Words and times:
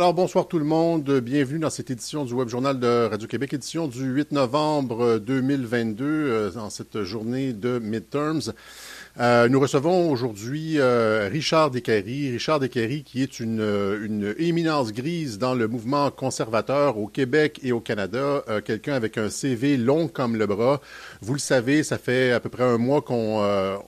Alors 0.00 0.14
bonsoir 0.14 0.48
tout 0.48 0.58
le 0.58 0.64
monde, 0.64 1.20
bienvenue 1.20 1.58
dans 1.58 1.68
cette 1.68 1.90
édition 1.90 2.24
du 2.24 2.32
Web 2.32 2.48
Journal 2.48 2.80
de 2.80 3.06
Radio-Québec, 3.10 3.52
édition 3.52 3.86
du 3.86 4.02
8 4.02 4.32
novembre 4.32 5.18
2022, 5.18 6.04
euh, 6.06 6.50
en 6.56 6.70
cette 6.70 7.02
journée 7.02 7.52
de 7.52 7.78
midterms. 7.78 8.54
Euh, 9.18 9.48
nous 9.48 9.58
recevons 9.58 10.10
aujourd'hui 10.10 10.78
euh, 10.78 11.28
Richard 11.30 11.72
Descaries. 11.72 12.30
Richard 12.30 12.60
Descaries 12.60 13.02
qui 13.02 13.22
est 13.22 13.40
une, 13.40 13.60
une, 13.60 14.34
éminence 14.38 14.92
grise 14.92 15.36
dans 15.36 15.54
le 15.54 15.66
mouvement 15.66 16.10
conservateur 16.12 16.96
au 16.96 17.08
Québec 17.08 17.58
et 17.64 17.72
au 17.72 17.80
Canada, 17.80 18.44
euh, 18.48 18.60
quelqu'un 18.60 18.94
avec 18.94 19.18
un 19.18 19.28
CV 19.28 19.76
long 19.76 20.06
comme 20.06 20.36
le 20.36 20.46
bras. 20.46 20.80
Vous 21.22 21.32
le 21.32 21.40
savez, 21.40 21.82
ça 21.82 21.98
fait 21.98 22.30
à 22.30 22.38
peu 22.38 22.48
près 22.48 22.62
un 22.62 22.78
mois 22.78 23.02
qu'on 23.02 23.40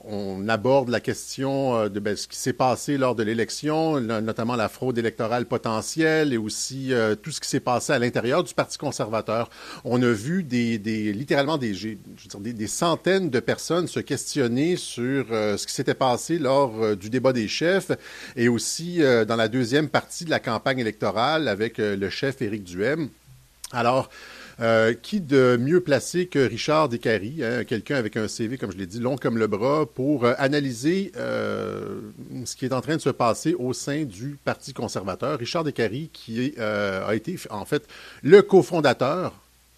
on 0.05 0.49
aborde 0.49 0.89
la 0.89 0.99
question 0.99 1.87
de 1.87 1.99
ben, 1.99 2.15
ce 2.15 2.27
qui 2.27 2.37
s'est 2.37 2.53
passé 2.53 2.97
lors 2.97 3.15
de 3.15 3.23
l'élection, 3.23 3.99
notamment 3.99 4.55
la 4.55 4.67
fraude 4.67 4.97
électorale 4.97 5.45
potentielle 5.45 6.33
et 6.33 6.37
aussi 6.37 6.91
tout 7.21 7.31
ce 7.31 7.39
qui 7.39 7.47
s'est 7.47 7.59
passé 7.59 7.93
à 7.93 7.99
l'intérieur 7.99 8.43
du 8.43 8.53
Parti 8.53 8.77
conservateur. 8.77 9.49
On 9.85 10.01
a 10.01 10.11
vu 10.11 10.43
des, 10.43 10.77
des 10.77 11.13
littéralement 11.13 11.57
des, 11.57 11.73
je 11.73 11.89
veux 11.89 12.41
dire, 12.41 12.53
des 12.53 12.67
centaines 12.67 13.29
de 13.29 13.39
personnes 13.39 13.87
se 13.87 13.99
questionner 13.99 14.75
sur 14.75 15.12
euh, 15.13 15.57
ce 15.57 15.67
qui 15.67 15.73
s'était 15.73 15.93
passé 15.93 16.39
lors 16.39 16.81
euh, 16.81 16.95
du 16.95 17.09
débat 17.09 17.33
des 17.33 17.47
chefs 17.47 17.91
et 18.35 18.47
aussi 18.47 19.01
euh, 19.01 19.25
dans 19.25 19.35
la 19.35 19.47
deuxième 19.47 19.89
partie 19.89 20.25
de 20.25 20.29
la 20.29 20.39
campagne 20.39 20.79
électorale 20.79 21.47
avec 21.47 21.77
le 21.77 22.09
chef 22.09 22.41
Éric 22.41 22.63
Duhem. 22.63 23.09
Alors, 23.71 24.09
qui 25.01 25.19
de 25.19 25.57
mieux 25.59 25.81
placé 25.81 26.27
que 26.27 26.37
Richard 26.37 26.87
Descaries, 26.87 27.43
hein, 27.43 27.63
quelqu'un 27.63 27.95
avec 27.95 28.15
un 28.17 28.27
CV, 28.27 28.57
comme 28.57 28.71
je 28.71 28.77
l'ai 28.77 28.85
dit, 28.85 28.99
long 28.99 29.17
comme 29.17 29.39
le 29.39 29.47
bras, 29.47 29.87
pour 29.87 30.25
analyser 30.37 31.11
ce 31.15 32.55
qui 32.55 32.65
est 32.65 32.73
en 32.73 32.81
train 32.81 32.95
de 32.95 33.01
se 33.01 33.09
passer 33.09 33.55
au 33.55 33.73
sein 33.73 34.03
du 34.03 34.37
Parti 34.45 34.73
conservateur? 34.73 35.39
Richard 35.39 35.63
Descaries, 35.63 36.11
qui 36.13 36.53
a 36.59 37.15
été 37.15 37.35
en 37.49 37.65
fait 37.65 37.83
le 38.21 38.43
cofondateur 38.43 39.33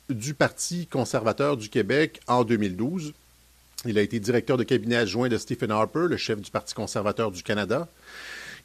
du 0.09 0.34
Parti 0.34 0.88
conservateur 0.88 1.56
du 1.56 1.69
Québec 1.69 2.19
en 2.28 2.44
2012. 2.44 3.13
Il 3.88 4.00
a 4.00 4.01
été 4.01 4.19
directeur 4.19 4.57
de 4.57 4.63
cabinet 4.63 4.96
adjoint 4.96 5.29
de 5.29 5.38
Stephen 5.38 5.69
Harper, 5.69 6.07
le 6.09 6.18
chef 6.18 6.41
du 6.41 6.50
Parti 6.50 6.73
conservateur 6.73 7.31
du 7.31 7.44
Canada. 7.44 7.88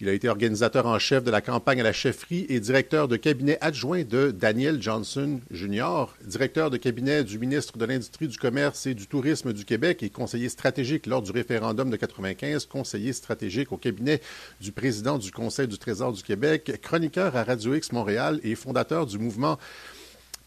Il 0.00 0.08
a 0.08 0.14
été 0.14 0.30
organisateur 0.30 0.86
en 0.86 0.98
chef 0.98 1.24
de 1.24 1.30
la 1.30 1.42
campagne 1.42 1.80
à 1.80 1.84
la 1.84 1.92
chefferie 1.92 2.46
et 2.48 2.58
directeur 2.58 3.06
de 3.06 3.16
cabinet 3.16 3.58
adjoint 3.60 4.02
de 4.02 4.30
Daniel 4.30 4.80
Johnson 4.80 5.40
Jr., 5.50 6.06
directeur 6.24 6.70
de 6.70 6.78
cabinet 6.78 7.22
du 7.22 7.38
ministre 7.38 7.76
de 7.76 7.84
l'Industrie, 7.84 8.28
du 8.28 8.38
Commerce 8.38 8.86
et 8.86 8.94
du 8.94 9.06
Tourisme 9.06 9.52
du 9.52 9.66
Québec 9.66 10.02
et 10.02 10.08
conseiller 10.08 10.48
stratégique 10.48 11.06
lors 11.06 11.20
du 11.20 11.32
référendum 11.32 11.90
de 11.90 11.96
95, 11.96 12.64
conseiller 12.64 13.12
stratégique 13.12 13.72
au 13.72 13.76
cabinet 13.76 14.22
du 14.62 14.72
président 14.72 15.18
du 15.18 15.30
Conseil 15.32 15.68
du 15.68 15.76
Trésor 15.76 16.14
du 16.14 16.22
Québec, 16.22 16.80
chroniqueur 16.80 17.36
à 17.36 17.44
Radio 17.44 17.74
X 17.74 17.92
Montréal 17.92 18.40
et 18.42 18.54
fondateur 18.54 19.04
du 19.04 19.18
mouvement 19.18 19.58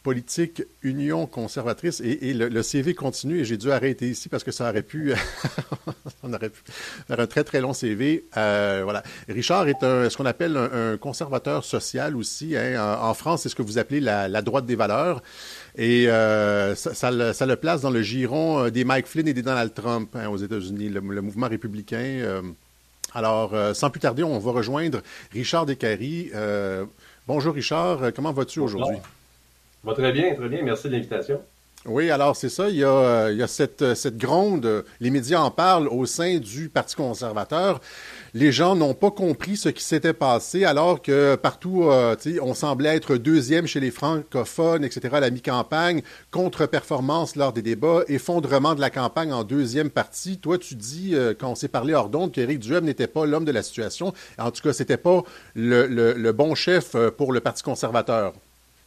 politique 0.03 0.63
Union 0.81 1.25
conservatrice 1.25 2.01
et, 2.01 2.33
le, 2.33 2.61
CV 2.61 2.93
continue 2.93 3.39
et 3.39 3.45
j'ai 3.45 3.55
dû 3.55 3.71
arrêter 3.71 4.09
ici 4.09 4.27
parce 4.27 4.43
que 4.43 4.51
ça 4.51 4.69
aurait 4.69 4.83
pu, 4.83 5.13
on 6.23 6.33
aurait 6.33 6.49
pu 6.49 6.61
faire 7.07 7.19
un 7.19 7.25
très 7.25 7.45
très 7.45 7.61
long 7.61 7.73
CV. 7.73 8.25
Euh, 8.35 8.81
voilà. 8.83 9.01
Richard 9.29 9.69
est 9.69 9.81
un, 9.81 10.09
ce 10.09 10.17
qu'on 10.17 10.25
appelle 10.25 10.57
un, 10.57 10.97
conservateur 10.97 11.63
social 11.63 12.17
aussi. 12.17 12.55
Hein. 12.57 12.97
En, 13.01 13.13
France, 13.13 13.43
c'est 13.43 13.49
ce 13.49 13.55
que 13.55 13.61
vous 13.61 13.77
appelez 13.77 14.01
la, 14.01 14.41
droite 14.41 14.65
des 14.65 14.75
valeurs. 14.75 15.23
Et 15.77 16.09
euh, 16.09 16.75
ça, 16.75 17.09
le, 17.09 17.55
place 17.55 17.81
dans 17.81 17.89
le 17.89 18.01
giron 18.01 18.65
euh, 18.65 18.69
des 18.69 18.83
Mike 18.83 19.07
Flynn 19.07 19.27
et 19.27 19.33
des 19.33 19.41
Donald 19.41 19.73
Trump 19.73 20.13
hein, 20.15 20.27
aux 20.27 20.37
États-Unis, 20.37 20.89
le, 20.89 21.01
mouvement 21.01 21.47
républicain. 21.47 22.43
alors, 23.13 23.55
sans 23.73 23.89
plus 23.89 24.01
tarder, 24.01 24.23
on 24.23 24.37
va 24.37 24.51
rejoindre 24.51 25.01
Richard 25.31 25.65
Descaries. 25.65 26.31
bonjour 27.25 27.53
Richard, 27.53 28.11
comment 28.13 28.33
vas-tu 28.33 28.59
aujourd'hui? 28.59 28.97
Très 29.91 30.11
bien, 30.11 30.33
très 30.33 30.49
bien. 30.49 30.63
Merci 30.63 30.87
de 30.87 30.93
l'invitation. 30.93 31.41
Oui, 31.85 32.09
alors 32.09 32.37
c'est 32.37 32.47
ça. 32.47 32.69
Il 32.69 32.77
y 32.77 32.83
a, 32.85 32.87
euh, 32.87 33.47
cette, 33.47 33.81
euh, 33.81 33.93
cette 33.93 34.17
gronde, 34.17 34.65
euh, 34.65 34.83
les 35.01 35.09
médias 35.09 35.41
en 35.41 35.51
parlent 35.51 35.89
au 35.89 36.05
sein 36.05 36.37
du 36.37 36.69
Parti 36.69 36.95
conservateur. 36.95 37.81
Les 38.33 38.53
gens 38.53 38.73
n'ont 38.77 38.93
pas 38.93 39.11
compris 39.11 39.57
ce 39.57 39.67
qui 39.67 39.83
s'était 39.83 40.13
passé, 40.13 40.63
alors 40.63 41.01
que 41.01 41.35
partout, 41.35 41.89
on 42.41 42.53
semblait 42.55 42.95
être 42.95 43.17
deuxième 43.17 43.67
chez 43.67 43.79
les 43.79 43.91
francophones, 43.91 44.83
etc., 44.83 45.09
à 45.11 45.19
la 45.19 45.29
mi-campagne, 45.29 46.01
contre-performance 46.31 47.35
lors 47.35 47.53
des 47.53 47.61
débats, 47.61 48.03
effondrement 48.07 48.73
de 48.73 48.81
la 48.81 48.89
campagne 48.89 49.31
en 49.33 49.43
deuxième 49.43 49.91
partie. 49.91 50.39
Toi, 50.39 50.57
tu 50.57 50.73
dis, 50.73 51.15
quand 51.39 51.51
on 51.51 51.55
s'est 51.55 51.67
parlé 51.67 51.93
hors 51.93 52.09
d'onde, 52.09 52.31
qu'Éric 52.31 52.57
Duhem 52.57 52.85
n'était 52.85 53.05
pas 53.05 53.27
l'homme 53.27 53.45
de 53.45 53.51
la 53.51 53.61
situation. 53.61 54.13
En 54.39 54.49
tout 54.49 54.63
cas, 54.63 54.73
c'était 54.73 54.97
pas 54.97 55.21
le, 55.53 56.31
bon 56.31 56.55
chef 56.55 56.95
pour 57.17 57.33
le 57.33 57.39
Parti 57.39 57.61
conservateur. 57.61 58.33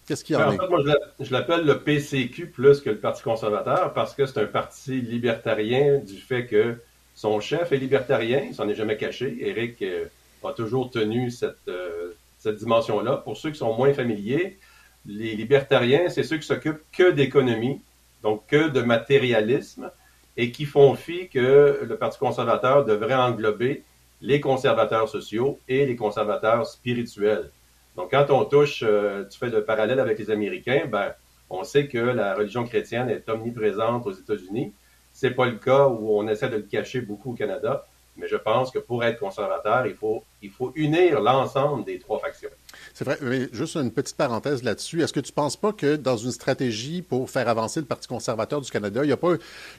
Qu'est-ce 0.06 0.24
qu'il 0.24 0.34
y 0.34 0.36
en, 0.36 0.48
ben, 0.48 0.54
en 0.54 0.58
fait, 0.58 0.68
moi, 0.68 0.82
je 1.18 1.32
l'appelle 1.32 1.64
le 1.64 1.80
PCQ 1.80 2.46
plus 2.46 2.80
que 2.80 2.90
le 2.90 2.98
Parti 2.98 3.22
conservateur 3.22 3.92
parce 3.92 4.14
que 4.14 4.24
c'est 4.24 4.40
un 4.40 4.46
parti 4.46 5.00
libertarien 5.00 5.98
du 5.98 6.16
fait 6.16 6.46
que 6.46 6.76
son 7.14 7.40
chef 7.40 7.72
est 7.72 7.78
libertarien, 7.78 8.44
il 8.48 8.54
s'en 8.54 8.68
est 8.68 8.74
jamais 8.74 8.96
caché. 8.96 9.36
Éric 9.40 9.82
euh, 9.82 10.04
a 10.44 10.52
toujours 10.52 10.90
tenu 10.90 11.30
cette, 11.30 11.56
euh, 11.68 12.12
cette 12.38 12.56
dimension-là. 12.56 13.16
Pour 13.16 13.36
ceux 13.36 13.50
qui 13.50 13.58
sont 13.58 13.74
moins 13.74 13.92
familiers, 13.92 14.58
les 15.06 15.34
libertariens, 15.34 16.08
c'est 16.08 16.22
ceux 16.22 16.36
qui 16.36 16.46
s'occupent 16.46 16.82
que 16.92 17.10
d'économie, 17.10 17.80
donc 18.22 18.46
que 18.46 18.68
de 18.68 18.82
matérialisme, 18.82 19.90
et 20.36 20.52
qui 20.52 20.66
font 20.66 20.94
fi 20.94 21.28
que 21.28 21.80
le 21.82 21.96
Parti 21.96 22.18
conservateur 22.18 22.84
devrait 22.84 23.14
englober 23.14 23.82
les 24.20 24.40
conservateurs 24.40 25.08
sociaux 25.08 25.58
et 25.68 25.86
les 25.86 25.96
conservateurs 25.96 26.66
spirituels. 26.66 27.50
Donc, 27.96 28.10
quand 28.10 28.30
on 28.30 28.44
touche, 28.44 28.82
euh, 28.82 29.24
tu 29.24 29.38
fais 29.38 29.48
le 29.48 29.64
parallèle 29.64 30.00
avec 30.00 30.18
les 30.18 30.30
Américains, 30.30 30.86
ben, 30.86 31.14
on 31.48 31.64
sait 31.64 31.88
que 31.88 31.98
la 31.98 32.34
religion 32.34 32.64
chrétienne 32.64 33.08
est 33.08 33.28
omniprésente 33.28 34.06
aux 34.06 34.12
États-Unis. 34.12 34.72
C'est 35.12 35.30
pas 35.30 35.46
le 35.46 35.56
cas 35.56 35.86
où 35.88 36.18
on 36.18 36.28
essaie 36.28 36.48
de 36.48 36.56
le 36.56 36.62
cacher 36.62 37.00
beaucoup 37.00 37.32
au 37.32 37.34
Canada. 37.34 37.86
Mais 38.16 38.28
je 38.28 38.36
pense 38.36 38.70
que 38.70 38.78
pour 38.78 39.04
être 39.04 39.18
conservateur, 39.18 39.86
il 39.86 39.94
faut, 39.94 40.24
il 40.42 40.50
faut 40.50 40.72
unir 40.74 41.20
l'ensemble 41.20 41.84
des 41.84 41.98
trois 41.98 42.18
factions. 42.18 42.50
C'est 42.98 43.04
vrai, 43.04 43.18
mais 43.20 43.50
juste 43.52 43.76
une 43.76 43.90
petite 43.90 44.16
parenthèse 44.16 44.62
là-dessus. 44.62 45.02
Est-ce 45.02 45.12
que 45.12 45.20
tu 45.20 45.30
ne 45.30 45.34
penses 45.34 45.58
pas 45.58 45.74
que 45.74 45.96
dans 45.96 46.16
une 46.16 46.30
stratégie 46.30 47.02
pour 47.02 47.28
faire 47.28 47.46
avancer 47.46 47.78
le 47.78 47.84
Parti 47.84 48.08
conservateur 48.08 48.62
du 48.62 48.70
Canada, 48.70 49.04
il 49.04 49.08
n'y 49.08 49.12
a 49.12 49.18
pas, 49.18 49.34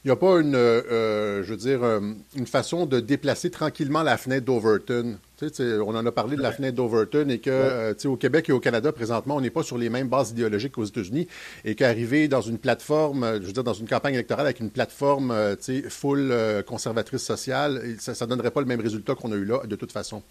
il 0.05 0.07
y 0.07 0.11
a 0.11 0.15
pas 0.15 0.39
une, 0.39 0.53
euh, 0.53 1.41
je 1.41 1.49
veux 1.49 1.57
dire, 1.57 1.81
euh, 1.81 1.99
une 2.35 2.45
façon 2.45 2.85
de 2.85 2.99
déplacer 2.99 3.49
tranquillement 3.49 4.03
la 4.03 4.17
fenêtre 4.17 4.45
d'Overton? 4.45 5.17
Tu 5.39 5.49
sais, 5.51 5.79
on 5.79 5.95
en 5.95 6.05
a 6.05 6.11
parlé 6.11 6.37
de 6.37 6.43
la 6.43 6.51
fenêtre 6.51 6.75
d'Overton 6.75 7.27
et 7.29 7.39
que, 7.39 7.49
euh, 7.49 7.93
au 8.05 8.17
Québec 8.17 8.49
et 8.49 8.51
au 8.51 8.59
Canada, 8.59 8.91
présentement, 8.91 9.37
on 9.37 9.41
n'est 9.41 9.49
pas 9.49 9.63
sur 9.63 9.79
les 9.79 9.89
mêmes 9.89 10.09
bases 10.09 10.29
idéologiques 10.29 10.73
qu'aux 10.73 10.85
États-Unis 10.85 11.27
et 11.65 11.73
qu'arriver 11.73 12.27
dans 12.27 12.41
une 12.41 12.59
plateforme, 12.59 13.39
je 13.41 13.47
veux 13.47 13.53
dire, 13.53 13.63
dans 13.63 13.73
une 13.73 13.87
campagne 13.87 14.13
électorale 14.13 14.45
avec 14.45 14.59
une 14.59 14.69
plateforme, 14.69 15.33
full 15.89 16.31
conservatrice 16.67 17.23
sociale, 17.23 17.81
ça 17.97 18.13
ne 18.13 18.29
donnerait 18.29 18.51
pas 18.51 18.61
le 18.61 18.67
même 18.67 18.81
résultat 18.81 19.15
qu'on 19.15 19.31
a 19.31 19.35
eu 19.35 19.45
là, 19.45 19.61
de 19.65 19.75
toute 19.75 19.91
façon. 19.91 20.21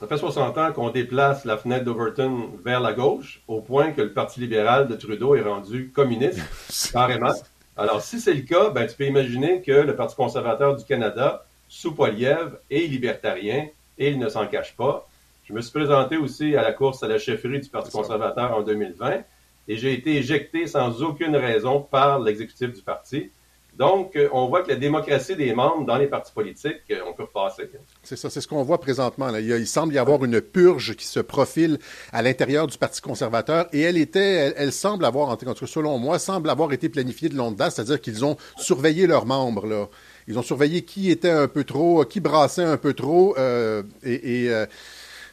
Ça 0.00 0.06
fait 0.06 0.16
60 0.16 0.58
ans 0.58 0.72
qu'on 0.72 0.90
déplace 0.90 1.44
la 1.44 1.56
fenêtre 1.56 1.84
d'Overton 1.84 2.50
vers 2.64 2.80
la 2.80 2.92
gauche, 2.92 3.42
au 3.48 3.60
point 3.60 3.90
que 3.90 4.00
le 4.00 4.12
Parti 4.12 4.38
libéral 4.38 4.86
de 4.86 4.94
Trudeau 4.94 5.34
est 5.34 5.42
rendu 5.42 5.90
communiste, 5.92 6.40
carrément. 6.92 7.32
Alors, 7.76 8.00
si 8.00 8.20
c'est 8.20 8.34
le 8.34 8.42
cas, 8.42 8.70
ben, 8.70 8.86
tu 8.86 8.94
peux 8.94 9.06
imaginer 9.06 9.60
que 9.60 9.72
le 9.72 9.96
Parti 9.96 10.14
conservateur 10.14 10.76
du 10.76 10.84
Canada, 10.84 11.44
sous 11.68 11.92
Poiliev, 11.92 12.58
est 12.70 12.86
libertarien 12.86 13.66
et 13.98 14.10
il 14.10 14.20
ne 14.20 14.28
s'en 14.28 14.46
cache 14.46 14.76
pas. 14.76 15.08
Je 15.44 15.52
me 15.52 15.60
suis 15.60 15.72
présenté 15.72 16.16
aussi 16.16 16.54
à 16.54 16.62
la 16.62 16.72
course 16.72 17.02
à 17.02 17.08
la 17.08 17.18
chefferie 17.18 17.60
du 17.60 17.68
Parti 17.68 17.90
conservateur 17.90 18.56
en 18.56 18.62
2020 18.62 19.24
et 19.66 19.76
j'ai 19.76 19.94
été 19.94 20.16
éjecté 20.16 20.68
sans 20.68 21.02
aucune 21.02 21.34
raison 21.34 21.80
par 21.80 22.20
l'exécutif 22.20 22.72
du 22.72 22.82
parti. 22.82 23.30
Donc, 23.78 24.16
euh, 24.16 24.28
on 24.32 24.48
voit 24.48 24.62
que 24.62 24.70
la 24.70 24.76
démocratie 24.76 25.36
des 25.36 25.54
membres 25.54 25.86
dans 25.86 25.96
les 25.96 26.08
partis 26.08 26.32
politiques, 26.32 26.82
euh, 26.90 26.98
on 27.06 27.12
peut 27.12 27.22
repasser. 27.22 27.70
C'est 28.02 28.16
ça, 28.16 28.28
c'est 28.28 28.40
ce 28.40 28.48
qu'on 28.48 28.64
voit 28.64 28.80
présentement. 28.80 29.28
Il, 29.36 29.66
semble 29.68 29.94
y 29.94 29.98
avoir 29.98 30.24
une 30.24 30.40
purge 30.40 30.96
qui 30.96 31.06
se 31.06 31.20
profile 31.20 31.78
à 32.12 32.20
l'intérieur 32.20 32.66
du 32.66 32.76
Parti 32.76 33.00
conservateur 33.00 33.66
et 33.72 33.82
elle 33.82 33.96
était, 33.96 34.52
elle, 34.56 34.72
semble 34.72 35.04
avoir, 35.04 35.28
en 35.28 35.36
tout 35.36 35.66
selon 35.66 35.96
moi, 35.98 36.18
semble 36.18 36.50
avoir 36.50 36.72
été 36.72 36.88
planifiée 36.88 37.28
de 37.28 37.36
longue 37.36 37.54
date, 37.54 37.72
c'est-à-dire 37.72 38.00
qu'ils 38.00 38.24
ont 38.24 38.36
surveillé 38.56 39.06
leurs 39.06 39.26
membres. 39.26 39.88
Ils 40.26 40.38
ont 40.38 40.42
surveillé 40.42 40.82
qui 40.82 41.10
était 41.12 41.30
un 41.30 41.46
peu 41.46 41.62
trop, 41.62 42.04
qui 42.04 42.18
brassait 42.18 42.64
un 42.64 42.76
peu 42.76 42.94
trop 42.94 43.36
euh, 43.38 43.84
et, 44.02 44.50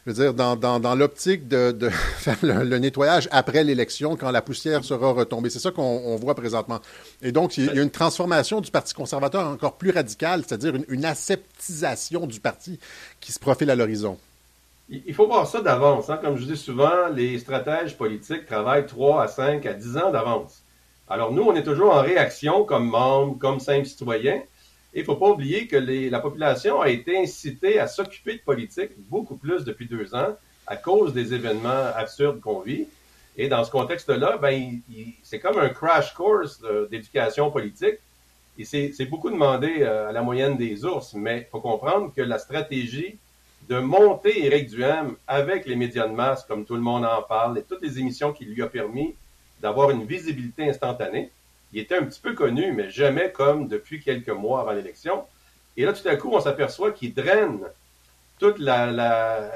je 0.06 0.12
veux 0.12 0.22
dire, 0.22 0.34
dans, 0.34 0.78
dans, 0.78 0.94
l'optique 0.94 1.48
de, 1.48 1.90
faire 2.18 2.38
le, 2.42 2.78
nettoyage 2.78 3.28
après 3.32 3.64
l'élection, 3.64 4.16
quand 4.16 4.30
la 4.30 4.40
poussière 4.40 4.84
sera 4.84 5.10
retombée. 5.10 5.50
C'est 5.50 5.58
ça 5.58 5.72
qu'on 5.72 6.14
voit 6.16 6.36
présentement. 6.36 6.80
Et 7.22 7.32
donc, 7.32 7.58
il 7.58 7.66
y 7.66 7.78
a 7.78 7.82
une 7.82 7.90
transformation 7.90 8.60
du 8.60 8.70
Parti 8.70 8.94
conservateur 8.94 9.48
encore 9.48 9.74
plus 9.74 9.90
radicale, 9.90 10.44
c'est-à-dire 10.46 10.74
une, 10.88 11.04
aseptisation 11.04 12.26
du 12.26 12.40
parti 12.40 12.78
qui 13.20 13.32
se 13.32 13.38
profile 13.38 13.70
à 13.70 13.74
l'horizon. 13.74 14.18
Il 14.88 15.14
faut 15.14 15.26
voir 15.26 15.46
ça 15.46 15.60
d'avance. 15.60 16.08
Hein. 16.08 16.18
Comme 16.22 16.36
je 16.36 16.44
dis 16.44 16.56
souvent, 16.56 17.08
les 17.12 17.38
stratèges 17.38 17.96
politiques 17.96 18.46
travaillent 18.46 18.86
3 18.86 19.22
à 19.24 19.28
5 19.28 19.66
à 19.66 19.72
10 19.72 19.96
ans 19.96 20.10
d'avance. 20.12 20.62
Alors 21.08 21.32
nous, 21.32 21.42
on 21.42 21.54
est 21.54 21.62
toujours 21.64 21.94
en 21.94 22.02
réaction 22.02 22.64
comme 22.64 22.88
membres, 22.88 23.36
comme 23.38 23.58
simples 23.58 23.86
citoyens, 23.86 24.40
il 24.96 25.00
ne 25.00 25.04
faut 25.04 25.16
pas 25.16 25.28
oublier 25.28 25.66
que 25.66 25.76
la 25.76 26.20
population 26.20 26.80
a 26.80 26.88
été 26.88 27.18
incitée 27.18 27.78
à 27.78 27.86
s'occuper 27.86 28.34
de 28.34 28.40
politique 28.40 28.92
beaucoup 29.10 29.36
plus 29.36 29.64
depuis 29.64 29.86
deux 29.86 30.14
ans. 30.14 30.34
à 30.68 30.76
cause 30.76 31.12
des 31.14 31.32
événements 31.32 31.92
absurdes 31.94 32.40
qu'on 32.40 32.58
vit. 32.58 32.88
Et 33.36 33.48
dans 33.48 33.62
ce 33.62 33.70
contexte-là, 33.70 34.36
ben, 34.38 34.80
c'est 35.22 35.38
comme 35.38 35.58
un 35.58 35.68
crash 35.68 36.12
course 36.12 36.60
d'éducation 36.90 37.52
politique. 37.52 37.98
Et 38.58 38.64
c'est 38.64 39.04
beaucoup 39.04 39.30
demandé 39.30 39.76
euh, 39.80 40.08
à 40.08 40.12
la 40.12 40.22
moyenne 40.22 40.56
des 40.56 40.84
ours, 40.84 41.12
mais 41.14 41.46
il 41.46 41.50
faut 41.50 41.60
comprendre 41.60 42.12
que 42.16 42.22
la 42.22 42.38
stratégie 42.38 43.18
de 43.68 43.78
monter 43.78 44.46
Éric 44.46 44.70
Duhem 44.70 45.16
avec 45.26 45.66
les 45.66 45.76
médias 45.76 46.08
de 46.08 46.14
masse, 46.14 46.44
comme 46.44 46.64
tout 46.64 46.74
le 46.74 46.80
monde 46.80 47.04
en 47.04 47.22
parle, 47.22 47.58
et 47.58 47.62
toutes 47.62 47.82
les 47.82 47.98
émissions 47.98 48.32
qui 48.32 48.44
lui 48.44 48.62
ont 48.62 48.68
permis 48.68 49.14
d'avoir 49.60 49.90
une 49.90 50.04
visibilité 50.04 50.68
instantanée, 50.68 51.30
il 51.72 51.80
était 51.80 51.96
un 51.96 52.04
petit 52.04 52.20
peu 52.20 52.34
connu, 52.34 52.72
mais 52.72 52.90
jamais 52.90 53.32
comme 53.32 53.68
depuis 53.68 54.00
quelques 54.00 54.28
mois 54.28 54.60
avant 54.60 54.72
l'élection. 54.72 55.24
Et 55.76 55.84
là, 55.84 55.92
tout 55.92 56.06
à 56.08 56.16
coup, 56.16 56.30
on 56.32 56.40
s'aperçoit 56.40 56.92
qu'il 56.92 57.12
draine 57.14 57.60
toute 58.38 58.58
la, 58.58 58.90
la, 58.90 59.50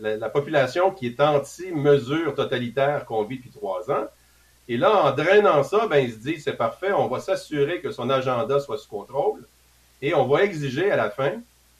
la, 0.00 0.28
population 0.28 0.90
qui 0.90 1.06
est 1.06 1.20
anti-mesure 1.20 2.34
totalitaire 2.34 3.04
qu'on 3.04 3.22
vit 3.22 3.36
depuis 3.36 3.50
trois 3.50 3.90
ans. 3.90 4.06
Et 4.68 4.76
là, 4.76 5.04
en 5.04 5.12
drainant 5.12 5.62
ça, 5.62 5.86
ben, 5.86 5.98
il 5.98 6.12
se 6.12 6.18
dit, 6.18 6.40
c'est 6.40 6.56
parfait, 6.56 6.92
on 6.92 7.06
va 7.06 7.20
s'assurer 7.20 7.80
que 7.80 7.90
son 7.90 8.10
agenda 8.10 8.58
soit 8.60 8.78
sous 8.78 8.88
contrôle 8.88 9.46
et 10.02 10.14
on 10.14 10.26
va 10.26 10.42
exiger 10.42 10.90
à 10.90 10.96
la 10.96 11.10
fin, 11.10 11.32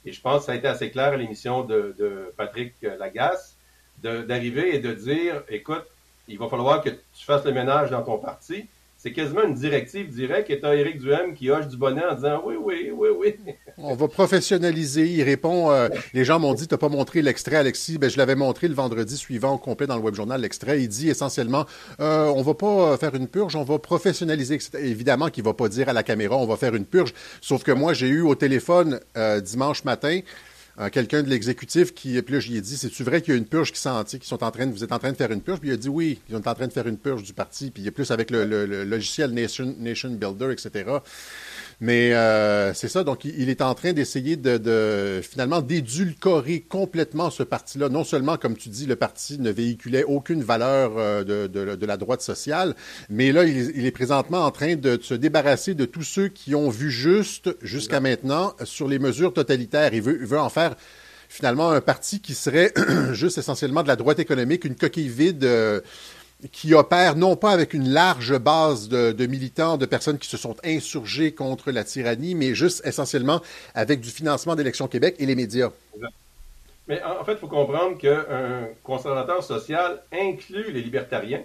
et 0.07 0.13
je 0.13 0.21
pense 0.21 0.41
que 0.41 0.47
ça 0.47 0.53
a 0.53 0.55
été 0.55 0.69
assez 0.69 0.91
clair 0.91 1.13
à 1.13 1.17
l'émission 1.17 1.63
de, 1.65 2.33
Patrick 2.37 2.75
Lagasse, 2.83 3.57
d'arriver 4.03 4.75
et 4.75 4.79
de 4.79 4.93
dire, 4.93 5.43
écoute, 5.49 5.85
il 6.29 6.39
va 6.39 6.49
falloir 6.49 6.83
que 6.83 6.91
tu 6.91 7.25
fasses 7.25 7.45
le 7.45 7.53
ménage 7.53 7.91
dans 7.91 8.03
ton 8.03 8.19
parti 8.19 8.67
c'est 9.05 9.13
quasiment 9.13 9.43
une 9.43 9.53
directive 9.53 10.09
directe 10.09 10.49
et 10.49 10.59
t'as 10.59 10.75
Éric 10.75 10.99
Duhem 10.99 11.35
qui 11.35 11.51
hoche 11.51 11.69
du 11.69 11.77
bonnet 11.77 12.03
en 12.11 12.15
disant 12.15 12.43
oui, 12.47 12.55
oui, 12.59 12.91
oui, 12.91 13.09
oui. 13.15 13.35
On 13.77 13.95
va 13.95 14.09
professionnaliser. 14.09 15.05
Il 15.07 15.23
répond, 15.25 15.71
euh, 15.71 15.91
les 16.15 16.25
gens 16.25 16.41
m'ont 16.41 16.55
dit, 16.55 16.67
t'as 16.67 16.79
pas 16.79 16.89
montré 16.89 17.21
l'extrait, 17.21 17.57
Alexis. 17.57 17.99
Ben, 17.99 18.09
je 18.09 18.17
l'avais 18.17 18.35
montré 18.35 18.67
le 18.67 18.73
vendredi 18.73 19.19
suivant 19.19 19.53
au 19.53 19.59
complet 19.59 19.87
dans 19.87 19.97
le 19.97 20.01
web 20.01 20.15
journal, 20.15 20.41
l'extrait. 20.41 20.81
Il 20.81 20.89
dit 20.89 21.11
essentiellement, 21.11 21.67
euh, 22.01 22.33
on 22.35 22.41
va 22.41 22.55
pas 22.55 22.97
faire 22.97 23.15
une 23.15 23.29
purge, 23.29 23.57
on 23.57 23.63
va 23.63 23.79
professionnaliser. 23.79 24.59
Évidemment 24.79 25.29
qu'il 25.29 25.45
va 25.45 25.53
pas 25.53 25.69
dire 25.69 25.91
à 25.91 25.93
la 25.93 26.03
caméra, 26.03 26.39
on 26.39 26.47
va 26.47 26.57
faire 26.57 26.75
une 26.75 26.87
purge. 26.87 27.13
Sauf 27.43 27.63
que 27.63 27.73
moi, 27.73 27.93
j'ai 27.93 28.09
eu 28.09 28.23
au 28.23 28.35
téléphone 28.35 29.01
euh, 29.19 29.39
dimanche 29.43 29.85
matin, 29.85 30.21
euh, 30.81 30.89
quelqu'un 30.91 31.23
de 31.23 31.29
l'exécutif 31.29 31.95
qui, 31.95 32.21
puis 32.23 32.35
là, 32.35 32.41
lui 32.51 32.57
ai 32.57 32.61
dit, 32.61 32.77
c'est-tu 32.77 33.05
vrai 33.05 33.23
qu'il 33.23 33.33
y 33.33 33.37
a 33.37 33.39
une 33.39 33.47
purge 33.47 33.73
qui 33.73 33.79
s'en 33.79 34.03
qui 34.05 34.19
sont 34.23 34.43
en 34.43 34.51
train 34.51 34.67
de, 34.67 34.73
vous 34.73 34.83
êtes 34.83 34.93
en 34.93 34.99
train 34.99 35.13
de 35.13 35.17
faire 35.17 35.31
une 35.31 35.41
purge? 35.41 35.61
Puis 35.61 35.71
il 35.71 35.73
a 35.73 35.77
dit 35.77 35.89
oui, 35.89 36.21
ils 36.29 36.35
sont 36.35 36.49
en 36.49 36.55
train 36.55 36.67
de 36.67 36.73
faire 36.73 36.87
une 36.89 36.99
purge 36.99 37.23
du 37.23 37.33
parti, 37.33 37.71
puis 37.71 37.83
il 37.83 37.87
y 37.87 37.89
a 37.89 37.93
plus 37.93 38.11
avec 38.11 38.31
le, 38.31 38.45
le 38.45 38.85
logiciel 38.85 39.31
Nation 39.31 40.11
Builder, 40.11 40.53
etc. 40.53 40.85
Mais 41.81 42.15
euh, 42.15 42.73
c'est 42.75 42.89
ça, 42.89 43.05
donc 43.05 43.25
il, 43.25 43.49
est 43.49 43.63
en 43.63 43.75
train 43.75 43.93
d'essayer 43.93 44.37
de, 44.37 45.21
finalement 45.23 45.61
d'édulcorer 45.61 46.61
complètement 46.61 47.31
ce 47.31 47.43
parti-là. 47.43 47.89
Non 47.89 48.05
seulement, 48.05 48.37
comme 48.37 48.57
tu 48.57 48.69
dis, 48.69 48.87
le 48.87 48.97
parti 48.97 49.39
ne 49.39 49.51
véhiculait 49.51 50.05
aucune 50.05 50.43
valeur 50.43 50.93
euh, 50.97 51.25
de, 51.25 51.87
la 51.87 51.97
droite 51.97 52.23
sociale, 52.23 52.75
mais 53.11 53.33
là, 53.33 53.45
il, 53.45 53.85
est 53.85 53.91
présentement 53.91 54.45
en 54.45 54.51
train 54.51 54.77
de, 54.77 54.99
se 55.03 55.15
débarrasser 55.15 55.75
de 55.75 55.85
tous 55.85 56.03
ceux 56.03 56.29
qui 56.29 56.55
ont 56.55 56.71
vu 56.71 56.91
juste 56.91 57.51
jusqu'à 57.63 58.01
maintenant 58.01 58.55
sur 58.65 58.89
les 58.89 58.99
mesures 58.99 59.33
totalitaires. 59.33 59.93
Il 59.93 60.03
veut, 60.03 60.19
il 60.21 60.27
veut 60.27 60.41
en 60.41 60.49
faire 60.49 60.77
finalement 61.29 61.71
un 61.71 61.81
parti 61.81 62.21
qui 62.21 62.35
serait 62.35 62.73
juste 63.13 63.39
essentiellement 63.39 63.83
de 63.83 63.89
la 63.89 63.97
droite 63.97 64.19
économique, 64.21 64.65
une 64.65 64.77
coquille 64.77 65.09
vide. 65.09 65.45
Euh, 65.45 65.81
qui 66.53 66.75
opère 66.75 67.17
non 67.17 67.37
pas 67.37 67.51
avec 67.51 67.75
une 67.75 67.89
large 67.89 68.39
base 68.39 68.89
de, 68.89 69.27
militants, 69.27 69.77
de 69.77 69.87
personnes 69.87 70.19
qui 70.19 70.29
se 70.29 70.37
sont 70.37 70.57
insurgés 70.65 71.33
contre 71.33 71.71
la 71.71 71.85
tyrannie, 71.85 72.35
mais 72.35 72.55
juste 72.55 72.87
essentiellement 72.87 73.41
avec 73.75 74.01
du 74.01 74.11
financement 74.11 74.55
d'Élections 74.55 74.89
Québec 74.89 75.17
et 75.19 75.27
les 75.27 75.35
médias. 75.35 75.71
Mais 76.87 77.03
en 77.03 77.25
fait, 77.25 77.33
il 77.33 77.39
faut 77.39 77.49
comprendre 77.49 77.97
qu'un 77.97 78.69
conservateur 78.83 79.43
social 79.43 80.03
inclut 80.13 80.71
les 80.71 80.83
libertariens. 80.83 81.43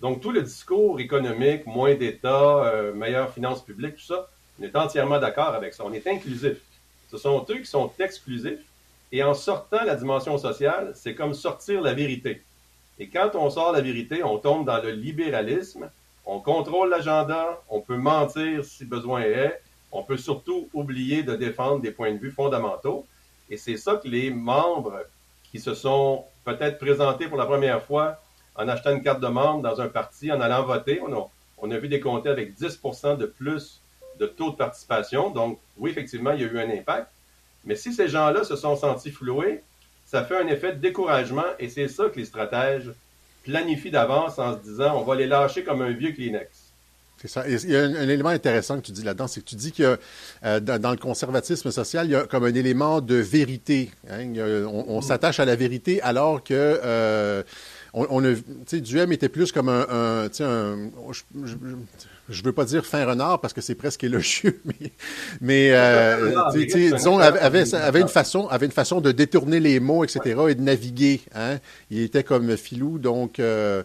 Donc, 0.00 0.20
tout 0.20 0.32
le 0.32 0.42
discours 0.42 0.98
économique, 0.98 1.66
moins 1.66 1.94
d'État, 1.94 2.64
euh, 2.64 2.92
meilleure 2.94 3.32
finance 3.32 3.62
publique, 3.62 3.96
tout 3.96 4.06
ça, 4.06 4.28
on 4.58 4.64
est 4.64 4.74
entièrement 4.74 5.18
d'accord 5.20 5.54
avec 5.54 5.74
ça. 5.74 5.84
On 5.86 5.92
est 5.92 6.06
inclusif. 6.06 6.56
Ce 7.10 7.18
sont 7.18 7.44
eux 7.50 7.58
qui 7.58 7.66
sont 7.66 7.92
exclusifs. 7.98 8.60
Et 9.12 9.22
en 9.22 9.34
sortant 9.34 9.84
la 9.84 9.96
dimension 9.96 10.38
sociale, 10.38 10.92
c'est 10.94 11.14
comme 11.14 11.34
sortir 11.34 11.82
la 11.82 11.94
vérité. 11.94 12.42
Et 13.00 13.08
quand 13.08 13.30
on 13.34 13.48
sort 13.48 13.72
la 13.72 13.80
vérité, 13.80 14.22
on 14.22 14.38
tombe 14.38 14.66
dans 14.66 14.80
le 14.80 14.90
libéralisme. 14.90 15.90
On 16.26 16.38
contrôle 16.38 16.90
l'agenda, 16.90 17.58
on 17.70 17.80
peut 17.80 17.96
mentir 17.96 18.62
si 18.62 18.84
besoin 18.84 19.22
est, 19.22 19.58
on 19.90 20.02
peut 20.02 20.18
surtout 20.18 20.68
oublier 20.74 21.22
de 21.22 21.34
défendre 21.34 21.80
des 21.80 21.92
points 21.92 22.12
de 22.12 22.18
vue 22.18 22.30
fondamentaux. 22.30 23.06
Et 23.48 23.56
c'est 23.56 23.78
ça 23.78 23.96
que 23.96 24.06
les 24.06 24.30
membres 24.30 25.00
qui 25.50 25.58
se 25.58 25.74
sont 25.74 26.24
peut-être 26.44 26.78
présentés 26.78 27.26
pour 27.26 27.38
la 27.38 27.46
première 27.46 27.82
fois 27.82 28.20
en 28.54 28.68
achetant 28.68 28.90
une 28.90 29.02
carte 29.02 29.20
de 29.20 29.28
membre 29.28 29.62
dans 29.62 29.80
un 29.80 29.88
parti, 29.88 30.30
en 30.30 30.40
allant 30.42 30.62
voter, 30.64 31.00
on 31.58 31.70
a, 31.70 31.78
vu 31.78 31.88
des 31.88 32.00
comptes 32.00 32.26
avec 32.26 32.54
10% 32.58 33.16
de 33.16 33.24
plus 33.24 33.80
de 34.18 34.26
taux 34.26 34.50
de 34.50 34.56
participation. 34.56 35.30
Donc, 35.30 35.58
oui, 35.78 35.90
effectivement, 35.90 36.32
il 36.32 36.42
y 36.42 36.44
a 36.44 36.48
eu 36.48 36.58
un 36.58 36.70
impact. 36.70 37.08
Mais 37.64 37.76
si 37.76 37.94
ces 37.94 38.08
gens-là 38.08 38.44
se 38.44 38.56
sont 38.56 38.76
sentis 38.76 39.10
floués, 39.10 39.62
ça 40.10 40.24
fait 40.24 40.36
un 40.36 40.48
effet 40.48 40.72
de 40.72 40.80
découragement 40.80 41.44
et 41.60 41.68
c'est 41.68 41.86
ça 41.86 42.08
que 42.12 42.18
les 42.18 42.24
stratèges 42.24 42.90
planifient 43.44 43.92
d'avance 43.92 44.40
en 44.40 44.54
se 44.54 44.62
disant 44.62 44.98
on 44.98 45.02
va 45.02 45.14
les 45.14 45.26
lâcher 45.26 45.62
comme 45.62 45.82
un 45.82 45.92
vieux 45.92 46.10
Kleenex. 46.10 46.48
C'est 47.18 47.28
ça. 47.28 47.46
il 47.46 47.70
y 47.70 47.76
a 47.76 47.82
un, 47.82 48.08
élément 48.08 48.30
intéressant 48.30 48.80
que 48.80 48.86
tu 48.86 48.92
dis 48.92 49.04
là-dedans, 49.04 49.28
c'est 49.28 49.40
que 49.40 49.48
tu 49.48 49.54
dis 49.54 49.72
que 49.72 49.98
euh, 50.44 50.58
dans, 50.58 50.90
le 50.90 50.96
conservatisme 50.96 51.70
social, 51.70 52.06
il 52.06 52.12
y 52.12 52.14
a 52.16 52.24
comme 52.24 52.44
un 52.44 52.54
élément 52.54 53.00
de 53.00 53.16
vérité. 53.16 53.90
Hein. 54.08 54.32
on, 54.36 54.98
mm. 54.98 55.02
s'attache 55.02 55.38
à 55.38 55.44
la 55.44 55.54
vérité 55.54 56.02
alors 56.02 56.42
que 56.42 56.54
euh, 56.54 57.42
on, 57.92 58.06
on 58.10 58.24
a, 58.24 58.34
Duhem 58.72 59.12
était 59.12 59.28
plus 59.28 59.52
comme 59.52 59.68
un, 59.68 59.86
un, 59.90 60.28
un 60.40 60.90
je 61.44 61.54
veux 62.42 62.52
pas 62.52 62.64
dire 62.64 62.84
fin 62.86 63.04
renard 63.04 63.40
parce 63.40 63.52
que 63.52 63.60
c'est 63.60 63.74
presque 63.74 64.04
élogieux, 64.04 64.60
mais, 64.64 64.92
mais 65.40 65.70
euh, 65.72 66.32
disons, 66.54 67.18
avait, 67.18 67.74
avait, 67.74 68.00
une 68.00 68.08
façon, 68.08 68.46
avait 68.48 68.66
une 68.66 68.72
façon 68.72 69.00
de 69.00 69.12
détourner 69.12 69.60
les 69.60 69.80
mots, 69.80 70.04
etc., 70.04 70.40
et 70.48 70.54
de 70.54 70.62
naviguer. 70.62 71.20
Hein? 71.34 71.58
Il 71.90 72.00
était 72.02 72.24
comme 72.24 72.56
filou, 72.56 72.98
donc. 72.98 73.38
Euh, 73.38 73.82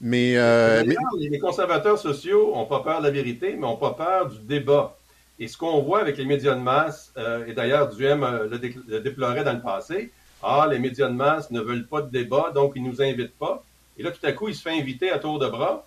mais, 0.00 0.36
euh, 0.36 0.84
les 1.18 1.38
conservateurs 1.38 1.98
sociaux 1.98 2.52
n'ont 2.54 2.66
pas 2.66 2.80
peur 2.80 3.00
de 3.00 3.04
la 3.04 3.10
vérité, 3.10 3.54
mais 3.54 3.66
n'ont 3.66 3.76
pas 3.76 3.94
peur 3.94 4.28
du 4.28 4.38
débat. 4.38 4.96
Et 5.40 5.48
ce 5.48 5.56
qu'on 5.56 5.82
voit 5.82 6.00
avec 6.00 6.18
les 6.18 6.24
médias 6.24 6.54
de 6.54 6.60
masse, 6.60 7.12
et 7.46 7.52
d'ailleurs 7.52 7.88
Duhem 7.88 8.20
le, 8.50 8.60
le, 8.88 9.00
déplorait 9.00 9.44
dans 9.44 9.52
le 9.52 9.62
passé, 9.62 10.10
ah, 10.42 10.66
les 10.70 10.78
médias 10.78 11.08
de 11.08 11.14
masse 11.14 11.50
ne 11.50 11.60
veulent 11.60 11.86
pas 11.86 12.02
de 12.02 12.10
débat, 12.10 12.52
donc 12.54 12.72
ils 12.76 12.82
nous 12.82 13.02
invitent 13.02 13.36
pas. 13.38 13.64
Et 13.98 14.02
là, 14.02 14.12
tout 14.12 14.24
à 14.24 14.32
coup, 14.32 14.48
il 14.48 14.54
se 14.54 14.62
fait 14.62 14.78
inviter 14.78 15.10
à 15.10 15.18
tour 15.18 15.38
de 15.38 15.48
bras. 15.48 15.84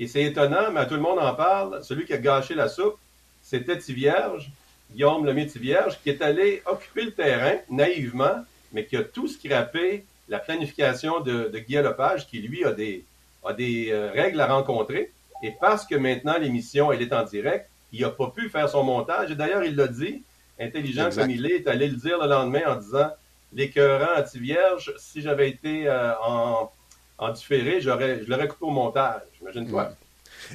Et 0.00 0.06
c'est 0.06 0.22
étonnant, 0.22 0.70
mais 0.72 0.86
tout 0.86 0.94
le 0.94 1.00
monde 1.00 1.18
en 1.18 1.34
parle. 1.34 1.82
Celui 1.84 2.04
qui 2.04 2.12
a 2.12 2.18
gâché 2.18 2.54
la 2.54 2.68
soupe, 2.68 2.96
c'était 3.42 3.78
Tivierge, 3.78 4.50
Guillaume 4.90 5.24
Lemay 5.24 5.46
Tivierge, 5.46 5.98
qui 6.02 6.10
est 6.10 6.22
allé 6.22 6.62
occuper 6.66 7.02
le 7.02 7.12
terrain 7.12 7.56
naïvement, 7.70 8.44
mais 8.72 8.84
qui 8.84 8.96
a 8.96 9.04
tout 9.04 9.28
scrappé 9.28 10.04
la 10.28 10.38
planification 10.38 11.20
de, 11.20 11.48
de 11.52 11.58
Guy 11.58 11.74
Lepage, 11.74 12.26
qui 12.26 12.40
lui 12.40 12.64
a 12.64 12.72
des, 12.72 13.04
a 13.44 13.52
des 13.52 13.90
euh, 13.90 14.10
règles 14.10 14.40
à 14.40 14.46
rencontrer. 14.46 15.12
Et 15.42 15.52
parce 15.60 15.86
que 15.86 15.94
maintenant 15.94 16.38
l'émission, 16.38 16.90
elle 16.90 17.02
est 17.02 17.12
en 17.12 17.22
direct, 17.22 17.68
il 17.92 18.00
n'a 18.00 18.10
pas 18.10 18.28
pu 18.28 18.48
faire 18.48 18.68
son 18.68 18.82
montage. 18.82 19.30
Et 19.30 19.34
d'ailleurs, 19.36 19.62
il 19.62 19.76
l'a 19.76 19.86
dit, 19.86 20.22
intelligent 20.58 21.10
comme 21.14 21.30
il 21.30 21.46
est, 21.46 21.56
est 21.56 21.68
allé 21.68 21.88
le 21.88 21.96
dire 21.96 22.18
le 22.18 22.28
lendemain 22.28 22.62
en 22.66 22.76
disant 22.76 23.10
l'écœurant 23.52 24.14
à 24.16 24.22
Tivierge, 24.22 24.92
si 24.96 25.20
j'avais 25.20 25.48
été 25.50 25.86
euh, 25.86 26.12
en 26.20 26.70
en 27.18 27.32
différé, 27.32 27.80
j'aurais, 27.80 28.22
je 28.24 28.30
l'aurais 28.30 28.48
coupé 28.48 28.64
au 28.64 28.70
montage, 28.70 29.22
imagine-toi. 29.40 29.96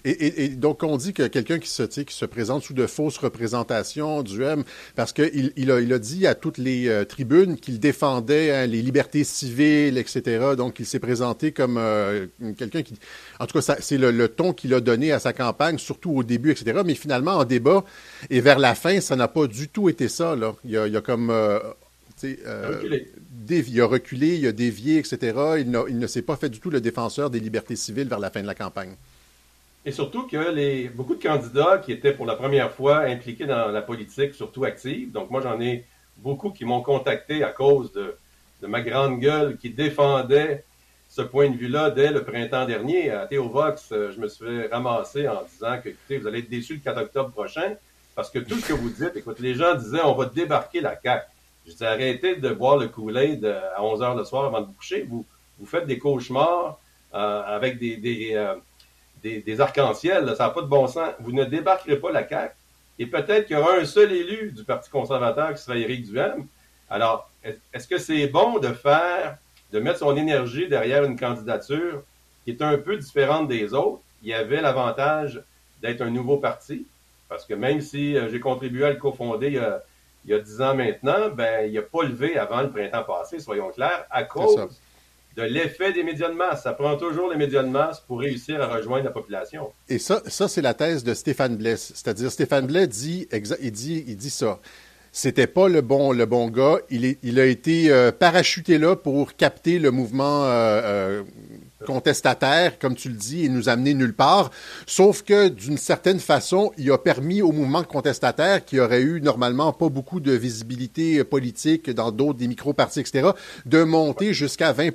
Et, 0.05 0.49
donc, 0.49 0.83
on 0.83 0.97
dit 0.97 1.13
que 1.13 1.27
quelqu'un 1.27 1.59
qui 1.59 1.69
se, 1.69 1.83
qui 1.83 2.13
se 2.13 2.25
présente 2.25 2.63
sous 2.63 2.73
de 2.73 2.85
fausses 2.85 3.17
représentations 3.17 4.23
du 4.23 4.43
M, 4.43 4.63
parce 4.95 5.13
qu'il 5.13 5.51
il 5.55 5.71
a, 5.71 5.79
il 5.79 5.91
a 5.93 5.99
dit 5.99 6.27
à 6.27 6.35
toutes 6.35 6.57
les 6.57 6.87
euh, 6.87 7.05
tribunes 7.05 7.57
qu'il 7.57 7.79
défendait 7.79 8.51
hein, 8.51 8.65
les 8.65 8.81
libertés 8.81 9.23
civiles, 9.23 9.97
etc. 9.97 10.53
Donc, 10.55 10.79
il 10.79 10.85
s'est 10.85 10.99
présenté 10.99 11.51
comme 11.51 11.77
euh, 11.77 12.27
quelqu'un 12.57 12.83
qui... 12.83 12.95
En 13.39 13.47
tout 13.47 13.59
cas, 13.59 13.77
c'est 13.79 13.97
le, 13.97 14.27
ton 14.27 14.53
qu'il 14.53 14.73
a 14.73 14.79
donné 14.79 15.11
à 15.11 15.19
sa 15.19 15.33
campagne, 15.33 15.77
surtout 15.77 16.11
au 16.11 16.23
début, 16.23 16.51
etc. 16.51 16.81
Mais 16.85 16.95
finalement, 16.95 17.33
en 17.33 17.45
débat 17.45 17.83
et 18.29 18.41
vers 18.41 18.59
la 18.59 18.75
fin, 18.75 19.01
ça 19.01 19.15
n'a 19.15 19.27
pas 19.27 19.47
du 19.47 19.69
tout 19.69 19.89
été 19.89 20.07
ça. 20.07 20.35
Là. 20.35 20.53
Il, 20.65 20.71
y 20.71 20.77
a, 20.77 20.87
il 20.87 20.93
y 20.93 20.97
a 20.97 21.01
comme... 21.01 21.29
Euh, 21.29 21.59
il 23.57 23.81
a 23.81 23.85
reculé, 23.85 24.35
il 24.35 24.47
a 24.47 24.51
dévié, 24.51 24.97
etc. 24.97 25.37
Il, 25.59 25.69
ne 25.71 26.07
s'est 26.07 26.21
pas 26.21 26.35
fait 26.35 26.49
du 26.49 26.59
tout 26.59 26.69
le 26.69 26.81
défenseur 26.81 27.29
des 27.29 27.39
libertés 27.39 27.75
civiles 27.75 28.07
vers 28.07 28.19
la 28.19 28.29
fin 28.29 28.41
de 28.41 28.47
la 28.47 28.55
campagne. 28.55 28.95
Et 29.85 29.91
surtout 29.91 30.27
que 30.27 30.87
beaucoup 30.89 31.15
de 31.15 31.23
candidats 31.23 31.77
qui 31.77 31.91
étaient 31.91 32.13
pour 32.13 32.25
la 32.25 32.35
première 32.35 32.71
fois 32.71 32.99
impliqués 32.99 33.45
dans 33.45 33.67
la 33.69 33.81
politique, 33.81 34.33
surtout 34.33 34.65
active, 34.65 35.11
donc 35.11 35.29
moi 35.31 35.41
j'en 35.41 35.59
ai 35.59 35.85
beaucoup 36.17 36.51
qui 36.51 36.65
m'ont 36.65 36.81
contacté 36.81 37.43
à 37.43 37.49
cause 37.49 37.91
de, 37.93 38.15
ma 38.67 38.81
grande 38.81 39.19
gueule 39.19 39.57
qui 39.57 39.69
défendait 39.69 40.63
ce 41.07 41.21
point 41.21 41.49
de 41.49 41.55
vue-là 41.55 41.91
dès 41.91 42.11
le 42.11 42.23
printemps 42.23 42.65
dernier. 42.65 43.09
À 43.09 43.25
Théovox, 43.25 43.91
euh, 43.91 44.11
je 44.11 44.19
me 44.19 44.27
suis 44.27 44.67
ramassé 44.67 45.27
en 45.27 45.41
disant 45.49 45.79
que, 45.81 45.89
écoutez, 45.89 46.17
vous 46.17 46.27
allez 46.27 46.39
être 46.39 46.49
déçus 46.49 46.73
le 46.73 46.79
4 46.81 47.01
octobre 47.01 47.31
prochain 47.31 47.75
parce 48.15 48.29
que 48.29 48.39
tout 48.39 48.59
ce 48.59 48.67
que 48.67 48.73
vous 48.73 48.89
dites, 48.89 49.15
écoute, 49.15 49.39
les 49.39 49.55
gens 49.55 49.75
disaient 49.75 50.03
on 50.03 50.13
va 50.13 50.25
débarquer 50.25 50.81
la 50.81 50.99
CAQ. 51.01 51.25
Je 51.69 51.75
dis, 51.75 51.85
arrêtez 51.85 52.35
de 52.35 52.49
boire 52.49 52.77
le 52.77 52.87
Kool-Aid 52.87 53.45
euh, 53.45 53.61
à 53.75 53.83
11 53.83 54.01
heures 54.01 54.15
le 54.15 54.25
soir 54.25 54.45
avant 54.45 54.61
de 54.61 54.65
vous 54.65 54.73
coucher. 54.73 55.07
Vous, 55.07 55.25
faites 55.65 55.85
des 55.85 55.99
cauchemars 55.99 56.79
euh, 57.13 57.43
avec 57.45 57.77
des, 57.77 57.97
des, 57.97 58.33
euh, 58.33 59.59
arcs-en-ciel, 59.59 60.33
ça 60.35 60.45
n'a 60.45 60.49
pas 60.49 60.61
de 60.61 60.67
bon 60.67 60.87
sens. 60.87 61.11
Vous 61.19 61.31
ne 61.31 61.45
débarquerez 61.45 61.97
pas 61.97 62.11
la 62.11 62.27
CAQ. 62.27 62.55
Et 62.97 63.05
peut-être 63.05 63.45
qu'il 63.45 63.55
y 63.55 63.59
aura 63.59 63.75
un 63.75 63.85
seul 63.85 64.11
élu 64.11 64.51
du 64.51 64.63
Parti 64.63 64.89
conservateur 64.89 65.53
qui 65.53 65.61
sera 65.61 65.77
Éric 65.77 66.05
Duhem. 66.05 66.47
Alors, 66.89 67.29
est-ce 67.43 67.87
que 67.87 67.99
c'est 67.99 68.27
bon 68.27 68.57
de 68.57 68.69
faire, 68.69 69.37
de 69.71 69.79
mettre 69.79 69.99
son 69.99 70.17
énergie 70.17 70.67
derrière 70.67 71.03
une 71.03 71.19
candidature 71.19 72.01
qui 72.43 72.51
est 72.51 72.61
un 72.63 72.77
peu 72.77 72.97
différente 72.97 73.47
des 73.47 73.75
autres? 73.75 74.01
Il 74.23 74.29
y 74.29 74.33
avait 74.33 74.61
l'avantage 74.61 75.41
d'être 75.81 76.01
un 76.01 76.09
nouveau 76.09 76.37
parti, 76.37 76.87
parce 77.29 77.45
que 77.45 77.53
même 77.53 77.79
si 77.79 78.17
j'ai 78.29 78.39
contribué 78.39 78.85
à 78.85 78.89
le 78.89 78.97
cofonder 78.97 79.47
il 79.47 79.53
y 79.53 79.59
a, 79.59 79.81
il 80.25 80.31
y 80.31 80.33
a 80.33 80.39
10 80.39 80.61
ans 80.61 80.75
maintenant, 80.75 81.29
ben, 81.29 81.67
il 81.67 81.73
n'a 81.73 81.81
pas 81.81 82.03
levé 82.03 82.37
avant 82.37 82.61
le 82.61 82.69
printemps 82.69 83.03
passé, 83.03 83.39
soyons 83.39 83.69
clairs, 83.71 84.05
à 84.09 84.23
cause 84.23 84.67
de 85.37 85.43
l'effet 85.43 85.93
des 85.93 86.03
médias 86.03 86.29
de 86.29 86.35
masse. 86.35 86.63
Ça 86.63 86.73
prend 86.73 86.97
toujours 86.97 87.29
les 87.29 87.37
médias 87.37 87.63
de 87.63 87.69
masse 87.69 87.99
pour 88.01 88.19
réussir 88.19 88.61
à 88.61 88.67
rejoindre 88.67 89.05
la 89.05 89.11
population. 89.11 89.71
Et 89.87 89.99
ça, 89.99 90.21
ça 90.27 90.47
c'est 90.47 90.61
la 90.61 90.73
thèse 90.73 91.03
de 91.03 91.13
Stéphane 91.13 91.55
Blais. 91.55 91.77
C'est-à-dire, 91.77 92.31
Stéphane 92.31 92.67
Blais 92.67 92.87
dit, 92.87 93.27
il 93.61 93.71
dit, 93.71 94.03
il 94.07 94.17
dit 94.17 94.29
ça. 94.29 94.59
C'était 95.11 95.47
pas 95.47 95.67
le 95.67 95.81
bon, 95.81 96.11
le 96.11 96.25
bon 96.25 96.49
gars. 96.49 96.77
Il, 96.89 97.05
est, 97.05 97.17
il 97.23 97.39
a 97.39 97.45
été 97.45 97.91
euh, 97.91 98.11
parachuté 98.11 98.77
là 98.77 98.95
pour 98.95 99.35
capter 99.35 99.79
le 99.79 99.91
mouvement 99.91 100.45
euh, 100.45 100.81
euh, 100.83 101.23
contestataire, 101.85 102.77
comme 102.79 102.95
tu 102.95 103.09
le 103.09 103.15
dis, 103.15 103.45
et 103.45 103.49
nous 103.49 103.69
amener 103.69 103.93
nulle 103.93 104.13
part. 104.13 104.51
Sauf 104.85 105.23
que, 105.23 105.47
d'une 105.47 105.77
certaine 105.77 106.19
façon, 106.19 106.71
il 106.77 106.91
a 106.91 106.97
permis 106.97 107.41
au 107.41 107.51
mouvement 107.51 107.83
contestataire, 107.83 108.65
qui 108.65 108.79
aurait 108.79 109.01
eu 109.01 109.21
normalement 109.21 109.73
pas 109.73 109.89
beaucoup 109.89 110.19
de 110.19 110.31
visibilité 110.31 111.23
politique 111.23 111.89
dans 111.89 112.11
d'autres, 112.11 112.39
des 112.39 112.47
micro-partis, 112.47 112.99
etc., 112.99 113.29
de 113.65 113.83
monter 113.83 114.33
jusqu'à 114.33 114.73
20 114.73 114.89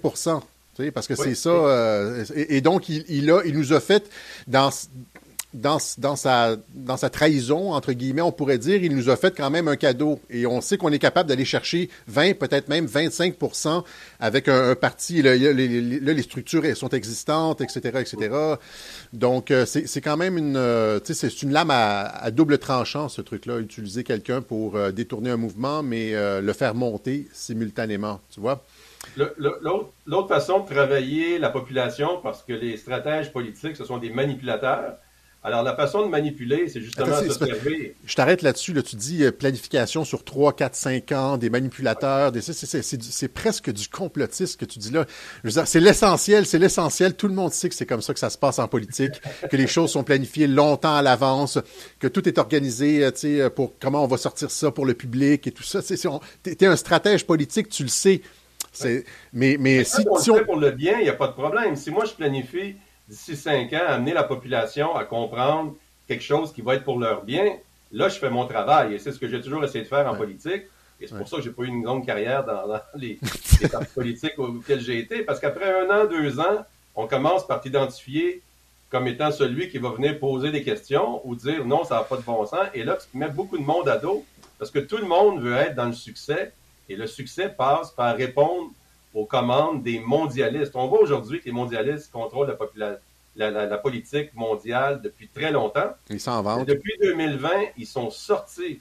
parce 0.93 1.07
que 1.07 1.15
c'est 1.15 1.35
ça. 1.35 1.53
et, 2.35 2.61
donc, 2.61 2.89
il, 2.89 3.05
il, 3.09 3.31
a, 3.31 3.43
il 3.45 3.57
nous 3.57 3.73
a 3.73 3.81
fait, 3.81 4.11
dans, 4.47 4.71
dans, 5.55 5.79
sa, 5.79 6.57
trahison, 7.13 7.73
entre 7.73 7.93
guillemets, 7.93 8.23
on 8.23 8.33
pourrait 8.33 8.59
dire, 8.59 8.83
il 8.83 8.95
nous 8.95 9.09
a 9.09 9.17
fait 9.17 9.35
quand 9.37 9.51
même 9.51 9.69
un 9.69 9.77
cadeau. 9.77 10.21
Et 10.29 10.47
on 10.47 10.61
sait 10.61 10.77
qu'on 10.77 10.91
est 10.91 10.99
capable 10.99 11.29
d'aller 11.29 11.45
chercher 11.45 11.89
20, 12.09 12.35
peut-être 12.39 12.69
même 12.69 12.87
25 12.87 13.37
avec 14.19 14.49
un, 14.49 14.75
parti. 14.75 15.23
Là, 15.23 15.37
les, 15.37 16.23
structures 16.23 16.77
sont 16.77 16.89
existantes, 16.89 17.61
etc., 17.61 18.01
etc. 18.01 18.37
Donc, 19.13 19.51
euh, 19.51 19.65
c'est 19.65 20.01
quand 20.01 20.17
même 20.17 20.37
une, 20.39 20.57
euh, 20.57 20.99
c'est 21.05 21.43
une 21.43 21.53
lame 21.53 21.71
à, 21.71 22.31
double 22.33 22.59
tranchant, 22.59 23.09
ce 23.09 23.23
truc-là. 23.23 23.61
Utiliser 23.61 24.03
quelqu'un 24.03 24.43
pour 24.43 24.77
euh, 24.77 24.91
détourner 24.91 25.31
un 25.31 25.37
mouvement, 25.37 25.83
mais 25.83 26.13
le 26.15 26.53
faire 26.53 26.75
monter 26.75 27.29
simultanément, 27.33 28.21
tu 28.33 28.41
vois? 28.41 28.65
L'autre 29.17 30.29
façon 30.29 30.61
de 30.61 30.67
travailler 30.67 31.39
la 31.39 31.51
population, 31.51 32.21
parce 32.23 32.43
que 32.43 32.53
les 32.53 32.77
stratèges 32.77 33.33
politiques, 33.33 33.77
ce 33.77 33.85
sont 33.85 33.99
des 33.99 34.11
manipulateurs, 34.11 34.97
alors, 35.47 35.63
la 35.63 35.77
façon 35.77 36.07
de 36.07 36.09
manipuler, 36.09 36.71
c'est 36.71 36.81
justement 36.81 37.21
s'observer. 37.21 37.95
Je 38.07 38.15
t'arrête 38.15 38.41
là-dessus. 38.41 38.73
Là, 38.73 38.81
tu 38.81 38.97
dis 38.97 39.25
euh, 39.25 39.31
planification 39.31 40.03
sur 40.03 40.25
3, 40.25 40.57
4, 40.57 40.75
5 40.75 41.13
ans, 41.13 41.37
des 41.37 41.51
manipulateurs. 41.51 42.33
Des, 42.33 42.41
c'est, 42.41 43.29
presque 43.29 43.71
du 43.71 43.87
complotisme 43.89 44.59
que 44.59 44.65
tu 44.65 44.79
dis 44.79 44.91
là. 44.91 45.05
c'est 45.67 45.81
l'essentiel, 45.81 46.47
c'est 46.47 46.59
l'essentiel. 46.59 47.15
Tout 47.15 47.29
le 47.29 47.35
monde 47.35 47.53
sait 47.53 47.69
que 47.69 47.75
c'est 47.75 47.85
comme 47.85 48.01
ça 48.01 48.15
que 48.15 48.21
ça 48.21 48.31
se 48.31 48.39
passe 48.39 48.59
en 48.59 48.69
politique, 48.69 49.21
que 49.51 49.57
les 49.59 49.67
choses 49.67 49.91
sont 49.91 50.03
planifiées 50.03 50.47
longtemps 50.47 50.97
à 50.97 51.03
l'avance, 51.03 51.59
que 51.99 52.07
tout 52.07 52.27
est 52.27 52.39
organisé 52.39 53.05
euh, 53.05 53.51
pour 53.51 53.75
comment 53.79 54.03
on 54.03 54.09
va 54.09 54.17
sortir 54.17 54.51
ça 54.51 54.71
pour 54.71 54.87
le 54.87 54.95
public 54.95 55.47
et 55.47 55.53
tout 55.53 55.63
ça. 55.63 55.83
Tu 55.83 55.95
es 56.59 56.67
un 56.67 56.77
stratège 56.77 57.27
politique, 57.27 57.69
tu 57.69 57.83
le 57.83 57.91
sais. 57.91 58.23
Mais, 59.35 59.59
mais, 59.61 59.85
si, 59.85 60.07
on 60.09 60.17
le 60.17 60.39
fait 60.39 60.45
pour 60.47 60.57
le 60.57 60.71
bien, 60.71 61.01
il 61.01 61.03
n'y 61.03 61.11
a 61.11 61.15
pas 61.15 61.29
de 61.29 61.35
problème. 61.35 61.77
Si 61.77 61.91
moi, 61.91 62.07
je 62.07 62.13
planifie 62.13 62.77
d'ici 63.09 63.37
cinq 63.37 63.73
ans, 63.73 63.87
amener 63.87 64.13
la 64.13 64.25
population 64.25 64.95
à 64.95 65.05
comprendre 65.05 65.75
quelque 66.09 66.23
chose 66.23 66.53
qui 66.53 66.63
va 66.63 66.75
être 66.75 66.85
pour 66.85 66.99
leur 66.99 67.25
bien, 67.25 67.57
là, 67.93 68.09
je 68.09 68.19
fais 68.19 68.31
mon 68.31 68.47
travail. 68.47 68.95
Et 68.95 68.99
c'est 68.99 69.13
ce 69.13 69.19
que 69.19 69.29
j'ai 69.29 69.41
toujours 69.41 69.65
essayé 69.65 69.85
de 69.85 69.89
faire 69.89 70.07
en 70.07 70.15
politique. 70.15 70.65
Et 71.01 71.07
c'est 71.07 71.17
pour 71.17 71.29
ça 71.29 71.37
que 71.37 71.43
j'ai 71.43 71.51
pas 71.51 71.63
eu 71.63 71.69
une 71.69 71.85
longue 71.85 72.07
carrière 72.07 72.45
dans, 72.45 72.81
les, 72.95 73.19
les 73.61 73.69
partis 73.69 73.93
politiques 73.95 74.39
auxquels 74.39 74.81
j'ai 74.81 74.99
été. 74.99 75.23
Parce 75.23 75.41
qu'après 75.41 75.83
un 75.83 75.91
an, 75.91 76.07
deux 76.07 76.39
ans, 76.41 76.65
on 76.95 77.07
commence 77.07 77.47
par 77.47 77.61
t'identifier 77.61 78.43
comme 78.91 79.09
étant 79.09 79.33
celui 79.33 79.69
qui 79.69 79.79
va 79.79 79.91
venir 79.91 80.19
poser 80.21 80.53
des 80.53 80.63
questions 80.63 81.21
ou 81.27 81.35
dire 81.35 81.65
non, 81.65 81.85
ça 81.85 81.97
n'a 81.97 82.03
pas 82.03 82.17
de 82.17 82.23
bon 82.23 82.47
sens. 82.47 82.67
Et 82.75 82.85
là, 82.85 82.97
tu 82.97 83.19
mets 83.19 83.29
beaucoup 83.29 83.59
de 83.59 83.65
monde 83.65 83.89
à 83.89 83.97
dos 83.99 84.25
parce 84.59 84.71
que 84.71 84.79
tout 84.79 84.99
le 84.99 85.07
monde 85.07 85.43
veut 85.43 85.57
être 85.57 85.75
dans 85.75 85.87
le 85.87 85.93
succès. 85.93 86.53
Et 86.89 86.97
le 86.97 87.07
succès 87.07 87.49
passe 87.49 87.91
par 87.91 88.17
répondre 88.17 88.71
aux 89.15 89.25
commandes 89.27 89.83
des 89.83 90.01
mondialistes. 90.01 90.75
On 90.75 90.89
voit 90.89 91.01
aujourd'hui 91.01 91.41
que 91.41 91.47
les 91.47 91.53
mondialistes 91.53 92.11
contrôlent 92.11 92.57
la, 92.75 92.99
la, 93.37 93.79
politique 93.79 94.35
mondiale 94.35 95.01
depuis 95.03 95.29
très 95.29 95.53
longtemps. 95.53 95.95
Ils 96.11 96.21
s'en 96.21 96.43
vendent. 96.43 96.67
Depuis 96.67 96.95
2020, 97.01 97.49
ils 97.79 97.87
sont 97.87 98.11
sortis 98.11 98.81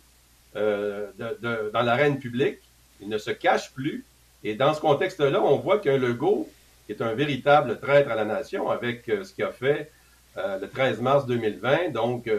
euh, 0.56 1.08
de, 1.18 1.72
dans 1.72 1.82
l'arène 1.84 2.20
publique. 2.20 2.60
Ils 3.00 3.10
ne 3.10 3.18
se 3.18 3.32
cachent 3.32 3.72
plus. 3.72 4.06
Et 4.44 4.56
dans 4.56 4.74
ce 4.74 4.82
contexte-là, 4.82 5.42
on 5.42 5.58
voit 5.58 5.80
qu'un 5.80 5.98
Legault, 5.98 6.50
qui 6.86 6.94
est 6.94 7.02
un 7.02 7.14
véritable 7.14 7.80
traître 7.80 8.12
à 8.12 8.16
la 8.16 8.26
nation, 8.26 8.70
avec 8.70 9.08
euh, 9.10 9.24
ce 9.24 9.34
qu'il 9.34 9.44
a 9.44 9.52
fait 9.52 9.92
euh, 10.38 10.60
le 10.60 10.68
13 10.68 11.00
mars 11.00 11.26
2020, 11.28 11.90
donc 11.92 12.30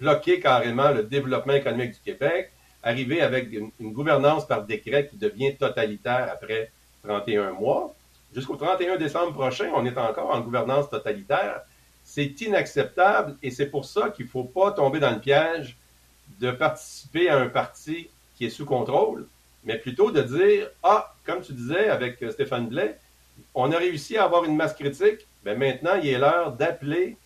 bloquer 0.00 0.40
carrément 0.40 0.90
le 0.90 1.04
développement 1.04 1.52
économique 1.52 1.92
du 1.92 2.00
Québec, 2.00 2.50
arriver 2.82 3.20
avec 3.20 3.48
une, 3.52 3.92
gouvernance 3.92 4.46
par 4.46 4.64
décret 4.64 5.08
qui 5.08 5.16
devient 5.16 5.54
totalitaire 5.56 6.28
après 6.32 6.70
31 7.04 7.52
mois. 7.52 7.94
Jusqu'au 8.34 8.56
31 8.56 8.96
décembre 8.96 9.32
prochain, 9.32 9.70
on 9.74 9.84
est 9.84 9.96
encore 9.96 10.30
en 10.30 10.40
gouvernance 10.40 10.88
totalitaire. 10.90 11.60
C'est 12.04 12.40
inacceptable 12.40 13.36
et 13.42 13.50
c'est 13.50 13.66
pour 13.66 13.84
ça 13.84 14.10
qu'il 14.10 14.26
ne 14.26 14.30
faut 14.30 14.44
pas 14.44 14.72
tomber 14.72 14.98
dans 14.98 15.10
le 15.10 15.20
piège 15.20 15.76
de 16.40 16.50
participer 16.50 17.28
à 17.28 17.38
un 17.38 17.48
parti 17.48 18.08
qui 18.36 18.46
est 18.46 18.50
sous 18.50 18.64
contrôle, 18.64 19.26
mais 19.64 19.78
plutôt 19.78 20.10
de 20.10 20.22
dire, 20.22 20.68
ah, 20.82 21.14
comme 21.24 21.42
tu 21.42 21.52
disais 21.52 21.88
avec 21.88 22.24
Stéphane 22.32 22.68
Blais, 22.68 22.98
on 23.54 23.70
a 23.70 23.78
réussi 23.78 24.16
à 24.16 24.24
avoir 24.24 24.44
une 24.44 24.56
masse 24.56 24.74
critique, 24.74 25.26
mais 25.44 25.54
maintenant 25.54 25.94
il 26.02 26.08
est 26.08 26.18
l'heure 26.18 26.52
d'appeler 26.52 27.16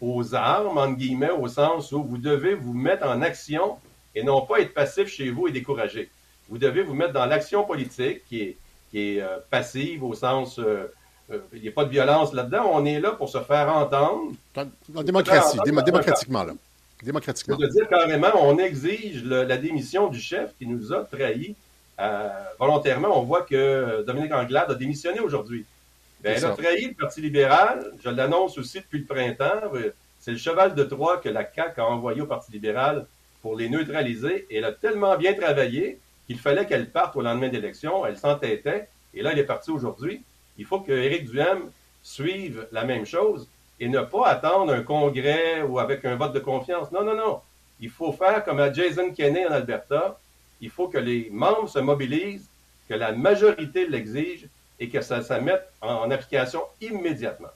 aux 0.00 0.34
armes, 0.34 0.78
entre 0.78 0.96
guillemets, 0.96 1.30
au 1.30 1.48
sens 1.48 1.92
où 1.92 2.02
vous 2.02 2.18
devez 2.18 2.54
vous 2.54 2.72
mettre 2.72 3.06
en 3.06 3.22
action 3.22 3.78
et 4.18 4.24
non 4.24 4.40
pas 4.42 4.60
être 4.60 4.74
passif 4.74 5.08
chez 5.08 5.30
vous 5.30 5.46
et 5.46 5.52
découragé. 5.52 6.10
Vous 6.48 6.58
devez 6.58 6.82
vous 6.82 6.94
mettre 6.94 7.12
dans 7.12 7.26
l'action 7.26 7.64
politique 7.64 8.24
qui 8.28 8.40
est, 8.42 8.56
qui 8.90 8.98
est 9.00 9.20
euh, 9.22 9.38
passive 9.50 10.02
au 10.02 10.14
sens... 10.14 10.58
Euh, 10.58 10.92
euh, 11.30 11.40
il 11.52 11.60
n'y 11.60 11.68
a 11.68 11.72
pas 11.72 11.84
de 11.84 11.90
violence 11.90 12.32
là-dedans. 12.32 12.70
On 12.72 12.86
est 12.86 13.00
là 13.00 13.10
pour 13.10 13.28
se 13.28 13.38
faire 13.40 13.68
entendre. 13.68 14.32
En 14.56 15.02
démocratie, 15.02 15.58
démocratiquement, 15.84 16.42
là. 16.42 16.54
Démocratiquement. 17.02 17.56
Je 17.60 17.66
veux 17.66 17.70
dire 17.70 17.86
carrément, 17.86 18.30
on 18.40 18.56
exige 18.56 19.24
la 19.24 19.58
démission 19.58 20.08
du 20.08 20.18
chef 20.18 20.54
qui 20.58 20.66
nous 20.66 20.90
a 20.90 21.04
trahis 21.04 21.54
volontairement. 22.58 23.20
On 23.20 23.24
voit 23.24 23.42
que 23.42 24.02
Dominique 24.06 24.32
Anglade 24.32 24.70
a 24.70 24.74
démissionné 24.74 25.20
aujourd'hui. 25.20 25.66
Ben, 26.24 26.34
elle 26.34 26.46
a 26.46 26.52
trahi 26.52 26.86
le 26.86 26.94
Parti 26.94 27.20
libéral. 27.20 27.92
Je 28.02 28.08
l'annonce 28.08 28.56
aussi 28.56 28.78
depuis 28.78 29.00
le 29.00 29.04
printemps. 29.04 29.70
C'est 30.18 30.30
le 30.30 30.38
cheval 30.38 30.74
de 30.74 30.82
Troie 30.84 31.18
que 31.18 31.28
la 31.28 31.44
CAQ 31.44 31.78
a 31.82 31.86
envoyé 31.86 32.22
au 32.22 32.26
Parti 32.26 32.52
libéral 32.52 33.04
pour 33.42 33.56
les 33.56 33.68
neutraliser. 33.68 34.46
Elle 34.50 34.64
a 34.64 34.72
tellement 34.72 35.16
bien 35.16 35.34
travaillé 35.34 35.98
qu'il 36.26 36.38
fallait 36.38 36.66
qu'elle 36.66 36.90
parte 36.90 37.16
au 37.16 37.22
lendemain 37.22 37.48
d'élection. 37.48 38.04
Elle 38.04 38.18
s'entêtait. 38.18 38.88
Et 39.14 39.22
là, 39.22 39.32
elle 39.32 39.38
est 39.38 39.44
partie 39.44 39.70
aujourd'hui. 39.70 40.22
Il 40.58 40.64
faut 40.64 40.80
que 40.80 40.92
Éric 40.92 41.30
Duhem 41.30 41.70
suive 42.02 42.66
la 42.72 42.84
même 42.84 43.06
chose 43.06 43.48
et 43.80 43.88
ne 43.88 44.00
pas 44.00 44.26
attendre 44.26 44.72
un 44.72 44.82
congrès 44.82 45.62
ou 45.62 45.78
avec 45.78 46.04
un 46.04 46.16
vote 46.16 46.32
de 46.32 46.40
confiance. 46.40 46.90
Non, 46.90 47.04
non, 47.04 47.14
non. 47.14 47.40
Il 47.80 47.90
faut 47.90 48.12
faire 48.12 48.44
comme 48.44 48.58
à 48.58 48.72
Jason 48.72 49.12
Kenney 49.12 49.46
en 49.46 49.52
Alberta. 49.52 50.18
Il 50.60 50.70
faut 50.70 50.88
que 50.88 50.98
les 50.98 51.28
membres 51.30 51.68
se 51.68 51.78
mobilisent, 51.78 52.48
que 52.88 52.94
la 52.94 53.12
majorité 53.12 53.86
l'exige 53.86 54.48
et 54.80 54.88
que 54.88 55.00
ça 55.00 55.22
se 55.22 55.34
mette 55.34 55.66
en 55.80 56.10
application 56.10 56.62
immédiatement. 56.80 57.48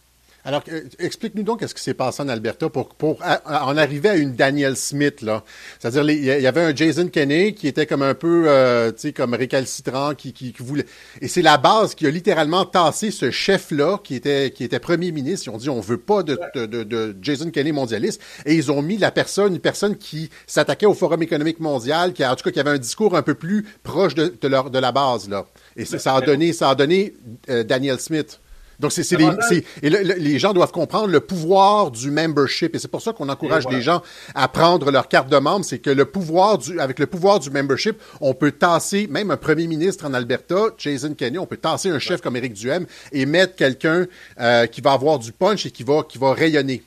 Alors, 0.44 0.64
euh, 0.72 0.80
explique-nous 0.98 1.44
donc 1.44 1.62
ce 1.64 1.72
qui 1.72 1.82
s'est 1.82 1.94
passé 1.94 2.20
en 2.20 2.28
Alberta 2.28 2.68
pour, 2.68 2.88
pour 2.88 3.20
en 3.22 3.76
arriver 3.76 4.08
à 4.08 4.16
une 4.16 4.34
Daniel 4.34 4.76
Smith, 4.76 5.22
là. 5.22 5.44
C'est-à-dire, 5.78 6.10
il 6.10 6.24
y 6.24 6.46
avait 6.46 6.62
un 6.62 6.74
Jason 6.74 7.06
Kenney 7.06 7.54
qui 7.54 7.68
était 7.68 7.86
comme 7.86 8.02
un 8.02 8.14
peu, 8.14 8.44
euh, 8.48 8.90
tu 8.90 8.98
sais, 8.98 9.12
comme 9.12 9.34
récalcitrant, 9.34 10.14
qui, 10.14 10.32
qui, 10.32 10.52
voulait... 10.58 10.86
Et 11.20 11.28
c'est 11.28 11.42
la 11.42 11.58
base 11.58 11.94
qui 11.94 12.08
a 12.08 12.10
littéralement 12.10 12.64
tassé 12.64 13.12
ce 13.12 13.30
chef-là, 13.30 14.00
qui 14.02 14.16
était, 14.16 14.50
qui 14.50 14.64
était 14.64 14.80
premier 14.80 15.12
ministre. 15.12 15.46
Ils 15.46 15.50
ont 15.54 15.58
dit, 15.58 15.70
on 15.70 15.80
veut 15.80 15.98
pas 15.98 16.24
de, 16.24 16.36
de, 16.56 16.66
de, 16.82 17.16
Jason 17.22 17.50
Kenney 17.50 17.70
mondialiste. 17.70 18.20
Et 18.44 18.56
ils 18.56 18.72
ont 18.72 18.82
mis 18.82 18.98
la 18.98 19.12
personne, 19.12 19.54
une 19.54 19.60
personne 19.60 19.96
qui 19.96 20.28
s'attaquait 20.48 20.86
au 20.86 20.94
Forum 20.94 21.22
économique 21.22 21.60
mondial, 21.60 22.12
qui, 22.12 22.26
en 22.26 22.34
tout 22.34 22.42
cas, 22.42 22.50
qui 22.50 22.58
avait 22.58 22.70
un 22.70 22.78
discours 22.78 23.16
un 23.16 23.22
peu 23.22 23.34
plus 23.34 23.64
proche 23.84 24.16
de, 24.16 24.34
de, 24.40 24.48
leur, 24.48 24.70
de 24.70 24.78
la 24.80 24.90
base, 24.90 25.28
là. 25.28 25.46
Et 25.76 25.84
ça, 25.84 26.16
a 26.16 26.20
donné, 26.20 26.52
ça 26.52 26.70
a 26.70 26.74
donné 26.74 27.14
euh, 27.48 27.62
Daniel 27.62 28.00
Smith. 28.00 28.40
Donc, 28.82 28.90
c'est, 28.90 29.08
les, 29.16 29.64
et 29.82 29.90
les 29.90 30.38
gens 30.40 30.52
doivent 30.52 30.72
comprendre 30.72 31.06
le 31.06 31.20
pouvoir 31.20 31.92
du 31.92 32.10
membership. 32.10 32.74
Et 32.74 32.80
c'est 32.80 32.88
pour 32.88 33.00
ça 33.00 33.12
qu'on 33.12 33.28
encourage 33.28 33.66
les 33.68 33.80
gens 33.80 34.02
à 34.34 34.48
prendre 34.48 34.90
leur 34.90 35.06
carte 35.06 35.28
de 35.28 35.38
membre. 35.38 35.64
C'est 35.64 35.78
que 35.78 35.90
le 35.90 36.04
pouvoir 36.04 36.58
du, 36.58 36.80
avec 36.80 36.98
le 36.98 37.06
pouvoir 37.06 37.38
du 37.38 37.48
membership, 37.50 37.96
on 38.20 38.34
peut 38.34 38.50
tasser 38.50 39.06
même 39.06 39.30
un 39.30 39.36
premier 39.36 39.68
ministre 39.68 40.04
en 40.04 40.14
Alberta, 40.14 40.70
Jason 40.78 41.14
Kenney, 41.14 41.38
on 41.38 41.46
peut 41.46 41.56
tasser 41.56 41.90
un 41.90 42.00
chef 42.00 42.20
comme 42.20 42.36
Éric 42.36 42.54
Duhem 42.54 42.86
et 43.12 43.24
mettre 43.24 43.54
quelqu'un 43.54 44.06
euh, 44.40 44.66
qui 44.66 44.80
va 44.80 44.92
avoir 44.92 45.20
du 45.20 45.30
punch 45.30 45.64
et 45.64 45.70
qui 45.70 45.84
va, 45.84 46.02
qui 46.02 46.18
va 46.18 46.34
rayonner. 46.34 46.82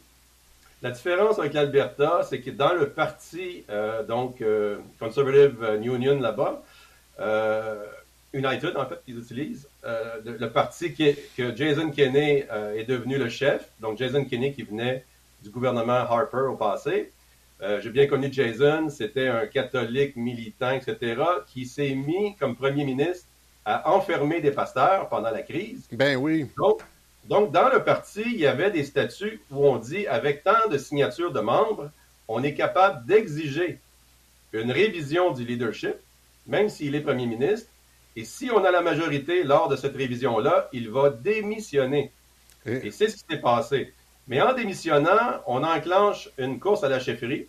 La 0.82 0.92
différence 0.92 1.40
avec 1.40 1.54
l'Alberta, 1.54 2.22
c'est 2.30 2.42
que 2.42 2.52
dans 2.52 2.74
le 2.74 2.90
parti, 2.90 3.64
euh, 3.70 4.04
donc 4.04 4.42
euh, 4.42 4.78
Conservative 5.00 5.80
Union 5.82 6.20
là-bas, 6.20 6.62
United, 8.34 8.76
en 8.76 8.86
fait, 8.86 9.00
qu'ils 9.06 9.18
utilisent, 9.18 9.68
euh, 9.86 10.20
le, 10.26 10.50
parti 10.50 10.94
que 10.94 11.56
Jason 11.56 11.92
Kenney 11.92 12.48
euh, 12.52 12.76
est 12.76 12.86
devenu 12.86 13.18
le 13.18 13.30
chef. 13.30 13.68
Donc, 13.80 13.98
Jason 13.98 14.26
Kenney 14.26 14.52
qui 14.52 14.64
venait 14.64 15.06
du 15.44 15.50
gouvernement 15.50 15.94
Harper 15.94 16.48
au 16.50 16.56
passé. 16.56 17.12
Euh, 17.62 17.80
j'ai 17.82 17.92
bien 17.92 18.08
connu 18.08 18.30
Jason, 18.32 18.90
c'était 18.90 19.28
un 19.28 19.46
catholique 19.46 20.16
militant, 20.16 20.72
etc., 20.72 21.22
qui 21.48 21.66
s'est 21.66 21.94
mis 21.94 22.36
comme 22.38 22.56
premier 22.56 22.84
ministre 22.84 23.28
à 23.64 23.94
enfermer 23.94 24.42
des 24.42 24.52
pasteurs 24.52 25.08
pendant 25.08 25.30
la 25.30 25.42
crise. 25.42 25.88
Ben 25.92 26.18
oui. 26.18 26.48
Donc, 26.58 26.82
donc, 27.26 27.52
dans 27.52 27.70
le 27.70 27.84
parti, 27.84 28.24
il 28.26 28.40
y 28.40 28.48
avait 28.48 28.72
des 28.72 28.84
statuts 28.84 29.40
où 29.52 29.66
on 29.66 29.78
dit, 29.78 30.06
avec 30.08 30.44
tant 30.44 30.68
de 30.70 30.78
signatures 30.78 31.32
de 31.32 31.40
membres, 31.40 31.92
on 32.28 32.44
est 32.44 32.54
capable 32.54 33.06
d'exiger 33.06 33.80
une 34.52 34.72
révision 34.72 35.32
du 35.32 35.46
leadership, 35.46 35.96
même 36.48 36.70
s'il 36.70 36.96
est 36.96 37.02
premier 37.02 37.26
ministre, 37.26 37.70
et 38.16 38.24
si 38.24 38.50
on 38.52 38.64
a 38.64 38.72
la 38.72 38.82
majorité 38.82 39.44
lors 39.44 39.68
de 39.68 39.76
cette 39.76 39.96
révision-là, 39.96 40.70
il 40.72 40.90
va 40.90 41.10
démissionner. 41.10 42.12
Et, 42.66 42.90
c'est 42.92 43.10
ce 43.10 43.18
qui 43.18 43.24
s'est 43.30 43.42
passé. 43.42 43.94
Mais 44.28 44.42
en 44.42 44.54
démissionnant, 44.54 45.42
on 45.46 45.64
enclenche 45.64 46.30
une 46.38 46.60
course 46.60 46.84
à 46.84 46.90
la 46.90 47.00
chefferie. 47.00 47.48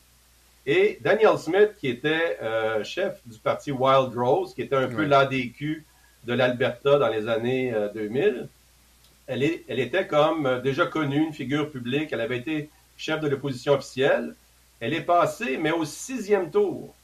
Et 0.67 0.99
Daniel 1.01 1.39
Smith, 1.39 1.71
qui 1.79 1.89
était 1.89 2.39
euh, 2.43 2.83
chef 2.83 3.21
du 3.25 3.39
parti 3.39 3.71
Wild 3.71 4.13
Rose, 4.17 4.55
qui 4.55 4.63
était 4.63 4.77
un 4.77 4.89
peu 4.89 5.05
l'ADQ 5.05 5.85
de 6.25 6.33
l'Alberta 6.33 6.99
dans 6.99 7.09
les 7.09 7.29
années 7.29 7.73
2000, 7.95 8.25
euh, 8.25 8.47
elle, 9.29 9.43
est, 9.45 9.65
elle 9.69 9.79
était 9.79 10.07
comme 10.07 10.47
euh, 10.47 10.61
déjà 10.61 10.87
connue, 10.87 11.25
une 11.25 11.33
figure 11.33 11.71
publique. 11.71 12.13
Elle 12.13 12.21
avait 12.21 12.39
été 12.39 12.69
chef 12.97 13.21
de 13.21 13.29
l'opposition 13.29 13.75
officielle. 13.75 14.35
Elle 14.81 14.93
est 14.93 15.03
passée, 15.03 15.57
mais 15.57 15.71
au 15.71 15.85
sixième 15.85 16.51
tour. 16.51 16.95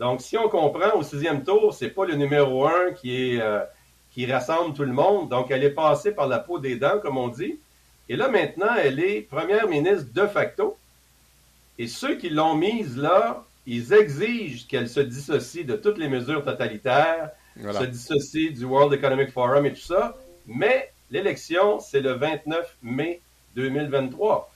Donc, 0.00 0.22
si 0.22 0.38
on 0.38 0.48
comprend, 0.48 0.96
au 0.96 1.02
sixième 1.02 1.44
tour, 1.44 1.74
c'est 1.74 1.90
pas 1.90 2.06
le 2.06 2.14
numéro 2.14 2.66
un 2.66 2.92
qui 2.92 3.34
est 3.34 3.40
euh, 3.40 3.60
qui 4.12 4.24
rassemble 4.24 4.74
tout 4.74 4.82
le 4.82 4.92
monde. 4.92 5.28
Donc, 5.28 5.50
elle 5.50 5.62
est 5.62 5.70
passée 5.70 6.12
par 6.12 6.26
la 6.26 6.38
peau 6.38 6.58
des 6.58 6.76
dents, 6.76 6.98
comme 7.00 7.18
on 7.18 7.28
dit. 7.28 7.58
Et 8.08 8.16
là, 8.16 8.28
maintenant, 8.28 8.74
elle 8.82 8.98
est 8.98 9.20
première 9.20 9.68
ministre 9.68 10.06
de 10.12 10.26
facto. 10.26 10.76
Et 11.78 11.86
ceux 11.86 12.16
qui 12.16 12.30
l'ont 12.30 12.54
mise 12.54 12.96
là, 12.96 13.44
ils 13.66 13.92
exigent 13.92 14.66
qu'elle 14.66 14.88
se 14.88 15.00
dissocie 15.00 15.64
de 15.64 15.76
toutes 15.76 15.98
les 15.98 16.08
mesures 16.08 16.42
totalitaires, 16.44 17.30
se 17.56 17.84
dissocie 17.84 18.52
du 18.52 18.64
World 18.64 18.92
Economic 18.94 19.30
Forum 19.30 19.66
et 19.66 19.74
tout 19.74 19.80
ça. 19.80 20.16
Mais 20.46 20.90
l'élection, 21.10 21.78
c'est 21.78 22.00
le 22.00 22.12
29 22.12 22.76
mai 22.82 23.20
2023. 23.54 24.50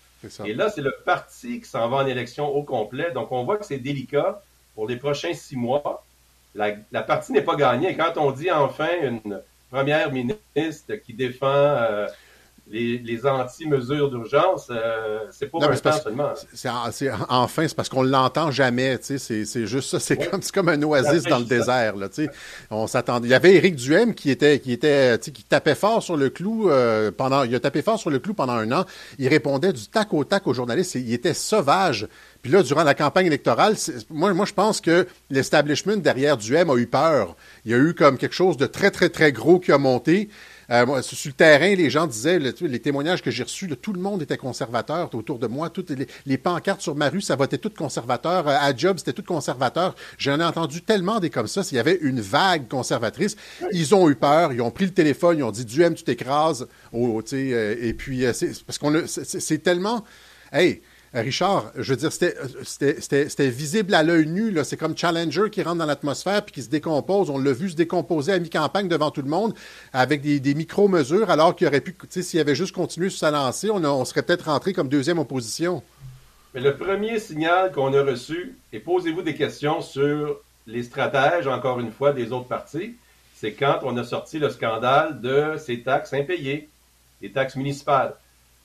Et 0.46 0.54
là, 0.54 0.70
c'est 0.70 0.80
le 0.80 0.94
parti 1.04 1.60
qui 1.60 1.68
s'en 1.68 1.88
va 1.90 1.98
en 1.98 2.06
élection 2.06 2.48
au 2.48 2.62
complet. 2.62 3.12
Donc, 3.12 3.30
on 3.30 3.44
voit 3.44 3.58
que 3.58 3.66
c'est 3.66 3.78
délicat 3.78 4.42
pour 4.74 4.88
les 4.88 4.96
prochains 4.96 5.34
six 5.34 5.56
mois. 5.56 6.04
La, 6.54 7.02
partie 7.02 7.32
n'est 7.32 7.42
pas 7.42 7.56
gagnée. 7.56 7.96
Quand 7.96 8.12
on 8.16 8.30
dit 8.30 8.50
enfin 8.50 8.88
une 9.02 9.40
première 9.70 10.12
ministre 10.12 10.94
qui 11.04 11.12
défend 11.12 11.46
euh, 11.48 12.06
les, 12.70 13.26
anti-mesures 13.26 14.10
d'urgence, 14.10 14.68
euh, 14.70 15.18
c'est 15.30 15.50
pas 15.50 15.58
un 15.68 15.92
seulement. 15.98 16.32
C'est, 16.52 16.68
enfin, 17.28 17.68
c'est 17.68 17.74
parce 17.74 17.88
qu'on 17.88 18.02
l'entend 18.02 18.50
jamais. 18.50 18.98
C'est, 19.02 19.66
juste 19.66 19.90
ça. 19.90 20.00
C'est 20.00 20.30
comme, 20.30 20.40
comme 20.54 20.68
un 20.68 20.82
oasis 20.82 21.24
dans 21.24 21.38
le 21.38 21.44
désert. 21.44 21.96
Là, 21.96 22.08
on 22.70 22.86
s'attendait. 22.86 23.28
Il 23.28 23.30
y 23.30 23.34
avait 23.34 23.54
Éric 23.54 23.76
Duhem 23.76 24.14
qui 24.14 24.30
était, 24.30 24.60
qui 24.60 24.72
était, 24.72 25.18
qui 25.18 25.42
tapait 25.42 25.74
fort 25.74 26.02
sur 26.02 26.16
le 26.16 26.30
clou 26.30 26.70
euh, 26.70 27.10
pendant. 27.10 27.42
Il 27.44 27.54
a 27.54 27.60
tapé 27.60 27.82
fort 27.82 27.98
sur 27.98 28.10
le 28.10 28.18
clou 28.18 28.32
pendant 28.32 28.54
un 28.54 28.70
an. 28.72 28.84
Il 29.18 29.28
répondait 29.28 29.72
du 29.72 29.86
tac 29.88 30.14
au 30.14 30.24
tac 30.24 30.46
aux 30.46 30.54
journalistes. 30.54 30.94
Il 30.94 31.12
était 31.12 31.34
sauvage. 31.34 32.06
Puis 32.44 32.52
là, 32.52 32.62
durant 32.62 32.84
la 32.84 32.94
campagne 32.94 33.24
électorale, 33.24 33.74
moi, 34.10 34.34
moi, 34.34 34.44
je 34.44 34.52
pense 34.52 34.82
que 34.82 35.06
l'establishment 35.30 35.96
derrière 35.96 36.36
Duhem 36.36 36.68
a 36.68 36.76
eu 36.76 36.86
peur. 36.86 37.36
Il 37.64 37.70
y 37.70 37.74
a 37.74 37.78
eu 37.78 37.94
comme 37.94 38.18
quelque 38.18 38.34
chose 38.34 38.58
de 38.58 38.66
très, 38.66 38.90
très, 38.90 39.08
très 39.08 39.32
gros 39.32 39.58
qui 39.58 39.72
a 39.72 39.78
monté. 39.78 40.28
Euh, 40.70 41.00
sur 41.00 41.30
le 41.30 41.32
terrain, 41.32 41.74
les 41.74 41.88
gens 41.88 42.06
disaient, 42.06 42.38
les 42.38 42.80
témoignages 42.80 43.22
que 43.22 43.30
j'ai 43.30 43.44
reçus, 43.44 43.66
tout 43.80 43.94
le 43.94 44.00
monde 44.00 44.20
était 44.20 44.36
conservateur 44.36 45.08
autour 45.14 45.38
de 45.38 45.46
moi. 45.46 45.70
Toutes 45.70 45.90
les, 46.26 46.36
pancartes 46.36 46.82
sur 46.82 46.94
ma 46.94 47.08
rue, 47.08 47.22
ça 47.22 47.34
votait 47.34 47.56
tout 47.56 47.70
conservateur. 47.70 48.46
Euh, 48.46 48.56
à 48.60 48.76
Job, 48.76 48.98
c'était 48.98 49.14
tout 49.14 49.22
conservateur. 49.22 49.94
J'en 50.18 50.38
ai 50.38 50.44
entendu 50.44 50.82
tellement 50.82 51.20
des 51.20 51.30
comme 51.30 51.46
ça. 51.46 51.62
S'il 51.62 51.76
y 51.76 51.80
avait 51.80 51.98
une 52.02 52.20
vague 52.20 52.68
conservatrice, 52.68 53.36
ils 53.72 53.94
ont 53.94 54.10
eu 54.10 54.16
peur. 54.16 54.52
Ils 54.52 54.60
ont 54.60 54.70
pris 54.70 54.84
le 54.84 54.92
téléphone, 54.92 55.38
ils 55.38 55.44
ont 55.44 55.50
dit, 55.50 55.64
Duhem, 55.64 55.94
tu 55.94 56.04
t'écrases. 56.04 56.68
Oh, 56.92 57.22
euh, 57.32 57.76
et 57.80 57.94
puis, 57.94 58.26
c'est 58.34 58.62
parce 58.64 58.76
qu'on 58.76 58.92
c'est 59.06 59.62
tellement... 59.62 60.04
Hey, 60.52 60.82
Richard, 61.20 61.70
je 61.76 61.94
veux 61.94 61.96
dire, 61.96 62.12
c'était 62.12 63.48
visible 63.48 63.94
à 63.94 64.02
l'œil 64.02 64.26
nu. 64.26 64.52
C'est 64.64 64.76
comme 64.76 64.96
Challenger 64.96 65.48
qui 65.50 65.62
rentre 65.62 65.78
dans 65.78 65.86
l'atmosphère 65.86 66.44
puis 66.44 66.52
qui 66.52 66.62
se 66.62 66.68
décompose. 66.68 67.30
On 67.30 67.38
l'a 67.38 67.52
vu 67.52 67.70
se 67.70 67.76
décomposer 67.76 68.32
à 68.32 68.38
mi-campagne 68.40 68.88
devant 68.88 69.12
tout 69.12 69.22
le 69.22 69.28
monde 69.28 69.54
avec 69.92 70.22
des, 70.22 70.54
micro-mesures, 70.54 71.30
alors 71.30 71.54
qu'il 71.54 71.68
aurait 71.68 71.80
pu, 71.80 71.94
s'il 72.08 72.40
avait 72.40 72.56
juste 72.56 72.74
continué 72.74 73.10
sur 73.10 73.20
sa 73.20 73.30
lancée, 73.30 73.70
on, 73.70 74.04
serait 74.04 74.22
peut-être 74.22 74.46
rentré 74.46 74.72
comme 74.72 74.88
deuxième 74.88 75.20
opposition. 75.20 75.82
Mais 76.52 76.60
le 76.60 76.76
premier 76.76 77.20
signal 77.20 77.70
qu'on 77.70 77.94
a 77.94 78.02
reçu, 78.02 78.56
et 78.72 78.80
posez-vous 78.80 79.22
des 79.22 79.34
questions 79.34 79.82
sur 79.82 80.40
les 80.66 80.82
stratèges, 80.82 81.46
encore 81.46 81.78
une 81.78 81.92
fois, 81.92 82.12
des 82.12 82.32
autres 82.32 82.48
partis, 82.48 82.96
c'est 83.36 83.52
quand 83.52 83.80
on 83.82 83.96
a 83.96 84.04
sorti 84.04 84.38
le 84.40 84.50
scandale 84.50 85.20
de 85.20 85.56
ces 85.58 85.82
taxes 85.82 86.12
impayées, 86.12 86.68
les 87.22 87.30
taxes 87.30 87.56
municipales. 87.56 88.14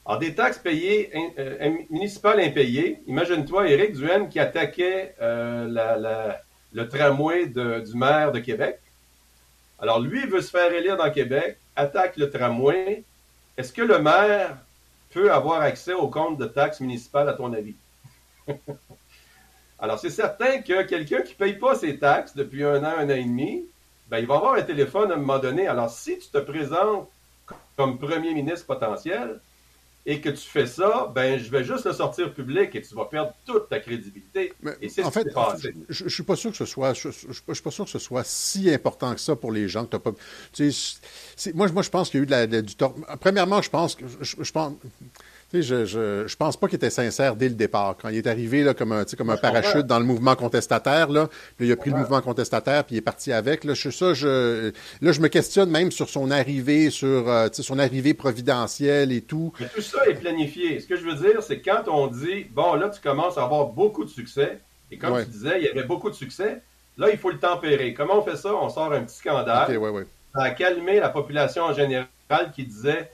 Alors, 0.05 0.19
des 0.19 0.33
taxes 0.33 0.57
payées, 0.57 1.11
euh, 1.37 1.71
municipales 1.89 2.39
impayées, 2.39 3.01
imagine-toi 3.05 3.69
Éric 3.69 3.93
Duhem 3.93 4.29
qui 4.29 4.39
attaquait 4.39 5.15
euh, 5.21 6.37
le 6.73 6.87
tramway 6.87 7.47
du 7.47 7.95
maire 7.95 8.31
de 8.31 8.39
Québec. 8.39 8.79
Alors, 9.79 9.99
lui 9.99 10.25
veut 10.25 10.41
se 10.41 10.49
faire 10.49 10.73
élire 10.73 10.97
dans 10.97 11.11
Québec, 11.11 11.57
attaque 11.75 12.17
le 12.17 12.29
tramway. 12.29 13.03
Est-ce 13.57 13.71
que 13.71 13.81
le 13.81 13.99
maire 13.99 14.57
peut 15.11 15.31
avoir 15.31 15.61
accès 15.61 15.93
au 15.93 16.07
compte 16.07 16.37
de 16.37 16.45
taxes 16.45 16.79
municipales, 16.79 17.29
à 17.29 17.33
ton 17.33 17.53
avis? 17.53 17.75
Alors, 19.79 19.99
c'est 19.99 20.09
certain 20.09 20.61
que 20.61 20.83
quelqu'un 20.83 21.21
qui 21.21 21.33
ne 21.33 21.37
paye 21.37 21.53
pas 21.53 21.75
ses 21.75 21.97
taxes 21.97 22.35
depuis 22.35 22.65
un 22.65 22.83
an, 22.83 22.95
un 22.97 23.05
an 23.05 23.15
et 23.15 23.23
demi, 23.23 23.65
ben, 24.09 24.17
il 24.17 24.27
va 24.27 24.35
avoir 24.35 24.55
un 24.55 24.61
téléphone 24.61 25.11
à 25.11 25.15
un 25.15 25.17
moment 25.17 25.39
donné. 25.39 25.67
Alors, 25.67 25.89
si 25.89 26.17
tu 26.17 26.27
te 26.27 26.39
présentes 26.39 27.09
comme 27.77 27.97
premier 27.97 28.33
ministre 28.33 28.65
potentiel, 28.65 29.39
et 30.09 30.21
que 30.21 30.29
tu 30.29 30.41
fais 30.41 30.65
ça, 30.65 31.11
ben 31.13 31.37
je 31.39 31.51
vais 31.51 31.63
juste 31.63 31.85
le 31.85 31.93
sortir 31.93 32.33
public 32.33 32.73
et 32.73 32.81
tu 32.81 32.95
vas 32.95 33.05
perdre 33.05 33.31
toute 33.45 33.69
ta 33.69 33.79
crédibilité. 33.79 34.53
et 34.81 34.89
c'est 34.89 35.03
en 35.03 35.11
fait, 35.11 35.27
je, 35.87 36.03
ne 36.03 36.09
suis 36.09 36.23
pas 36.23 36.35
sûr 36.35 36.49
que 36.49 36.57
ce 36.57 36.65
soit, 36.65 36.95
je, 36.95 37.09
suis 37.11 37.61
pas 37.63 37.69
sûr 37.69 37.85
que 37.85 37.91
ce 37.91 37.99
soit 37.99 38.23
si 38.25 38.73
important 38.73 39.13
que 39.13 39.21
ça 39.21 39.35
pour 39.35 39.51
les 39.51 39.67
gens 39.67 39.85
que 39.85 39.97
pas. 39.97 40.09
moi, 41.53 41.67
moi, 41.71 41.83
je 41.83 41.89
pense 41.91 42.09
qu'il 42.09 42.17
y 42.17 42.21
a 42.21 42.23
eu 42.23 42.25
de 42.25 42.31
la, 42.31 42.61
du 42.63 42.75
tort. 42.75 42.95
Premièrement, 43.19 43.61
je 43.61 43.69
pense 43.69 43.93
que 43.93 44.05
je 44.19 44.51
pense 44.51 44.73
je, 45.53 45.85
je, 45.85 46.27
je 46.27 46.35
pense 46.35 46.57
pas 46.57 46.67
qu'il 46.67 46.75
était 46.75 46.89
sincère 46.89 47.35
dès 47.35 47.49
le 47.49 47.55
départ. 47.55 47.95
Quand 47.99 48.09
il 48.09 48.17
est 48.17 48.27
arrivé 48.27 48.63
là, 48.63 48.73
comme 48.73 48.91
un, 48.91 49.03
comme 49.17 49.31
un 49.31 49.37
parachute 49.37 49.87
dans 49.87 49.99
le 49.99 50.05
mouvement 50.05 50.35
contestataire, 50.35 51.09
là, 51.09 51.27
il 51.59 51.71
a 51.71 51.75
pris 51.75 51.89
le 51.89 51.97
mouvement 51.97 52.21
contestataire, 52.21 52.83
puis 52.83 52.95
il 52.95 52.97
est 52.99 53.01
parti 53.01 53.33
avec. 53.33 53.63
Là, 53.63 53.73
je, 53.73 53.89
ça, 53.89 54.13
je, 54.13 54.71
là, 55.01 55.11
je 55.11 55.21
me 55.21 55.27
questionne 55.27 55.69
même 55.69 55.91
sur 55.91 56.09
son 56.09 56.29
arrivée, 56.29 56.89
sur 56.91 57.29
euh, 57.29 57.47
son 57.51 57.79
arrivée 57.79 58.13
providentielle 58.13 59.11
et 59.11 59.21
tout. 59.21 59.51
Mais 59.59 59.67
tout 59.73 59.81
ça 59.81 60.05
est 60.07 60.15
planifié. 60.15 60.79
Ce 60.79 60.87
que 60.87 60.95
je 60.95 61.03
veux 61.03 61.15
dire, 61.15 61.41
c'est 61.41 61.59
quand 61.61 61.87
on 61.87 62.07
dit, 62.07 62.45
bon, 62.51 62.75
là, 62.75 62.89
tu 62.89 63.01
commences 63.01 63.37
à 63.37 63.43
avoir 63.43 63.67
beaucoup 63.67 64.05
de 64.05 64.09
succès, 64.09 64.59
et 64.91 64.97
comme 64.97 65.23
tu 65.23 65.29
disais, 65.29 65.59
il 65.59 65.63
y 65.65 65.67
avait 65.67 65.83
beaucoup 65.83 66.09
de 66.09 66.15
succès, 66.15 66.61
là, 66.97 67.09
il 67.11 67.17
faut 67.17 67.31
le 67.31 67.39
tempérer. 67.39 67.93
Comment 67.93 68.19
on 68.19 68.23
fait 68.23 68.37
ça? 68.37 68.53
On 68.53 68.69
sort 68.69 68.93
un 68.93 69.01
petit 69.01 69.17
scandale. 69.17 69.75
Okay, 69.75 70.07
Ça 70.35 70.43
a 70.43 70.49
calmé 70.51 70.99
la 70.99 71.09
population 71.09 71.63
en 71.63 71.73
général 71.73 72.07
qui 72.53 72.63
disait 72.65 73.11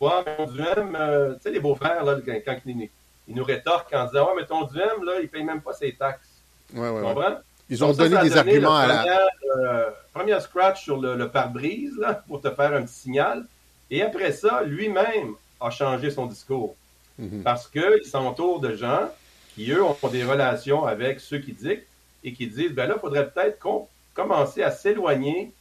Ouais, 0.00 0.10
ton 0.36 0.46
euh, 0.58 1.34
tu 1.34 1.42
sais, 1.42 1.50
les 1.50 1.60
beaux-frères, 1.60 2.04
là, 2.04 2.16
quand, 2.44 2.56
ils, 2.66 2.90
nous 3.28 3.44
rétorquent 3.44 3.94
en 3.94 4.06
disant 4.06 4.26
Ouais, 4.26 4.32
mais 4.36 4.46
ton 4.46 4.64
Duhem, 4.64 5.04
là, 5.04 5.20
il 5.22 5.28
paye 5.28 5.44
même 5.44 5.62
pas 5.62 5.72
ses 5.72 5.92
taxes. 5.92 6.42
Ouais, 6.74 6.88
ouais, 6.88 7.00
tu 7.00 7.06
comprends? 7.06 7.36
Ils 7.68 7.84
ont 7.84 7.92
donné 7.92 8.20
des 8.22 8.36
arguments 8.36 8.76
à 8.76 8.86
la. 8.86 8.96
Première, 8.98 9.28
euh, 9.58 9.90
première 10.12 10.42
scratch 10.42 10.84
sur 10.84 10.98
le, 10.98 11.28
pare-brise, 11.28 11.96
là, 11.98 12.22
pour 12.28 12.40
te 12.40 12.50
faire 12.50 12.74
un 12.74 12.82
petit 12.82 12.94
signal. 12.94 13.46
Et 13.90 14.02
après 14.02 14.32
ça, 14.32 14.62
lui-même 14.62 15.34
a 15.60 15.70
changé 15.70 16.10
son 16.10 16.26
discours. 16.26 16.76
Mm-hmm. 17.20 17.42
Parce 17.42 17.66
qu'il 17.68 18.04
s'entoure 18.04 18.60
de 18.60 18.74
gens 18.74 19.08
qui, 19.54 19.70
eux, 19.70 19.82
ont 19.82 19.96
des 20.10 20.24
relations 20.24 20.84
avec 20.84 21.20
ceux 21.20 21.38
qui 21.38 21.52
dictent 21.52 21.86
et 22.22 22.32
qui 22.32 22.46
disent 22.46 22.72
ben 22.72 22.86
là, 22.86 22.94
il 22.96 23.00
faudrait 23.00 23.30
peut-être 23.30 23.58
commencer 24.14 24.62
à 24.62 24.70
s'éloigner 24.70 25.52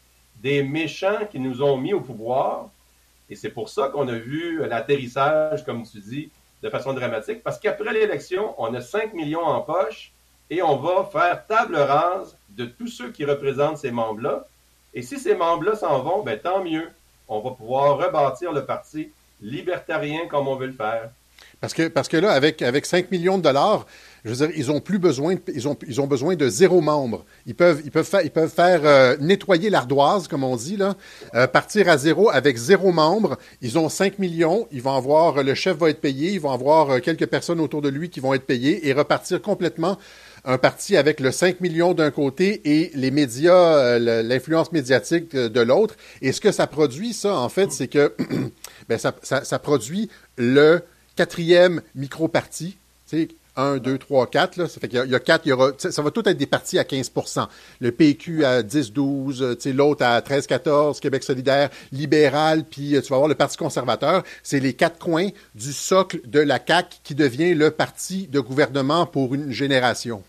des 0.41 0.63
méchants 0.63 1.25
qui 1.31 1.39
nous 1.39 1.61
ont 1.61 1.77
mis 1.77 1.93
au 1.93 2.01
pouvoir 2.01 2.69
Et 3.29 3.35
c'est 3.35 3.49
pour 3.49 3.69
ça 3.69 3.89
qu'on 3.89 4.07
a 4.07 4.15
vu 4.15 4.65
l'atterrissage, 4.67 5.65
comme 5.65 5.83
tu 5.83 5.99
dis, 5.99 6.29
de 6.61 6.69
façon 6.69 6.93
dramatique, 6.93 7.43
parce 7.43 7.59
qu'après 7.59 7.93
l'élection, 7.93 8.53
on 8.57 8.73
a 8.73 8.81
5 8.81 9.13
millions 9.13 9.43
en 9.43 9.61
poche 9.61 10.11
et 10.49 10.61
on 10.61 10.77
va 10.77 11.09
faire 11.11 11.45
table 11.47 11.75
rase 11.75 12.37
de 12.49 12.65
tous 12.65 12.87
ceux 12.87 13.11
qui 13.11 13.25
représentent 13.25 13.77
ces 13.77 13.91
membres-là. 13.91 14.45
Et 14.93 15.01
si 15.01 15.19
ces 15.19 15.35
membres-là 15.35 15.75
s'en 15.75 16.01
vont, 16.01 16.23
ben, 16.23 16.39
tant 16.39 16.63
mieux. 16.63 16.89
On 17.27 17.39
va 17.39 17.51
pouvoir 17.51 17.97
rebâtir 17.97 18.51
le 18.51 18.65
parti 18.65 19.11
libertarien 19.41 20.27
comme 20.27 20.47
on 20.47 20.55
veut 20.55 20.67
le 20.67 20.73
faire. 20.73 21.09
Parce 21.59 21.73
que, 21.73 22.17
là, 22.17 22.31
avec, 22.31 22.61
avec 22.61 22.85
5 22.85 23.11
millions 23.11 23.37
de 23.37 23.43
dollars, 23.43 23.85
je 24.25 24.31
veux 24.31 24.47
dire, 24.47 24.57
ils 24.57 24.71
ont 24.71 24.79
plus 24.79 24.97
besoin, 24.97 25.35
de, 25.35 25.41
ils 25.53 25.99
ont, 26.01 26.07
besoin 26.07 26.35
de 26.35 26.49
zéro 26.49 26.81
membre. 26.81 27.23
Ils 27.45 27.53
peuvent, 27.53 27.83
faire, 28.03 28.81
euh, 28.83 29.15
nettoyer 29.19 29.69
l'ardoise, 29.69 30.27
comme 30.27 30.43
on 30.43 30.55
dit 30.55 30.79
euh, 31.35 31.45
partir 31.45 31.87
à 31.89 31.97
zéro 31.99 32.31
avec 32.31 32.57
zéro 32.57 32.91
membre. 32.91 33.37
Ils 33.61 33.77
ont 33.77 33.87
5 33.87 34.17
millions, 34.17 34.67
ils 34.71 34.81
vont 34.81 34.95
avoir, 34.95 35.43
le 35.43 35.53
chef 35.53 35.77
va 35.77 35.91
être 35.91 36.01
payé, 36.01 36.31
ils 36.31 36.39
vont 36.39 36.51
avoir 36.51 36.89
euh, 36.89 36.99
quelques 36.99 37.27
personnes 37.27 37.59
autour 37.59 37.83
de 37.83 37.89
lui 37.89 38.09
qui 38.09 38.19
vont 38.19 38.33
être 38.33 38.47
payées 38.47 38.87
et 38.87 38.93
repartir 38.93 39.43
complètement 39.43 39.99
un 40.43 40.57
parti 40.57 40.97
avec 40.97 41.19
le 41.19 41.31
5 41.31 41.61
millions 41.61 41.93
d'un 41.93 42.09
côté 42.09 42.61
et 42.65 42.91
les 42.95 43.11
médias, 43.11 43.99
l'influence 43.99 44.71
médiatique 44.71 45.35
de, 45.35 45.61
l'autre. 45.61 45.95
Et 46.23 46.31
ce 46.31 46.41
que 46.41 46.51
ça 46.51 46.65
produit, 46.65 47.13
ça, 47.13 47.37
en 47.37 47.49
fait, 47.49 47.71
c'est 47.71 47.87
que 47.87 48.13
ben, 48.89 48.97
ça, 48.97 49.15
ça, 49.21 49.43
ça, 49.43 49.59
produit 49.59 50.09
le 50.37 50.81
quatrième 51.15 51.81
micro-parti. 51.93 52.77
1, 53.55 53.77
2, 53.77 53.97
3, 53.97 54.27
4. 54.27 54.57
Là. 54.57 54.67
Ça 54.67 54.79
fait 54.79 54.87
qu'il 54.87 55.05
y, 55.05 55.15
a 55.15 55.19
4, 55.19 55.45
il 55.45 55.49
y 55.49 55.51
aura, 55.51 55.71
ça, 55.77 56.01
va 56.01 56.11
tout 56.11 56.27
être 56.27 56.37
des 56.37 56.45
partis 56.45 56.79
à 56.79 56.83
15% 56.83 57.47
Le 57.79 57.91
PQ 57.91 58.45
à 58.45 58.63
10, 58.63 58.93
12, 58.93 59.57
l'autre 59.67 60.05
à 60.05 60.21
13, 60.21 60.47
14, 60.47 60.99
Québec 60.99 61.23
solidaire, 61.23 61.69
libéral, 61.91 62.63
puis 62.63 62.95
euh, 62.95 63.01
tu 63.01 63.09
vas 63.09 63.17
voir 63.17 63.29
le 63.29 63.35
Parti 63.35 63.57
conservateur. 63.57 64.23
C'est 64.43 64.59
les 64.59 64.73
quatre 64.73 64.99
coins 64.99 65.29
du 65.53 65.73
socle 65.73 66.19
de 66.25 66.39
la 66.39 66.59
CAQ 66.65 66.97
qui 67.03 67.15
devient 67.15 67.53
le 67.53 67.71
parti 67.71 68.27
de 68.27 68.39
gouvernement 68.39 69.05
pour 69.05 69.33
une 69.33 69.51
génération. 69.51 70.23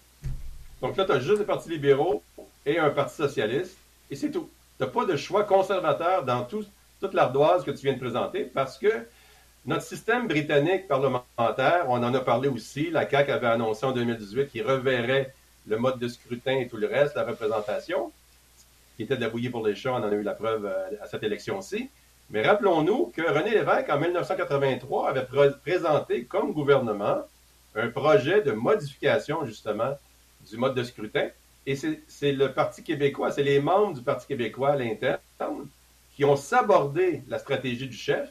Donc 0.80 0.96
là, 0.96 1.04
tu 1.04 1.12
as 1.12 1.20
juste 1.20 1.38
des 1.38 1.44
partis 1.44 1.70
libéraux 1.70 2.22
et 2.64 2.78
un 2.78 2.90
parti 2.90 3.16
socialiste, 3.16 3.76
et 4.10 4.16
c'est 4.16 4.30
tout. 4.30 4.48
Tu 4.78 4.84
n'as 4.84 4.90
pas 4.90 5.04
de 5.04 5.16
choix 5.16 5.44
conservateur 5.44 6.24
dans 6.24 6.44
tout, 6.44 6.64
toute 7.00 7.14
l'ardoise 7.14 7.64
que 7.64 7.70
tu 7.70 7.84
viens 7.84 7.94
de 7.94 7.98
présenter 7.98 8.44
parce 8.44 8.76
que 8.76 8.88
notre 9.66 9.82
système 9.82 10.28
britannique 10.28 10.86
parlementaire, 10.86 11.86
on 11.88 12.02
en 12.02 12.14
a 12.14 12.20
parlé 12.20 12.48
aussi, 12.48 12.88
la 12.90 13.08
CAQ 13.08 13.32
avait 13.32 13.48
annoncé 13.48 13.84
en 13.84 13.92
2018 13.92 14.48
qu'il 14.48 14.62
reverrait 14.62 15.34
le 15.66 15.76
mode 15.76 15.98
de 15.98 16.06
scrutin 16.06 16.58
et 16.58 16.68
tout 16.68 16.76
le 16.76 16.86
reste, 16.86 17.16
la 17.16 17.24
représentation, 17.24 18.12
qui 18.96 19.02
était 19.02 19.16
de 19.16 19.48
pour 19.48 19.66
les 19.66 19.74
chats, 19.74 19.92
on 19.92 19.96
en 19.96 20.04
a 20.04 20.12
eu 20.12 20.22
la 20.22 20.34
preuve 20.34 20.66
euh, 20.66 21.02
à 21.02 21.06
cette 21.06 21.24
élection-ci. 21.24 21.90
Mais 22.30 22.42
rappelons-nous 22.42 23.12
que 23.14 23.22
René 23.22 23.50
Lévesque, 23.50 23.88
en 23.88 23.98
1983, 23.98 25.10
avait 25.10 25.26
présenté 25.64 26.24
comme 26.24 26.52
gouvernement 26.52 27.22
un 27.74 27.88
projet 27.88 28.42
de 28.42 28.52
modification, 28.52 29.44
justement, 29.44 29.98
du 30.48 30.56
mode 30.56 30.74
de 30.74 30.84
scrutin. 30.84 31.28
Et 31.66 31.74
c'est 31.74 32.32
le 32.32 32.52
Parti 32.52 32.84
québécois, 32.84 33.32
c'est 33.32 33.42
les 33.42 33.60
membres 33.60 33.94
du 33.94 34.02
Parti 34.02 34.28
québécois 34.28 34.70
à 34.70 34.76
l'interne 34.76 35.18
qui 36.14 36.24
ont 36.24 36.36
sabordé 36.36 37.22
la 37.28 37.38
stratégie 37.38 37.88
du 37.88 37.96
chef 37.96 38.30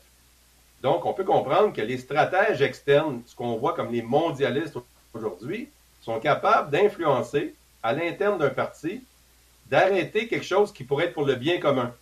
donc, 0.82 1.06
on 1.06 1.14
peut 1.14 1.24
comprendre 1.24 1.74
que 1.74 1.82
les 1.82 1.98
stratèges 1.98 2.62
externes, 2.62 3.22
ce 3.26 3.36
qu'on 3.36 3.56
voit 3.58 3.74
comme 3.74 3.92
les 3.92 4.02
mondialistes 4.02 4.78
aujourd'hui, 5.14 5.70
sont 6.02 6.20
capables 6.20 6.70
d'influencer 6.70 7.56
à 7.82 7.94
l'interne 7.94 8.38
d'un 8.38 8.50
parti, 8.50 9.04
d'arrêter 9.70 10.28
quelque 10.28 10.46
chose 10.46 10.72
qui 10.72 10.84
pourrait 10.84 11.06
être 11.06 11.14
pour 11.14 11.26
le 11.26 11.36
bien 11.36 11.60
commun. 11.60 11.94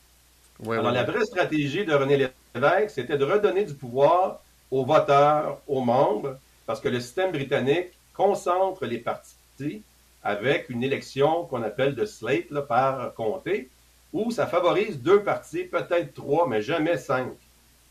Alors, 0.67 0.91
la 0.91 1.03
vraie 1.03 1.25
stratégie 1.25 1.85
de 1.85 1.93
René 1.93 2.17
Lévesque, 2.55 2.89
c'était 2.89 3.17
de 3.17 3.25
redonner 3.25 3.63
du 3.63 3.73
pouvoir 3.73 4.41
aux 4.69 4.85
voteurs, 4.85 5.59
aux 5.67 5.81
membres, 5.81 6.37
parce 6.65 6.79
que 6.79 6.89
le 6.89 6.99
système 6.99 7.31
britannique 7.31 7.91
concentre 8.13 8.85
les 8.85 8.97
partis 8.97 9.83
avec 10.23 10.69
une 10.69 10.83
élection 10.83 11.45
qu'on 11.45 11.63
appelle 11.63 11.95
de 11.95 12.05
slate 12.05 12.49
par 12.67 13.13
comté, 13.13 13.69
où 14.13 14.31
ça 14.31 14.47
favorise 14.47 15.01
deux 15.01 15.23
partis, 15.23 15.63
peut-être 15.63 16.13
trois, 16.13 16.47
mais 16.47 16.61
jamais 16.61 16.97
cinq. 16.97 17.33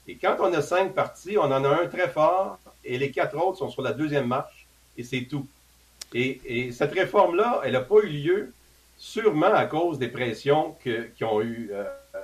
Et 0.08 0.16
quand 0.16 0.36
on 0.40 0.52
a 0.52 0.62
cinq 0.62 0.94
partis, 0.94 1.38
on 1.38 1.44
en 1.44 1.64
a 1.64 1.68
un 1.68 1.86
très 1.86 2.08
fort 2.08 2.58
et 2.84 2.98
les 2.98 3.10
quatre 3.10 3.36
autres 3.36 3.58
sont 3.58 3.68
sur 3.68 3.82
la 3.82 3.92
deuxième 3.92 4.26
marche 4.26 4.66
et 4.96 5.04
c'est 5.04 5.22
tout. 5.22 5.46
Et, 6.14 6.72
cette 6.72 6.92
réforme-là, 6.92 7.62
elle 7.64 7.72
n'a 7.72 7.80
pas 7.80 8.00
eu 8.02 8.08
lieu 8.08 8.52
sûrement 8.98 9.52
à 9.52 9.64
cause 9.64 9.98
des 9.98 10.08
pressions 10.08 10.76
qui, 10.82 11.24
ont 11.24 11.40
eu, 11.40 11.70
euh, 11.72 11.84
euh, 12.14 12.18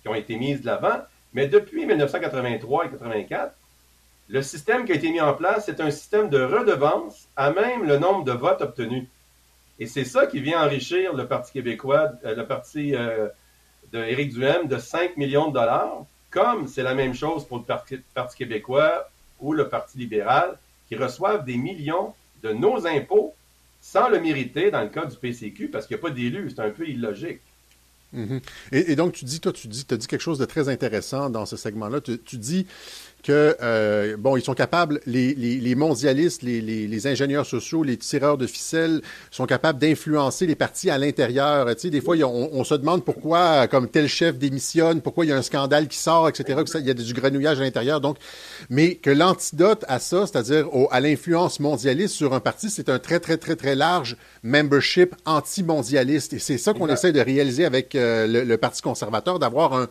qui 0.00 0.08
ont 0.08 0.14
été 0.14 0.36
mises 0.36 0.62
de 0.62 0.66
l'avant. 0.66 1.02
Mais 1.34 1.46
depuis 1.46 1.84
1983 1.84 2.84
et 2.84 2.88
1984, 2.88 3.54
le 4.28 4.42
système 4.42 4.84
qui 4.86 4.92
a 4.92 4.94
été 4.94 5.10
mis 5.10 5.20
en 5.20 5.34
place, 5.34 5.66
c'est 5.66 5.80
un 5.80 5.90
système 5.90 6.30
de 6.30 6.40
redevance 6.40 7.28
à 7.36 7.52
même 7.52 7.84
le 7.84 7.98
nombre 7.98 8.24
de 8.24 8.32
votes 8.32 8.62
obtenus. 8.62 9.06
Et 9.78 9.86
c'est 9.86 10.06
ça 10.06 10.26
qui 10.26 10.40
vient 10.40 10.64
enrichir 10.64 11.12
le 11.12 11.28
Parti 11.28 11.52
québécois, 11.52 12.12
euh, 12.24 12.34
le 12.34 12.46
parti 12.46 12.94
d'Éric 13.92 14.32
Duhem 14.32 14.66
de 14.66 14.78
5 14.78 15.16
millions 15.16 15.48
de 15.48 15.52
dollars 15.52 16.06
comme 16.36 16.68
c'est 16.68 16.82
la 16.82 16.94
même 16.94 17.14
chose 17.14 17.46
pour 17.46 17.56
le 17.56 17.64
Parti, 17.64 17.96
québécois 18.36 19.08
ou 19.40 19.54
le 19.54 19.70
Parti 19.70 19.96
libéral, 19.96 20.58
qui 20.86 20.94
reçoivent 20.94 21.46
des 21.46 21.56
millions 21.56 22.12
de 22.42 22.52
nos 22.52 22.86
impôts 22.86 23.34
sans 23.80 24.10
le 24.10 24.20
mériter 24.20 24.70
dans 24.70 24.82
le 24.82 24.88
cas 24.88 25.06
du 25.06 25.16
PCQ, 25.16 25.68
parce 25.68 25.86
qu'il 25.86 25.96
n'y 25.96 26.00
a 26.00 26.02
pas 26.02 26.10
d'élus. 26.10 26.52
C'est 26.54 26.60
un 26.60 26.70
peu 26.70 26.86
illogique. 26.86 27.40
Mhm. 28.12 28.40
et, 28.72 28.96
donc, 28.96 29.14
tu 29.14 29.24
dis, 29.24 29.40
toi, 29.40 29.52
tu 29.52 29.66
dis, 29.66 29.86
as 29.90 29.96
dit 29.96 30.06
quelque 30.06 30.20
chose 30.20 30.38
de 30.38 30.44
très 30.44 30.68
intéressant 30.68 31.30
dans 31.30 31.46
ce 31.46 31.56
segment-là. 31.56 32.00
tu 32.02 32.36
dis 32.36 32.66
que, 33.22 33.56
euh, 33.60 34.16
bon, 34.16 34.36
ils 34.36 34.42
sont 34.42 34.54
capables, 34.54 35.00
les, 35.04 35.34
les, 35.34 35.56
les 35.56 35.74
mondialistes, 35.74 36.42
les, 36.42 36.60
les, 36.60 37.06
ingénieurs 37.06 37.44
sociaux, 37.44 37.82
les 37.82 37.96
tireurs 37.96 38.38
de 38.38 38.46
ficelles 38.46 39.02
sont 39.30 39.46
capables 39.46 39.80
d'influencer 39.80 40.46
les 40.46 40.54
partis 40.54 40.90
à 40.90 40.98
l'intérieur. 40.98 41.66
Tu 41.74 41.82
sais, 41.82 41.90
des 41.90 42.00
fois, 42.00 42.16
on, 42.18 42.50
on, 42.52 42.64
se 42.64 42.74
demande 42.74 43.04
pourquoi, 43.04 43.66
comme 43.66 43.88
tel 43.88 44.08
chef 44.08 44.38
démissionne, 44.38 45.00
pourquoi 45.00 45.24
il 45.24 45.28
y 45.28 45.32
a 45.32 45.36
un 45.36 45.42
scandale 45.42 45.88
qui 45.88 45.98
sort, 45.98 46.28
etc., 46.28 46.62
que 46.62 46.70
ça, 46.70 46.78
il 46.78 46.86
y 46.86 46.90
a 46.90 46.94
du 46.94 47.12
grenouillage 47.14 47.58
à 47.58 47.64
l'intérieur. 47.64 48.00
Donc, 48.00 48.16
mais 48.70 48.94
que 48.94 49.10
l'antidote 49.10 49.84
à 49.88 49.98
ça, 49.98 50.26
c'est-à-dire 50.26 50.68
à 50.90 51.00
l'influence 51.00 51.58
mondialiste 51.58 52.14
sur 52.14 52.32
un 52.32 52.40
parti, 52.40 52.70
c'est 52.70 52.88
un 52.88 52.98
très, 53.00 53.18
très, 53.18 53.38
très, 53.38 53.56
très 53.56 53.74
large 53.74 54.16
membership 54.44 55.14
anti-mondialiste. 55.24 56.32
Et 56.34 56.38
c'est 56.38 56.58
ça 56.58 56.72
qu'on 56.72 56.88
essaie 56.88 57.12
de 57.12 57.20
réaliser 57.20 57.64
avec 57.64 57.94
euh, 57.94 58.26
le, 58.26 58.44
le, 58.44 58.56
Parti 58.56 58.82
conservateur, 58.82 59.38
d'avoir 59.38 59.74
un, 59.74 59.88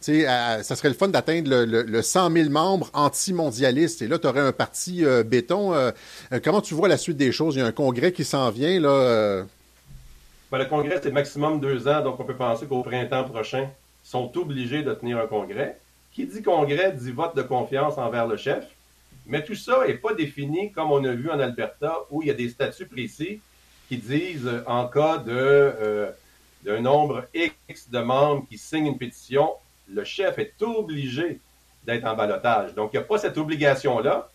sais, 0.00 0.24
ça 0.62 0.76
serait 0.76 0.88
le 0.88 0.94
fun 0.94 1.08
d'atteindre 1.08 1.50
le, 1.50 1.64
le, 1.64 2.02
100 2.02 2.30
000 2.30 2.50
membres 2.50 2.90
anti-mondialistes. 2.92 4.02
Et 4.02 4.08
là, 4.08 4.18
tu 4.18 4.26
aurais 4.26 4.40
un 4.40 4.52
parti 4.52 5.04
euh, 5.04 5.22
béton. 5.22 5.74
Euh, 5.74 5.90
euh, 6.32 6.40
comment 6.42 6.60
tu 6.60 6.74
vois 6.74 6.88
la 6.88 6.96
suite 6.96 7.16
des 7.16 7.32
choses? 7.32 7.56
Il 7.56 7.58
y 7.58 7.62
a 7.62 7.66
un 7.66 7.72
congrès 7.72 8.12
qui 8.12 8.24
s'en 8.24 8.50
vient. 8.50 8.80
là. 8.80 9.44
Ben, 10.50 10.58
le 10.58 10.64
congrès, 10.64 11.00
c'est 11.02 11.10
maximum 11.10 11.60
deux 11.60 11.88
ans, 11.88 12.02
donc 12.02 12.18
on 12.20 12.24
peut 12.24 12.36
penser 12.36 12.66
qu'au 12.66 12.82
printemps 12.82 13.24
prochain, 13.24 13.68
ils 14.04 14.08
sont 14.08 14.34
obligés 14.38 14.82
de 14.82 14.94
tenir 14.94 15.18
un 15.18 15.26
congrès. 15.26 15.78
Qui 16.12 16.26
dit 16.26 16.42
congrès 16.42 16.92
dit 16.92 17.12
vote 17.12 17.36
de 17.36 17.42
confiance 17.42 17.98
envers 17.98 18.26
le 18.26 18.36
chef. 18.36 18.64
Mais 19.26 19.44
tout 19.44 19.54
ça 19.54 19.86
n'est 19.86 19.94
pas 19.94 20.14
défini 20.14 20.72
comme 20.72 20.90
on 20.90 21.04
a 21.04 21.12
vu 21.12 21.30
en 21.30 21.38
Alberta, 21.38 21.98
où 22.10 22.22
il 22.22 22.28
y 22.28 22.30
a 22.30 22.34
des 22.34 22.48
statuts 22.48 22.86
précis 22.86 23.40
qui 23.88 23.98
disent 23.98 24.50
en 24.66 24.86
cas 24.86 25.18
de 25.18 26.08
d'un 26.64 26.80
nombre 26.80 27.24
X 27.34 27.88
de 27.88 28.00
membres 28.00 28.44
qui 28.48 28.58
signent 28.58 28.86
une 28.86 28.98
pétition, 28.98 29.50
le 29.88 30.04
chef 30.04 30.38
est 30.38 30.60
obligé 30.62 31.40
d'être 31.84 32.04
en 32.04 32.14
balotage. 32.14 32.74
Donc, 32.74 32.90
il 32.92 32.98
n'y 32.98 33.02
a 33.02 33.06
pas 33.06 33.18
cette 33.18 33.38
obligation-là, 33.38 34.28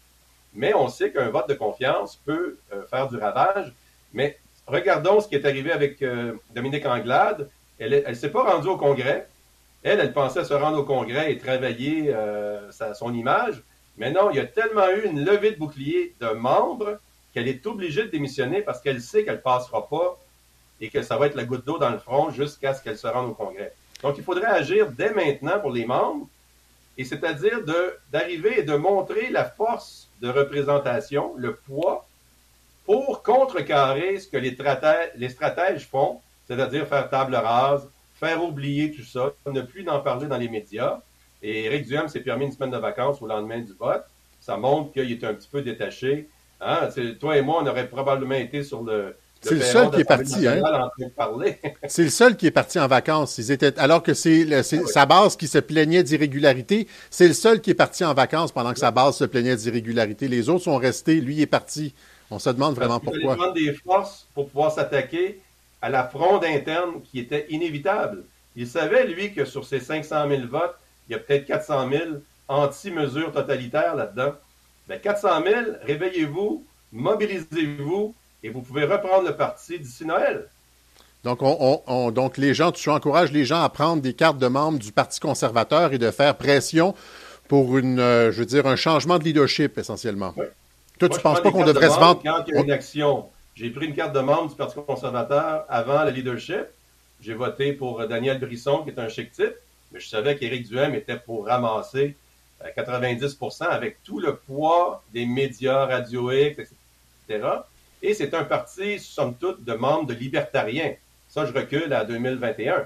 mais 0.53 0.73
on 0.73 0.87
sait 0.87 1.11
qu'un 1.11 1.29
vote 1.29 1.49
de 1.49 1.53
confiance 1.53 2.15
peut 2.25 2.57
euh, 2.73 2.83
faire 2.87 3.07
du 3.07 3.17
ravage. 3.17 3.73
Mais 4.13 4.37
regardons 4.67 5.19
ce 5.19 5.27
qui 5.27 5.35
est 5.35 5.45
arrivé 5.45 5.71
avec 5.71 6.01
euh, 6.01 6.33
Dominique 6.55 6.85
Anglade. 6.85 7.49
Elle 7.79 8.03
ne 8.07 8.13
s'est 8.13 8.29
pas 8.29 8.43
rendue 8.43 8.69
au 8.69 8.77
Congrès. 8.77 9.27
Elle, 9.83 9.99
elle 9.99 10.13
pensait 10.13 10.45
se 10.45 10.53
rendre 10.53 10.79
au 10.79 10.83
Congrès 10.83 11.31
et 11.31 11.37
travailler 11.37 12.13
euh, 12.13 12.71
son 12.93 13.13
image. 13.13 13.61
Mais 13.97 14.11
non, 14.11 14.29
il 14.31 14.37
y 14.37 14.39
a 14.39 14.45
tellement 14.45 14.89
eu 14.89 15.05
une 15.05 15.23
levée 15.23 15.51
de 15.51 15.57
bouclier 15.57 16.15
de 16.19 16.29
membres 16.29 16.99
qu'elle 17.33 17.47
est 17.47 17.65
obligée 17.67 18.03
de 18.03 18.09
démissionner 18.09 18.61
parce 18.61 18.81
qu'elle 18.81 19.01
sait 19.01 19.23
qu'elle 19.25 19.35
ne 19.35 19.41
passera 19.41 19.87
pas 19.89 20.19
et 20.79 20.89
que 20.89 21.01
ça 21.01 21.17
va 21.17 21.27
être 21.27 21.35
la 21.35 21.45
goutte 21.45 21.65
d'eau 21.65 21.77
dans 21.77 21.89
le 21.89 21.97
front 21.97 22.29
jusqu'à 22.29 22.73
ce 22.73 22.83
qu'elle 22.83 22.97
se 22.97 23.07
rende 23.07 23.29
au 23.29 23.33
Congrès. 23.33 23.73
Donc, 24.03 24.17
il 24.17 24.23
faudrait 24.23 24.47
agir 24.47 24.91
dès 24.91 25.13
maintenant 25.13 25.59
pour 25.61 25.71
les 25.71 25.85
membres, 25.85 26.27
et 26.97 27.05
c'est-à-dire 27.05 27.61
d'arriver 28.11 28.59
et 28.59 28.63
de 28.63 28.75
montrer 28.75 29.29
la 29.29 29.45
force 29.45 30.09
de 30.21 30.29
représentation, 30.29 31.33
le 31.37 31.55
poids, 31.55 32.05
pour 32.85 33.23
contrecarrer 33.23 34.19
ce 34.19 34.27
que 34.27 34.37
les, 34.37 35.29
stratèges 35.29 35.87
font, 35.87 36.19
c'est-à-dire 36.45 36.85
faire 36.85 37.09
table 37.09 37.35
rase, 37.35 37.87
faire 38.15 38.43
oublier 38.43 38.91
tout 38.91 39.03
ça, 39.03 39.31
ne 39.49 39.61
plus 39.61 39.87
en 39.87 40.01
parler 40.01 40.27
dans 40.27 40.37
les 40.37 40.49
médias. 40.49 40.99
Et 41.41 41.63
Éric 41.63 41.87
Duhem 41.87 42.09
s'est 42.09 42.19
permis 42.19 42.45
une 42.45 42.51
semaine 42.51 42.71
de 42.71 42.77
vacances 42.77 43.21
au 43.21 43.27
lendemain 43.27 43.59
du 43.59 43.73
vote. 43.73 44.03
Ça 44.41 44.57
montre 44.57 44.91
qu'il 44.91 45.09
est 45.09 45.23
un 45.23 45.33
petit 45.33 45.47
peu 45.49 45.61
détaché. 45.61 46.27
Hein? 46.59 46.89
Toi 47.21 47.37
et 47.37 47.41
moi, 47.41 47.61
on 47.63 47.67
aurait 47.67 47.87
probablement 47.87 48.35
été 48.35 48.63
sur 48.63 48.83
le, 48.83 49.15
C'est 49.43 49.55
le, 49.55 49.61
seul 49.61 49.91
qui 49.91 50.01
est 50.01 50.05
parti, 50.05 50.47
hein? 50.47 50.61
c'est 51.87 52.03
le 52.03 52.09
seul 52.09 52.37
qui 52.37 52.47
est 52.47 52.51
parti 52.51 52.79
en 52.79 52.87
vacances. 52.87 53.37
Ils 53.37 53.51
étaient, 53.51 53.77
alors 53.77 54.01
que 54.01 54.13
c'est 54.13 54.47
ah 54.53 54.63
sa 54.63 55.05
base 55.05 55.35
qui 55.35 55.47
se 55.47 55.57
plaignait 55.57 56.01
d'irrégularité. 56.01 56.87
C'est 57.09 57.27
le 57.27 57.33
seul 57.33 57.59
qui 57.59 57.71
est 57.71 57.75
parti 57.75 58.05
en 58.05 58.13
vacances 58.13 58.53
pendant 58.53 58.71
que 58.71 58.79
sa 58.79 58.91
base 58.91 59.17
se 59.17 59.25
plaignait 59.25 59.57
d'irrégularité. 59.57 60.27
Les 60.29 60.47
autres 60.49 60.63
sont 60.63 60.77
restés. 60.77 61.19
Lui 61.19 61.41
est 61.41 61.47
parti. 61.47 61.93
On 62.31 62.39
se 62.39 62.49
demande 62.49 62.75
vraiment 62.75 62.99
pourquoi. 62.99 63.33
Il 63.33 63.37
prendre 63.37 63.53
des 63.53 63.73
forces 63.73 64.27
pour 64.33 64.47
pouvoir 64.47 64.71
s'attaquer 64.71 65.41
à 65.81 65.89
la 65.89 66.05
fronde 66.05 66.45
interne 66.45 67.01
qui 67.03 67.19
était 67.19 67.45
inévitable. 67.49 68.23
Il 68.55 68.67
savait, 68.67 69.05
lui, 69.05 69.33
que 69.33 69.45
sur 69.45 69.65
ces 69.65 69.79
500 69.79 70.29
000 70.29 70.47
votes, 70.47 70.75
il 71.07 71.13
y 71.13 71.15
a 71.15 71.19
peut-être 71.19 71.45
400 71.45 71.89
000 71.89 72.03
anti-mesures 72.47 73.31
totalitaires 73.31 73.95
là-dedans. 73.95 74.33
Bien, 74.87 74.97
400 74.97 75.43
000, 75.45 75.61
réveillez-vous, 75.83 76.65
mobilisez-vous, 76.91 78.15
et 78.43 78.49
vous 78.49 78.61
pouvez 78.61 78.83
reprendre 78.85 79.27
le 79.27 79.35
parti 79.35 79.79
d'ici 79.79 80.05
Noël. 80.05 80.47
Donc, 81.23 81.39
on, 81.41 82.11
donc 82.11 82.37
les 82.37 82.53
gens, 82.53 82.73
tu 82.73 82.89
encourages 82.89 83.31
les 83.31 83.45
gens 83.45 83.61
à 83.61 83.69
prendre 83.69 84.01
des 84.01 84.13
cartes 84.13 84.37
de 84.37 84.47
membres 84.47 84.77
du 84.77 84.91
Parti 84.91 85.21
conservateur 85.21 85.93
et 85.93 85.97
de 85.97 86.11
faire 86.11 86.35
pression 86.35 86.93
pour 87.47 87.77
une, 87.77 87.99
euh, 87.99 88.31
je 88.31 88.39
veux 88.39 88.45
dire, 88.45 88.67
un 88.67 88.75
changement 88.75 89.17
de 89.19 89.23
leadership 89.23 89.77
essentiellement. 89.77 90.33
Oui. 90.35 90.45
Toi, 90.99 91.09
tu 91.09 91.17
ne 91.17 91.21
penses 91.21 91.41
pas 91.41 91.51
qu'on 91.51 91.65
devrait 91.65 91.89
se 91.89 91.99
vendre? 91.99 92.21
quand 92.21 92.43
il 92.47 92.55
y 92.55 92.57
a 92.57 92.61
une 92.61 92.71
action. 92.71 93.29
J'ai 93.55 93.69
pris 93.69 93.85
une 93.85 93.95
carte 93.95 94.13
de 94.13 94.19
membre 94.19 94.49
du 94.49 94.55
Parti 94.55 94.75
conservateur 94.85 95.65
avant 95.69 96.03
le 96.03 96.11
leadership. 96.11 96.65
J'ai 97.21 97.33
voté 97.33 97.71
pour 97.71 98.05
Daniel 98.05 98.39
Brisson, 98.39 98.79
qui 98.83 98.89
est 98.89 98.99
un 98.99 99.07
chic 99.07 99.31
type, 99.31 99.53
mais 99.91 100.01
je 100.01 100.09
savais 100.09 100.35
qu'Éric 100.35 100.67
Duhem 100.67 100.93
était 100.93 101.17
pour 101.17 101.45
ramasser 101.45 102.17
90% 102.77 103.63
euh, 103.63 103.67
avec 103.69 104.03
tout 104.03 104.19
le 104.19 104.35
poids 104.35 105.03
des 105.13 105.25
médias, 105.25 105.85
Radio 105.85 106.31
X, 106.31 106.59
etc. 107.29 107.47
Et 108.03 108.13
c'est 108.13 108.33
un 108.33 108.43
parti, 108.43 108.99
somme 108.99 109.35
toute, 109.35 109.63
de 109.63 109.73
membres 109.73 110.07
de 110.07 110.13
libertariens. 110.13 110.93
Ça, 111.29 111.45
je 111.45 111.53
recule 111.53 111.93
à 111.93 112.03
2021. 112.03 112.85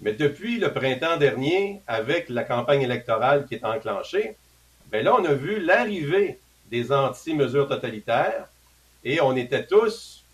Mais 0.00 0.14
depuis 0.14 0.58
le 0.58 0.72
printemps 0.72 1.18
dernier, 1.18 1.82
avec 1.86 2.30
la 2.30 2.42
campagne 2.42 2.80
électorale 2.80 3.46
qui 3.46 3.54
est 3.54 3.64
enclenchée, 3.64 4.34
ben 4.90 5.04
là, 5.04 5.14
on 5.14 5.24
a 5.26 5.34
vu 5.34 5.60
l'arrivée 5.60 6.38
des 6.70 6.90
anti-mesures 6.90 7.68
totalitaires 7.68 8.48
et 9.04 9.20
on 9.20 9.36
était 9.36 9.66
tous 9.66 10.24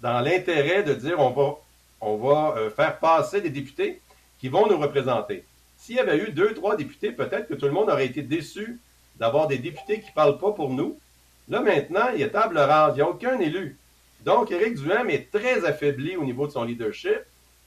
dans 0.00 0.20
l'intérêt 0.20 0.82
de 0.82 0.92
dire 0.92 1.18
on 1.18 1.30
va, 1.30 1.56
on 2.00 2.16
va 2.16 2.54
euh, 2.58 2.70
faire 2.70 2.98
passer 2.98 3.40
des 3.40 3.50
députés 3.50 4.00
qui 4.40 4.48
vont 4.48 4.66
nous 4.66 4.78
représenter. 4.78 5.44
S'il 5.78 5.96
y 5.96 6.00
avait 6.00 6.18
eu 6.18 6.32
deux, 6.32 6.52
trois 6.54 6.76
députés, 6.76 7.12
peut-être 7.12 7.48
que 7.48 7.54
tout 7.54 7.66
le 7.66 7.72
monde 7.72 7.88
aurait 7.88 8.06
été 8.06 8.22
déçu 8.22 8.78
d'avoir 9.16 9.46
des 9.46 9.58
députés 9.58 10.00
qui 10.00 10.10
ne 10.10 10.14
parlent 10.14 10.38
pas 10.38 10.52
pour 10.52 10.70
nous, 10.70 10.98
Là, 11.48 11.60
maintenant, 11.60 12.08
il 12.14 12.20
y 12.20 12.24
a 12.24 12.28
table 12.28 12.58
rase. 12.58 12.94
Il 12.94 12.96
n'y 12.96 13.02
a 13.02 13.08
aucun 13.08 13.38
élu. 13.38 13.76
Donc, 14.24 14.50
Éric 14.50 14.74
Duhem 14.74 15.10
est 15.10 15.30
très 15.30 15.64
affaibli 15.64 16.16
au 16.16 16.24
niveau 16.24 16.46
de 16.46 16.52
son 16.52 16.64
leadership. 16.64 17.20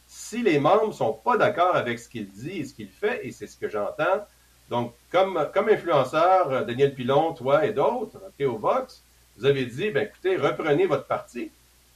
Si 0.08 0.42
les 0.42 0.60
membres 0.60 0.88
ne 0.88 0.94
sont 0.94 1.14
pas 1.14 1.38
d'accord 1.38 1.76
avec 1.76 2.00
ce 2.00 2.08
qu'il 2.08 2.30
dit 2.30 2.60
et 2.60 2.66
ce 2.66 2.74
qu'il 2.74 2.90
fait, 2.90 3.26
et 3.26 3.32
c'est 3.32 3.48
ce 3.48 3.58
que 3.58 3.70
j'entends, 3.70 4.26
donc, 4.70 4.94
comme, 5.12 5.38
influenceur, 5.70 6.52
euh, 6.52 6.64
Daniel 6.64 6.96
Pilon, 6.96 7.34
toi 7.34 7.66
et 7.66 7.74
d'autres, 7.74 8.20
au 8.42 8.58
Vox, 8.58 9.04
vous 9.38 9.46
avez 9.46 9.66
dit, 9.66 9.92
ben, 9.92 10.08
écoutez, 10.08 10.38
reprenez 10.38 10.88
votre 10.88 11.06
parti. 11.06 11.52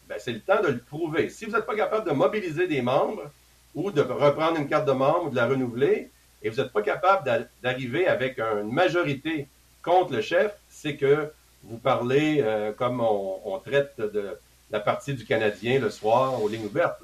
Ben, 0.07 0.17
c'est 0.19 0.33
le 0.33 0.41
temps 0.41 0.61
de 0.61 0.67
le 0.67 0.79
prouver. 0.79 1.29
Si 1.29 1.45
vous 1.45 1.51
n'êtes 1.51 1.65
pas 1.65 1.75
capable 1.75 2.07
de 2.07 2.13
mobiliser 2.13 2.67
des 2.67 2.81
membres 2.81 3.31
ou 3.73 3.91
de 3.91 4.01
reprendre 4.01 4.59
une 4.59 4.67
carte 4.67 4.87
de 4.87 4.91
membre 4.91 5.27
ou 5.27 5.29
de 5.29 5.35
la 5.35 5.47
renouveler, 5.47 6.11
et 6.41 6.49
vous 6.49 6.61
n'êtes 6.61 6.71
pas 6.71 6.81
capable 6.81 7.47
d'arriver 7.61 8.07
avec 8.07 8.39
une 8.39 8.71
majorité 8.71 9.47
contre 9.83 10.13
le 10.13 10.21
chef, 10.21 10.53
c'est 10.69 10.95
que 10.95 11.31
vous 11.63 11.77
parlez 11.77 12.41
euh, 12.41 12.71
comme 12.71 13.01
on, 13.01 13.59
traite 13.59 13.93
de 13.97 14.37
la 14.71 14.79
partie 14.79 15.13
du 15.13 15.25
Canadien 15.25 15.79
le 15.79 15.89
soir 15.89 16.41
aux 16.41 16.47
lignes 16.47 16.65
ouvertes. 16.65 17.03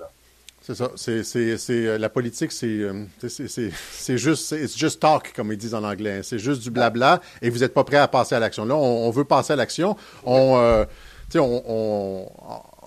C'est 0.61 0.75
ça. 0.75 0.91
C'est, 0.95 1.69
euh, 1.69 1.97
la 1.97 2.09
politique, 2.09 2.51
euh, 2.63 3.05
c'est, 3.27 4.17
juste, 4.17 4.45
c'est 4.45 4.77
juste 4.77 4.99
talk, 4.99 5.33
comme 5.35 5.51
ils 5.51 5.57
disent 5.57 5.75
en 5.75 5.83
anglais. 5.83 6.21
C'est 6.23 6.39
juste 6.39 6.61
du 6.61 6.71
blabla 6.71 7.21
et 7.41 7.49
vous 7.49 7.59
n'êtes 7.59 7.73
pas 7.73 7.83
prêt 7.83 7.97
à 7.97 8.07
passer 8.07 8.33
à 8.33 8.39
l'action. 8.39 8.65
Là, 8.65 8.75
on, 8.75 9.09
veut 9.11 9.25
passer 9.25 9.53
à 9.53 9.55
l'action. 9.55 9.95
On, 10.25 10.85
on, 11.35 12.27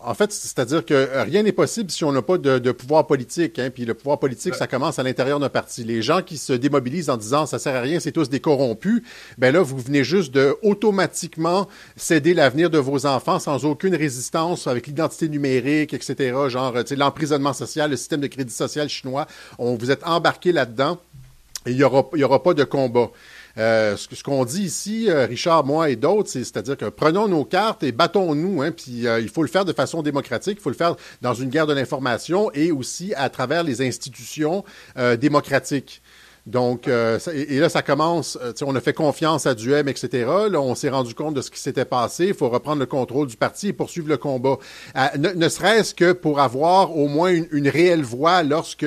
en 0.05 0.15
fait, 0.15 0.33
c'est-à-dire 0.33 0.85
que 0.85 1.09
rien 1.23 1.43
n'est 1.43 1.53
possible 1.53 1.91
si 1.91 2.05
on 2.05 2.13
n'a 2.13 2.23
pas 2.23 2.39
de, 2.39 2.73
pouvoir 2.73 3.07
politique. 3.07 3.59
Hein, 3.59 3.71
puis 3.71 3.85
le 3.85 3.95
pouvoir 3.95 4.19
politique, 4.19 4.55
ça 4.55 4.67
commence 4.67 4.99
à 4.99 5.03
l'intérieur 5.03 5.41
d'un 5.41 5.49
parti. 5.49 5.85
Les 5.85 6.03
gens 6.03 6.23
qui 6.23 6.39
se 6.39 6.53
démobilisent 6.53 7.11
en 7.11 7.17
disant 7.17 7.47
ça 7.47 7.59
sert 7.59 7.75
à 7.75 7.81
rien, 7.81 8.01
c'est 8.01 8.13
tous 8.13 8.29
des 8.29 8.41
corrompus. 8.41 9.03
Ben 9.39 9.53
là, 9.53 9.63
vous 9.63 9.79
venez 9.79 10.05
juste 10.05 10.33
de 10.33 10.57
automatiquement 10.63 11.69
céder 11.97 12.35
l'avenir 12.35 12.71
de 12.71 12.79
vos 12.79 13.07
enfants 13.07 13.39
sans 13.39 13.65
aucune 13.65 13.95
résistance 13.95 14.67
avec 14.67 14.87
l'identité 14.87 15.29
numérique, 15.29 15.95
etc. 15.95 16.35
Genre, 16.49 16.75
l'emprisonnement 16.97 17.53
social, 17.53 17.91
le 17.91 17.97
système 17.97 18.21
de 18.21 18.27
crédit 18.27 18.55
social 18.55 18.89
chinois. 18.89 19.27
On 19.59 19.75
vous 19.75 19.91
êtes 19.91 20.07
embarqué 20.07 20.53
là-dedans 20.53 20.99
et 21.67 21.73
il 21.73 21.77
n'y 21.77 21.85
aura, 21.85 22.09
y 22.15 22.25
aura 22.25 22.43
pas 22.43 22.55
de 22.55 22.65
combat. 22.65 23.11
Euh, 23.59 23.97
ce, 23.97 24.23
qu'on 24.23 24.45
dit 24.45 24.63
ici, 24.63 25.07
euh, 25.09 25.27
Richard, 25.27 25.65
moi 25.65 25.91
et 25.91 25.97
d'autres, 25.97 26.31
c'est-à-dire 26.31 26.77
que 26.77 26.85
prenons 26.87 27.27
nos 27.27 27.45
cartes 27.45 27.83
et 27.83 27.91
battons-nous. 27.91 28.63
Hein, 28.63 28.71
puis 28.71 29.07
euh, 29.07 29.21
il 29.21 29.29
faut 29.29 29.43
le 29.43 29.49
faire 29.49 29.65
de 29.65 29.73
façon 29.73 30.03
démocratique, 30.03 30.59
il 30.61 30.63
faut 30.63 30.71
le 30.71 30.77
faire 30.77 30.95
dans 31.23 31.35
une 31.35 31.49
guerre 31.49 31.67
de 31.67 31.73
l'information 31.73 32.53
et 32.53 32.71
aussi 32.71 33.13
à 33.15 33.29
travers 33.31 33.65
les 33.65 33.83
institutions 33.83 34.65
démocratiques. 35.21 36.03
Donc, 36.47 36.89
et, 36.89 37.59
là, 37.59 37.69
ça 37.69 37.83
commence, 37.83 38.39
on 38.63 38.75
a 38.75 38.81
fait 38.81 38.95
confiance 38.95 39.47
à 39.47 39.55
Duhem, 39.55 39.89
etc. 39.89 40.09
Là, 40.51 40.61
on 40.61 40.75
s'est 40.75 40.89
rendu 40.89 41.15
compte 41.15 41.35
de 41.35 41.43
ce 41.43 41.51
qui 41.51 41.61
s'était 41.61 41.85
passé. 41.85 42.29
Il 42.29 42.35
faut 42.35 42.49
reprendre 42.49 42.81
le 42.81 42.87
contrôle 42.87 43.27
du 43.27 43.37
parti 43.37 43.69
et 43.69 43.73
poursuivre 43.73 44.09
le 44.09 44.17
combat. 44.17 44.57
ne, 45.19 45.49
serait-ce 45.49 45.95
que 45.95 46.13
pour 46.13 46.41
avoir 46.41 46.97
au 46.97 47.07
moins 47.07 47.31
une, 47.31 47.49
une 47.53 47.69
réelle 47.69 48.03
voix 48.03 48.43
lorsque 48.43 48.87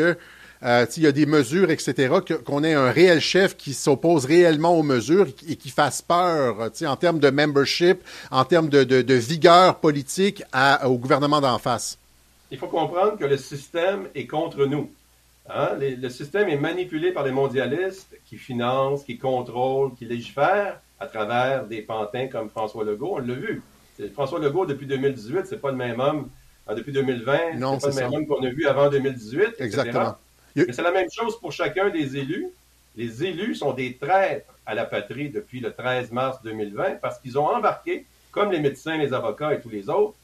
euh, 0.63 0.85
il 0.95 1.03
y 1.03 1.07
a 1.07 1.11
des 1.11 1.25
mesures, 1.25 1.71
etc., 1.71 2.15
qu'on 2.45 2.63
ait 2.63 2.73
un 2.73 2.91
réel 2.91 3.19
chef 3.19 3.57
qui 3.57 3.73
s'oppose 3.73 4.25
réellement 4.25 4.77
aux 4.77 4.83
mesures 4.83 5.27
et 5.47 5.55
qui 5.55 5.69
fasse 5.69 6.01
peur 6.01 6.69
en 6.85 6.95
termes 6.95 7.19
de 7.19 7.29
membership, 7.29 8.03
en 8.29 8.45
termes 8.45 8.69
de, 8.69 9.13
vigueur 9.13 9.79
politique 9.79 10.43
au 10.85 10.97
gouvernement 10.97 11.41
d'en 11.41 11.57
face. 11.57 11.97
Il 12.51 12.57
faut 12.57 12.67
comprendre 12.67 13.17
que 13.17 13.25
le 13.25 13.37
système 13.37 14.07
est 14.13 14.27
contre 14.27 14.65
nous. 14.65 14.91
Hein? 15.49 15.71
le 15.79 16.09
système 16.09 16.47
est 16.49 16.57
manipulé 16.57 17.11
par 17.11 17.23
les 17.23 17.31
mondialistes 17.31 18.15
qui 18.25 18.37
financent, 18.37 19.03
qui 19.03 19.17
contrôlent, 19.17 19.93
qui 19.95 20.05
légifèrent 20.05 20.79
à 20.99 21.07
travers 21.07 21.65
des 21.65 21.81
pantins 21.81 22.27
comme 22.27 22.49
François 22.49 22.83
Legault. 22.83 23.15
On 23.15 23.17
l'a 23.17 23.33
vu. 23.33 23.61
François 24.13 24.39
Legault, 24.39 24.65
depuis 24.65 24.85
2018, 24.85 25.45
c'est 25.45 25.59
pas 25.59 25.71
le 25.71 25.77
même 25.77 25.99
homme. 25.99 26.29
Ah, 26.67 26.75
depuis 26.75 26.91
2020, 26.91 27.37
c'est 27.53 27.59
pas 27.59 27.87
le 27.87 27.95
même 27.95 28.13
homme 28.13 28.27
qu'on 28.27 28.43
a 28.45 28.49
vu 28.49 28.67
avant 28.67 28.89
2018. 28.89 29.55
Exactement. 29.59 30.15
Mais 30.55 30.73
c'est 30.73 30.81
la 30.81 30.91
même 30.91 31.09
chose 31.11 31.39
pour 31.39 31.51
chacun 31.51 31.89
des 31.89 32.17
élus. 32.17 32.47
Les 32.95 33.23
élus 33.23 33.55
sont 33.55 33.73
des 33.73 33.95
traîtres 33.95 34.53
à 34.65 34.75
la 34.75 34.85
patrie 34.85 35.29
depuis 35.29 35.59
le 35.59 35.73
13 35.73 36.11
mars 36.11 36.41
2020 36.43 36.99
parce 37.01 37.19
qu'ils 37.19 37.37
ont 37.37 37.47
embarqué, 37.47 38.05
comme 38.31 38.51
les 38.51 38.59
médecins, 38.59 38.97
les 38.97 39.13
avocats 39.13 39.53
et 39.53 39.61
tous 39.61 39.69
les 39.69 39.89
autres, 39.89 40.15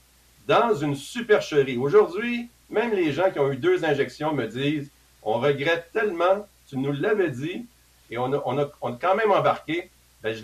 dans 0.47 0.75
une 0.75 0.95
supercherie. 0.95 1.77
Aujourd'hui, 1.77 2.49
même 2.69 2.93
les 2.93 3.11
gens 3.11 3.31
qui 3.31 3.39
ont 3.39 3.51
eu 3.51 3.57
deux 3.57 3.85
injections 3.85 4.33
me 4.33 4.47
disent 4.47 4.89
on 5.23 5.39
regrette 5.39 5.91
tellement, 5.91 6.47
tu 6.69 6.77
nous 6.77 6.91
l'avais 6.91 7.31
dit, 7.31 7.65
et 8.09 8.17
on 8.17 8.33
a, 8.33 8.71
quand 8.99 9.15
même 9.15 9.31
embarqué. 9.31 9.89
Ben, 10.23 10.35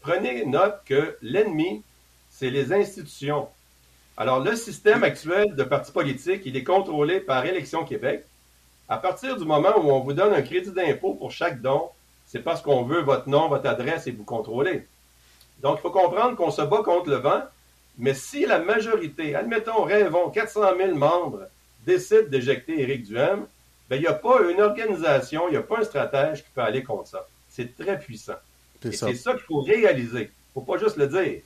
prenez 0.00 0.44
note 0.44 0.80
que 0.84 1.16
l'ennemi, 1.22 1.82
c'est 2.30 2.50
les 2.50 2.72
institutions. 2.72 3.48
Alors, 4.16 4.40
le 4.40 4.54
système 4.54 5.02
actuel 5.04 5.54
de 5.54 5.62
partis 5.62 5.92
politiques, 5.92 6.42
il 6.44 6.56
est 6.56 6.64
contrôlé 6.64 7.20
par 7.20 7.46
Élection 7.46 7.84
Québec. 7.84 8.24
À 8.88 8.96
partir 8.96 9.36
du 9.36 9.44
moment 9.44 9.76
où 9.78 9.90
on 9.90 10.00
vous 10.00 10.14
donne 10.14 10.32
un 10.32 10.42
crédit 10.42 10.72
d'impôt 10.72 11.14
pour 11.14 11.30
chaque 11.30 11.60
don, 11.60 11.90
c'est 12.26 12.42
parce 12.42 12.62
qu'on 12.62 12.84
veut 12.84 13.02
votre 13.02 13.28
nom, 13.28 13.48
votre 13.48 13.68
adresse 13.68 14.06
et 14.06 14.12
vous 14.12 14.24
contrôler. 14.24 14.86
Donc, 15.60 15.78
il 15.78 15.82
faut 15.82 15.90
comprendre 15.90 16.36
qu'on 16.36 16.50
se 16.50 16.62
bat 16.62 16.82
contre 16.82 17.10
le 17.10 17.16
vent, 17.16 17.42
mais 17.98 18.14
si 18.14 18.46
la 18.46 18.60
majorité, 18.60 19.34
admettons, 19.34 19.82
rêvons, 19.82 20.30
400 20.30 20.76
000 20.76 20.94
membres 20.94 21.48
décident 21.84 22.28
d'éjecter 22.28 22.80
Éric 22.80 23.04
Duhem, 23.04 23.46
ben, 23.90 23.96
il 23.96 24.02
n'y 24.02 24.06
a 24.06 24.14
pas 24.14 24.42
une 24.50 24.60
organisation, 24.60 25.48
il 25.48 25.52
n'y 25.52 25.56
a 25.56 25.62
pas 25.62 25.80
un 25.80 25.84
stratège 25.84 26.44
qui 26.44 26.50
peut 26.54 26.60
aller 26.60 26.82
contre 26.82 27.08
ça. 27.08 27.26
C'est 27.48 27.76
très 27.76 27.98
puissant. 27.98 28.36
C'est 28.82 28.92
ça, 28.92 29.12
ça 29.14 29.32
qu'il 29.32 29.42
faut 29.42 29.60
réaliser. 29.60 30.20
Il 30.20 30.60
ne 30.60 30.64
faut 30.64 30.72
pas 30.72 30.78
juste 30.78 30.96
le 30.96 31.08
dire. 31.08 31.40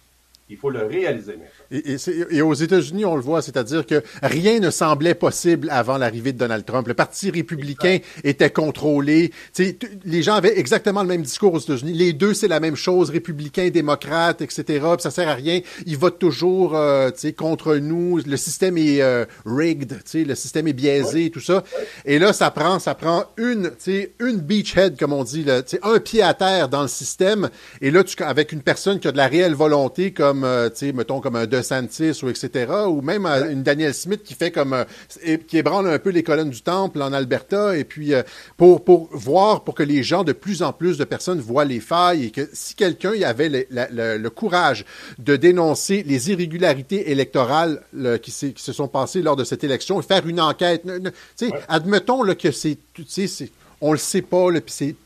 Il 0.48 0.58
faut 0.58 0.70
le 0.70 0.84
réaliser 0.84 1.38
Et, 1.70 1.96
et, 2.30 2.42
aux 2.42 2.52
États-Unis, 2.52 3.06
on 3.06 3.16
le 3.16 3.22
voit, 3.22 3.40
c'est-à-dire 3.40 3.86
que 3.86 4.02
rien 4.22 4.60
ne 4.60 4.70
semblait 4.70 5.14
possible 5.14 5.68
avant 5.70 5.96
l'arrivée 5.96 6.32
de 6.32 6.38
Donald 6.38 6.64
Trump. 6.66 6.86
Le 6.88 6.94
Parti 6.94 7.30
républicain 7.30 7.98
était 8.22 8.50
contrôlé. 8.50 9.32
les 10.04 10.22
gens 10.22 10.34
avaient 10.34 10.58
exactement 10.58 11.02
le 11.02 11.08
même 11.08 11.22
discours 11.22 11.54
aux 11.54 11.58
États-Unis. 11.58 11.94
Les 11.94 12.12
deux, 12.12 12.34
c'est 12.34 12.48
la 12.48 12.60
même 12.60 12.76
chose, 12.76 13.08
républicains, 13.08 13.70
démocrates, 13.70 14.42
etc. 14.42 14.64
Puis 14.64 15.02
ça 15.02 15.10
sert 15.10 15.28
à 15.28 15.34
rien. 15.34 15.60
Ils 15.86 15.96
votent 15.96 16.18
toujours 16.18 16.76
euh, 16.76 17.10
contre 17.36 17.76
nous. 17.76 18.18
Le 18.26 18.36
système 18.36 18.76
est 18.76 19.00
euh, 19.00 19.24
rigged, 19.46 20.02
le 20.14 20.34
système 20.34 20.68
est 20.68 20.72
biaisé, 20.74 21.30
tout 21.30 21.40
ça. 21.40 21.64
Et 22.04 22.18
là, 22.18 22.32
ça 22.32 22.50
prend, 22.50 22.78
ça 22.78 22.94
prend 22.94 23.24
une, 23.38 23.70
une 24.20 24.40
beachhead, 24.40 24.98
comme 24.98 25.12
on 25.12 25.24
dit, 25.24 25.44
là, 25.44 25.62
un 25.82 25.98
pied 25.98 26.22
à 26.22 26.34
terre 26.34 26.68
dans 26.68 26.82
le 26.82 26.88
système. 26.88 27.48
Et 27.80 27.90
là, 27.90 28.04
tu, 28.04 28.20
avec 28.22 28.52
une 28.52 28.62
personne 28.62 29.00
qui 29.00 29.08
a 29.08 29.12
de 29.12 29.16
la 29.16 29.28
réelle 29.28 29.54
volonté, 29.54 30.12
comme 30.12 30.31
comme, 30.32 30.44
euh, 30.44 30.70
tu 30.70 30.86
sais, 30.86 30.92
mettons, 30.92 31.20
comme 31.20 31.36
un 31.36 31.46
DeSantis 31.46 32.20
ou 32.22 32.30
etc., 32.30 32.72
ou 32.88 33.02
même 33.02 33.26
euh, 33.26 33.50
une 33.50 33.62
Daniel 33.62 33.92
Smith 33.92 34.22
qui 34.22 34.32
fait 34.32 34.50
comme, 34.50 34.72
euh, 34.72 35.36
qui 35.46 35.58
ébranle 35.58 35.86
un 35.86 35.98
peu 35.98 36.08
les 36.08 36.22
colonnes 36.22 36.48
du 36.48 36.62
temple 36.62 37.02
en 37.02 37.12
Alberta, 37.12 37.76
et 37.76 37.84
puis 37.84 38.12
pour, 38.56 38.82
pour 38.82 39.10
voir, 39.12 39.62
pour 39.62 39.74
que 39.74 39.82
les 39.82 40.02
gens, 40.02 40.24
de 40.24 40.32
plus 40.32 40.62
en 40.62 40.72
plus 40.72 40.96
de 40.96 41.04
personnes 41.04 41.40
voient 41.40 41.66
les 41.66 41.80
failles, 41.80 42.26
et 42.26 42.30
que 42.30 42.48
si 42.54 42.74
quelqu'un 42.74 43.14
y 43.14 43.24
avait 43.24 43.50
le, 43.50 44.16
le, 44.16 44.30
courage 44.30 44.86
de 45.18 45.36
dénoncer 45.36 46.02
les 46.06 46.30
irrégularités 46.30 47.10
électorales 47.10 47.82
qui, 48.22 48.30
qui, 48.30 48.62
se 48.62 48.72
sont 48.72 48.88
passées 48.88 49.20
lors 49.20 49.36
de 49.36 49.44
cette 49.44 49.64
élection, 49.64 50.00
et 50.00 50.02
faire 50.02 50.26
une 50.26 50.40
enquête, 50.40 50.82
tu 50.84 51.10
sais, 51.36 51.52
admettons 51.68 52.22
là, 52.22 52.34
que 52.34 52.50
c'est, 52.50 52.78
on 53.80 53.92
le 53.92 53.98
sait 53.98 54.22
pas, 54.22 54.48
puis 54.52 54.62
c'est 54.66 54.96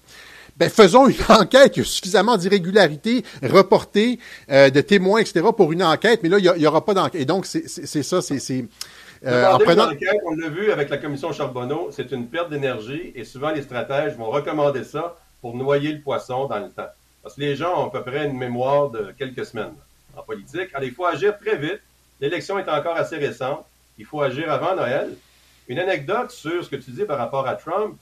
ben, 0.56 0.70
faisons 0.70 1.08
une 1.08 1.16
enquête. 1.28 1.76
Il 1.76 1.80
y 1.80 1.82
a 1.82 1.84
suffisamment 1.84 2.36
d'irrégularités 2.36 3.24
reportées, 3.42 4.18
euh, 4.50 4.70
de 4.70 4.80
témoins, 4.80 5.20
etc., 5.20 5.46
pour 5.56 5.72
une 5.72 5.82
enquête, 5.82 6.20
mais 6.22 6.28
là, 6.28 6.38
il 6.38 6.60
n'y 6.60 6.66
aura 6.66 6.84
pas 6.84 6.94
d'enquête. 6.94 7.20
Et 7.20 7.24
donc, 7.24 7.46
c'est 7.46 8.02
ça, 8.02 8.22
c'est. 8.22 8.64
Euh, 9.24 9.50
en 9.50 9.58
prenant... 9.58 9.90
enquête, 9.90 10.20
on 10.26 10.34
l'a 10.34 10.48
vu 10.48 10.70
avec 10.70 10.90
la 10.90 10.98
commission 10.98 11.32
Charbonneau, 11.32 11.88
c'est 11.90 12.12
une 12.12 12.26
perte 12.26 12.50
d'énergie 12.50 13.12
et 13.14 13.24
souvent 13.24 13.50
les 13.50 13.62
stratèges 13.62 14.14
vont 14.14 14.30
recommander 14.30 14.84
ça 14.84 15.16
pour 15.40 15.56
noyer 15.56 15.92
le 15.92 16.00
poisson 16.00 16.46
dans 16.46 16.58
le 16.58 16.68
temps. 16.68 16.90
Parce 17.22 17.34
que 17.34 17.40
les 17.40 17.56
gens 17.56 17.82
ont 17.82 17.86
à 17.88 17.90
peu 17.90 18.02
près 18.02 18.26
une 18.26 18.36
mémoire 18.36 18.90
de 18.90 19.14
quelques 19.18 19.46
semaines 19.46 19.72
en 20.14 20.22
politique. 20.22 20.68
Alors, 20.74 20.84
il 20.84 20.92
faut 20.92 21.06
agir 21.06 21.38
très 21.38 21.56
vite. 21.56 21.80
L'élection 22.20 22.58
est 22.58 22.68
encore 22.68 22.96
assez 22.96 23.16
récente. 23.16 23.64
Il 23.98 24.04
faut 24.04 24.20
agir 24.20 24.50
avant 24.52 24.76
Noël. 24.76 25.16
Une 25.68 25.78
anecdote 25.78 26.30
sur 26.30 26.64
ce 26.64 26.70
que 26.70 26.76
tu 26.76 26.90
dis 26.90 27.04
par 27.04 27.18
rapport 27.18 27.48
à 27.48 27.54
Trump. 27.54 27.96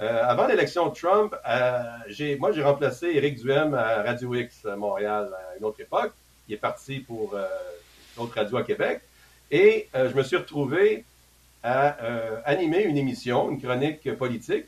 Euh, 0.00 0.22
avant 0.24 0.46
l'élection 0.46 0.88
de 0.88 0.94
Trump, 0.94 1.34
euh, 1.46 2.36
moi, 2.38 2.52
j'ai 2.52 2.62
remplacé 2.62 3.08
Éric 3.08 3.42
Duhem 3.42 3.74
à 3.74 4.02
Radio 4.02 4.34
X 4.34 4.64
à 4.64 4.74
Montréal 4.74 5.30
à 5.34 5.58
une 5.58 5.64
autre 5.64 5.78
époque. 5.80 6.12
Il 6.48 6.54
est 6.54 6.58
parti 6.58 7.00
pour 7.00 7.34
euh, 7.34 7.46
une 8.16 8.22
autre 8.22 8.34
radio 8.34 8.56
à 8.56 8.62
Québec. 8.62 9.02
Et 9.50 9.88
je 9.92 10.14
me 10.14 10.22
suis 10.22 10.36
retrouvé 10.36 11.04
à 11.64 11.96
animer 12.44 12.84
une 12.84 12.96
émission, 12.96 13.50
une 13.50 13.60
chronique 13.60 14.16
politique, 14.16 14.66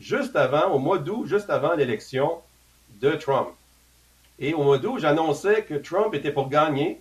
juste 0.00 0.34
avant, 0.34 0.72
au 0.72 0.80
mois 0.80 0.98
d'août, 0.98 1.24
juste 1.26 1.50
avant 1.50 1.74
l'élection 1.74 2.40
de 3.00 3.12
Trump. 3.12 3.50
Et 4.40 4.52
au 4.52 4.64
mois 4.64 4.78
d'août, 4.78 4.98
j'annonçais 4.98 5.62
que 5.62 5.74
Trump 5.74 6.14
était 6.14 6.32
pour 6.32 6.48
gagner, 6.48 7.00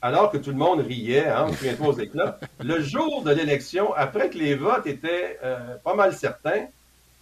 alors 0.00 0.30
que 0.30 0.36
tout 0.36 0.50
le 0.50 0.56
monde 0.56 0.78
riait, 0.78 1.26
hein, 1.26 1.48
souviens-toi 1.48 1.88
aux 1.88 1.98
éclats. 1.98 2.38
Le 2.60 2.80
jour 2.80 3.24
de 3.24 3.32
l'élection, 3.32 3.92
après 3.94 4.30
que 4.30 4.38
les 4.38 4.54
votes 4.54 4.86
étaient 4.86 5.40
pas 5.82 5.96
mal 5.96 6.14
certains, 6.14 6.68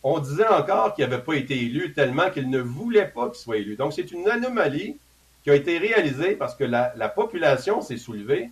on 0.03 0.19
disait 0.19 0.49
encore 0.49 0.95
qu'il 0.95 1.05
n'avait 1.05 1.23
pas 1.23 1.35
été 1.35 1.55
élu 1.55 1.93
tellement 1.93 2.31
qu'il 2.31 2.51
ne 2.51 2.61
voulait 2.61 3.07
pas 3.07 3.29
qu'il 3.29 3.39
soit 3.39 3.59
élu. 3.59 3.77
Donc, 3.77 3.93
c'est 3.93 4.11
une 4.11 4.29
anomalie 4.29 4.97
qui 5.43 5.51
a 5.51 5.55
été 5.55 5.79
réalisée 5.79 6.35
parce 6.35 6.55
que 6.55 6.65
la, 6.65 7.09
population 7.09 7.81
s'est 7.81 7.97
soulevée. 7.97 8.51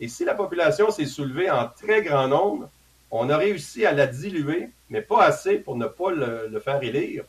Et 0.00 0.08
si 0.08 0.24
la 0.24 0.34
population 0.34 0.90
s'est 0.90 1.06
soulevée 1.06 1.50
en 1.50 1.68
très 1.68 2.02
grand 2.02 2.28
nombre, 2.28 2.68
on 3.10 3.28
a 3.30 3.36
réussi 3.36 3.84
à 3.84 3.92
la 3.92 4.06
diluer, 4.06 4.70
mais 4.90 5.02
pas 5.02 5.24
assez 5.24 5.58
pour 5.58 5.76
ne 5.76 5.86
pas 5.86 6.10
le, 6.10 6.60
faire 6.60 6.82
élire. 6.82 7.24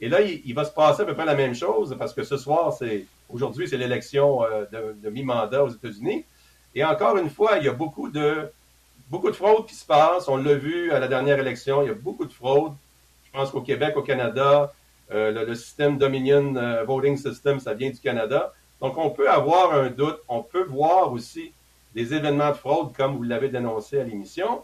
Et 0.00 0.08
là, 0.08 0.20
il, 0.20 0.54
va 0.54 0.64
se 0.64 0.72
passer 0.72 1.02
à 1.02 1.04
peu 1.04 1.14
près 1.14 1.24
la 1.24 1.36
même 1.36 1.54
chose 1.54 1.94
parce 1.98 2.12
que 2.12 2.24
ce 2.24 2.36
soir, 2.36 2.72
c'est 2.72 3.06
aujourd'hui, 3.28 3.68
c'est 3.68 3.76
l'élection 3.76 4.42
euh, 4.44 4.64
de, 5.00 5.10
mi-mandat 5.10 5.62
aux 5.62 5.68
États-Unis. 5.68 6.24
Et 6.74 6.84
encore 6.84 7.16
une 7.18 7.30
fois, 7.30 7.58
il 7.58 7.64
y 7.64 7.68
a 7.68 7.72
beaucoup 7.72 8.08
de 8.08 8.50
beaucoup 9.10 9.30
de 9.30 9.36
fraudes 9.36 9.66
qui 9.66 9.74
se 9.74 9.84
passent. 9.84 10.26
On 10.26 10.38
l'a 10.38 10.54
vu 10.54 10.90
à 10.90 10.98
la 10.98 11.06
dernière 11.06 11.38
élection, 11.38 11.82
il 11.82 11.88
y 11.88 11.90
a 11.90 11.94
beaucoup 11.94 12.24
de 12.24 12.32
fraudes. 12.32 12.74
Je 13.32 13.38
pense 13.38 13.50
qu'au 13.50 13.62
Québec, 13.62 13.96
au 13.96 14.02
Canada, 14.02 14.72
euh, 15.10 15.44
le, 15.46 15.54
système 15.54 15.98
Dominion 15.98 16.54
euh, 16.56 16.84
Voting 16.84 17.16
System, 17.16 17.60
ça 17.60 17.74
vient 17.74 17.90
du 17.90 17.98
Canada. 17.98 18.52
Donc, 18.80 18.98
on 18.98 19.10
peut 19.10 19.30
avoir 19.30 19.74
un 19.74 19.88
doute. 19.88 20.18
On 20.28 20.42
peut 20.42 20.64
voir 20.64 21.12
aussi 21.12 21.52
des 21.94 22.14
événements 22.14 22.50
de 22.50 22.56
fraude, 22.56 22.92
comme 22.96 23.16
vous 23.16 23.22
l'avez 23.22 23.48
dénoncé 23.48 24.00
à 24.00 24.04
l'émission. 24.04 24.62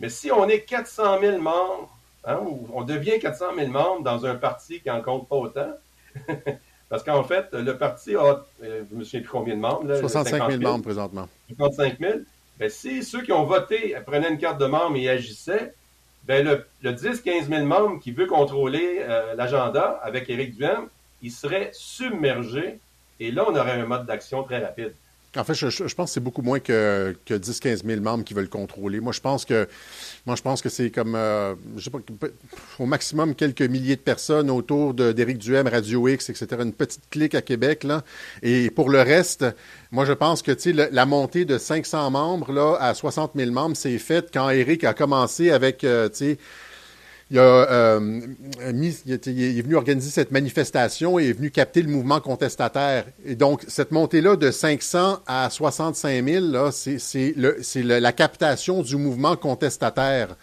Mais 0.00 0.08
si 0.08 0.32
on 0.32 0.48
est 0.48 0.62
400 0.62 1.20
000 1.20 1.38
membres, 1.38 1.88
hein, 2.24 2.40
ou 2.44 2.68
on 2.72 2.82
devient 2.82 3.18
400 3.20 3.46
000 3.56 3.68
membres 3.68 4.02
dans 4.02 4.26
un 4.26 4.34
parti 4.34 4.80
qui 4.80 4.90
en 4.90 5.00
compte 5.00 5.28
pas 5.28 5.36
autant, 5.36 5.72
parce 6.88 7.04
qu'en 7.04 7.22
fait, 7.24 7.52
le 7.52 7.76
parti 7.76 8.16
a, 8.16 8.44
euh, 8.62 8.82
je 8.90 8.96
me 8.96 9.04
souviens 9.04 9.20
plus 9.20 9.30
combien 9.30 9.54
de 9.54 9.60
membres. 9.60 9.86
Là, 9.86 10.00
65 10.00 10.50
000, 10.50 10.62
membres 10.62 10.84
présentement. 10.84 11.28
65 11.56 11.98
000. 12.00 12.12
Ben, 12.58 12.68
si 12.68 13.02
ceux 13.02 13.22
qui 13.22 13.32
ont 13.32 13.44
voté 13.44 13.96
prenaient 14.06 14.30
une 14.30 14.38
carte 14.38 14.60
de 14.60 14.66
membre 14.66 14.96
et 14.96 15.08
agissaient, 15.08 15.74
ben 16.26 16.44
le, 16.44 16.66
le 16.82 16.92
10-15 16.92 17.48
000 17.48 17.64
membres 17.64 17.98
qui 18.00 18.12
veut 18.12 18.26
contrôler 18.26 18.98
euh, 19.00 19.34
l'agenda 19.34 20.00
avec 20.02 20.30
Éric 20.30 20.56
Duhem, 20.56 20.88
il 21.22 21.30
serait 21.30 21.70
submergé 21.72 22.78
et 23.22 23.30
là, 23.30 23.44
on 23.48 23.54
aurait 23.54 23.80
un 23.80 23.86
mode 23.86 24.04
d'action 24.06 24.42
très 24.42 24.58
rapide. 24.58 24.94
En 25.36 25.44
fait, 25.44 25.54
je, 25.54 25.94
pense 25.94 26.10
que 26.10 26.14
c'est 26.14 26.20
beaucoup 26.20 26.42
moins 26.42 26.60
que, 26.60 27.16
que 27.24 27.32
10-15 27.32 27.86
000 27.86 28.00
membres 28.02 28.22
qui 28.22 28.34
veulent 28.34 28.50
contrôler. 28.50 29.00
Moi, 29.00 29.12
je 29.12 29.20
pense 29.20 29.46
que 29.46 29.66
moi, 30.26 30.36
je 30.36 30.42
pense 30.42 30.60
que 30.60 30.68
c'est 30.68 30.90
comme 30.90 31.14
euh, 31.14 31.54
au 32.78 32.84
maximum 32.84 33.34
quelques 33.34 33.62
milliers 33.62 33.96
de 33.96 34.02
personnes 34.02 34.50
autour 34.50 34.92
d'Éric 34.92 35.38
Duhem, 35.38 35.66
Radio 35.66 36.06
X, 36.06 36.28
etc. 36.28 36.46
Une 36.60 36.74
petite 36.74 37.08
clique 37.10 37.34
à 37.34 37.40
Québec. 37.40 37.84
Là. 37.84 38.04
Et 38.42 38.70
pour 38.70 38.90
le 38.90 39.00
reste, 39.00 39.46
moi, 39.90 40.04
je 40.04 40.12
pense 40.12 40.42
que 40.42 40.52
la, 40.70 40.90
la 40.90 41.06
montée 41.06 41.46
de 41.46 41.56
500 41.56 42.10
membres 42.10 42.52
là, 42.52 42.76
à 42.78 42.92
60 42.92 43.32
000 43.34 43.50
membres, 43.52 43.76
c'est 43.76 43.98
fait 43.98 44.28
quand 44.32 44.50
Éric 44.50 44.84
a 44.84 44.92
commencé 44.92 45.50
avec 45.50 45.82
euh, 45.84 46.10
il, 47.32 47.38
a, 47.38 47.42
euh, 47.42 48.20
il, 48.60 49.12
est 49.12 49.62
venu 49.62 49.74
organiser 49.74 50.10
cette 50.10 50.32
manifestation 50.32 51.18
et 51.18 51.30
est 51.30 51.32
venu 51.32 51.50
capter 51.50 51.80
le 51.80 51.88
mouvement 51.88 52.20
contestataire. 52.20 53.06
Et 53.24 53.36
donc, 53.36 53.64
cette 53.68 53.90
montée-là 53.90 54.36
de 54.36 54.50
500 54.50 55.20
à 55.26 55.48
65 55.48 56.24
000, 56.24 56.70
c'est 56.70 57.82
la 57.82 58.12
captation 58.12 58.82
du 58.82 58.96
mouvement 58.96 59.34
contestataire. 59.36 60.36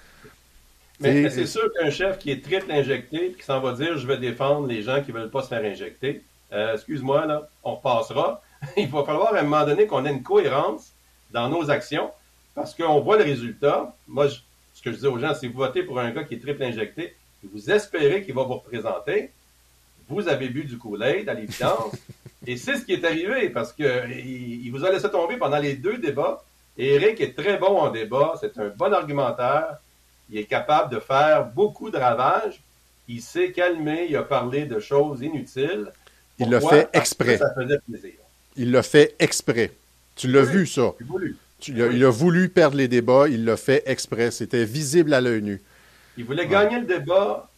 Mais, 1.00 1.30
c'est 1.30 1.46
sûr 1.46 1.72
qu'un 1.78 1.92
chef 1.92 2.18
qui 2.18 2.32
est 2.32 2.44
triple 2.44 2.72
injecté, 2.72 3.36
qui 3.38 3.46
s'en 3.46 3.62
va 3.62 3.74
dire 3.74 3.98
je 4.00 4.08
vais 4.08 4.18
défendre 4.18 4.66
les 4.66 4.82
gens 4.82 5.02
qui 5.04 5.14
ne 5.14 5.20
veulent 5.20 5.30
pas 5.30 5.44
se 5.44 5.48
faire 5.48 5.64
injecter, 5.64 6.24
euh, 6.52 6.74
excuse-moi, 6.74 7.28
là, 7.28 7.48
on 7.64 7.76
repassera. 7.76 8.42
Il 8.78 8.88
va 8.90 9.04
falloir 9.04 9.36
à 9.36 9.40
un 9.40 9.44
moment 9.44 9.64
donné 9.64 9.86
qu'on 9.86 10.06
ait 10.06 10.12
une 10.12 10.24
cohérence 10.24 10.92
dans 11.32 11.50
nos 11.50 11.70
actions 11.70 12.10
parce 12.56 12.74
qu'on 12.74 13.00
voit 13.00 13.18
le 13.18 13.26
résultat. 13.26 13.96
Moi, 14.08 14.28
je, 14.28 14.40
ce 14.80 14.84
que 14.84 14.94
je 14.94 14.98
dis 14.98 15.08
aux 15.08 15.20
gens, 15.20 15.36
si 15.36 15.48
vous 15.48 15.58
votez 15.58 15.84
pour 15.84 16.00
un 16.00 16.10
gars 16.12 16.24
qui 16.24 16.36
est 16.36 16.40
triple 16.40 16.64
injecté, 16.64 17.14
vous 17.44 17.70
espérez 17.70 18.24
qu'il 18.24 18.34
va 18.34 18.44
vous 18.44 18.54
représenter, 18.54 19.30
vous 20.08 20.30
avez 20.30 20.48
bu 20.48 20.64
du 20.64 20.78
Kool-Aid 20.78 21.28
à 21.28 21.34
l'évidence. 21.34 21.94
et 22.48 22.56
c'est 22.56 22.78
ce 22.78 22.86
qui 22.86 22.94
est 22.94 23.04
arrivé 23.04 23.50
parce 23.50 23.74
qu'il 23.74 24.64
il 24.66 24.72
vous 24.72 24.86
a 24.86 24.90
laissé 24.90 25.12
tomber 25.12 25.36
pendant 25.36 25.60
les 25.60 25.76
deux 25.76 25.98
débats. 25.98 26.42
Et 26.78 26.94
Eric 26.94 27.20
est 27.20 27.36
très 27.38 27.58
bon 27.58 27.78
en 27.78 27.92
débat, 27.92 28.36
c'est 28.40 28.58
un 28.58 28.70
bon 28.70 28.94
argumentaire. 28.94 29.80
Il 30.30 30.38
est 30.38 30.46
capable 30.46 30.96
de 30.96 31.02
faire 31.02 31.46
beaucoup 31.48 31.92
de 31.92 31.98
ravages. 31.98 32.62
Il 33.10 33.22
s'est 33.22 33.52
calmé, 33.52 34.08
il 34.10 34.16
a 34.16 34.24
parlé 34.24 34.64
de 34.64 34.80
choses 34.80 35.22
inutiles. 35.22 35.92
il 36.38 36.50
l'a 36.50 36.62
fait 36.62 36.88
exprès. 36.94 37.38
Ça 37.38 37.54
faisait 37.54 37.80
plaisir. 37.80 38.14
Il 38.56 38.72
l'a 38.72 38.84
fait 38.84 39.14
exprès. 39.20 39.74
Tu 40.16 40.30
l'as 40.30 40.44
vu, 40.44 40.66
ça. 40.66 40.94
Voulu 41.02 41.36
il 41.68 42.06
a 42.06 42.10
voulu 42.10 42.50
perdre 42.50 42.78
les 42.78 42.88
débats, 42.88 43.28
il 43.28 43.46
l'a 43.46 43.58
fait 43.58 43.84
exprès. 43.86 44.32
C'était 44.32 44.66
visible 44.66 45.14
à 45.14 45.22
l'œil 45.22 45.42
nu. 45.42 45.62
Il 46.18 46.26
voulait 46.26 46.48
gagner 46.48 46.80
le 46.80 46.86
débat 46.86 47.50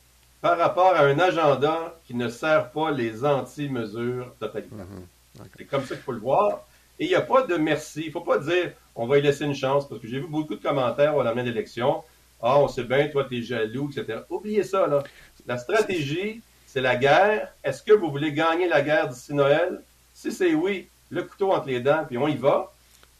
par 0.41 0.57
rapport 0.57 0.95
à 0.95 1.05
un 1.05 1.19
agenda 1.19 1.99
qui 2.07 2.15
ne 2.15 2.27
sert 2.29 2.71
pas 2.71 2.91
les 2.91 3.23
anti-mesures 3.23 4.33
totalitaires. 4.39 4.77
Mhm. 4.77 5.45
C'est 5.57 5.65
comme 5.65 5.81
ça 5.81 5.95
qu'il 5.95 6.03
faut 6.03 6.11
le 6.11 6.19
voir. 6.19 6.65
Et 6.99 7.05
il 7.05 7.09
n'y 7.09 7.15
a 7.15 7.21
pas 7.21 7.43
de 7.43 7.55
merci. 7.55 8.01
Il 8.01 8.07
ne 8.07 8.11
faut 8.11 8.21
pas 8.21 8.37
dire 8.37 8.71
on 8.95 9.07
va 9.07 9.17
y 9.17 9.21
laisser 9.21 9.45
une 9.45 9.55
chance, 9.55 9.87
parce 9.87 10.01
que 10.01 10.07
j'ai 10.07 10.19
vu 10.19 10.27
beaucoup 10.27 10.55
de 10.55 10.61
commentaires 10.61 11.15
au 11.15 11.23
lendemain 11.23 11.43
d'élection. 11.43 12.03
Ah, 12.41 12.59
on 12.59 12.67
sait 12.67 12.83
bien, 12.83 13.07
toi, 13.07 13.25
tu 13.27 13.39
es 13.39 13.41
jaloux, 13.41 13.89
etc. 13.89 14.19
Oubliez 14.29 14.63
ça, 14.63 14.87
là. 14.87 15.03
La 15.47 15.57
stratégie, 15.57 16.41
c'est 16.67 16.81
la 16.81 16.95
guerre. 16.95 17.53
Est-ce 17.63 17.83
que 17.83 17.93
vous 17.93 18.09
voulez 18.09 18.33
gagner 18.33 18.67
la 18.67 18.81
guerre 18.81 19.07
d'ici 19.07 19.33
Noël? 19.33 19.81
Si 20.13 20.31
c'est 20.31 20.53
oui, 20.53 20.87
le 21.09 21.23
couteau 21.23 21.51
entre 21.51 21.67
les 21.67 21.79
dents, 21.79 22.03
puis 22.07 22.17
on 22.17 22.27
y 22.27 22.35
va. 22.35 22.70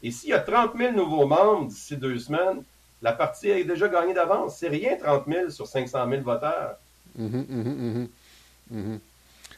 Et 0.03 0.11
s'il 0.11 0.29
y 0.29 0.33
a 0.33 0.39
30 0.39 0.77
000 0.77 0.93
nouveaux 0.93 1.27
membres 1.27 1.67
d'ici 1.67 1.95
deux 1.97 2.17
semaines, 2.19 2.63
la 3.01 3.13
partie 3.13 3.49
est 3.49 3.63
déjà 3.63 3.87
gagnée 3.87 4.13
d'avance. 4.13 4.57
C'est 4.57 4.67
rien 4.67 4.97
30 4.97 5.25
000 5.27 5.49
sur 5.49 5.67
500 5.67 6.09
000 6.09 6.21
voteurs. 6.21 6.77
Mm-hmm, 7.19 7.45
mm-hmm, 7.45 8.07
mm-hmm, 8.73 8.99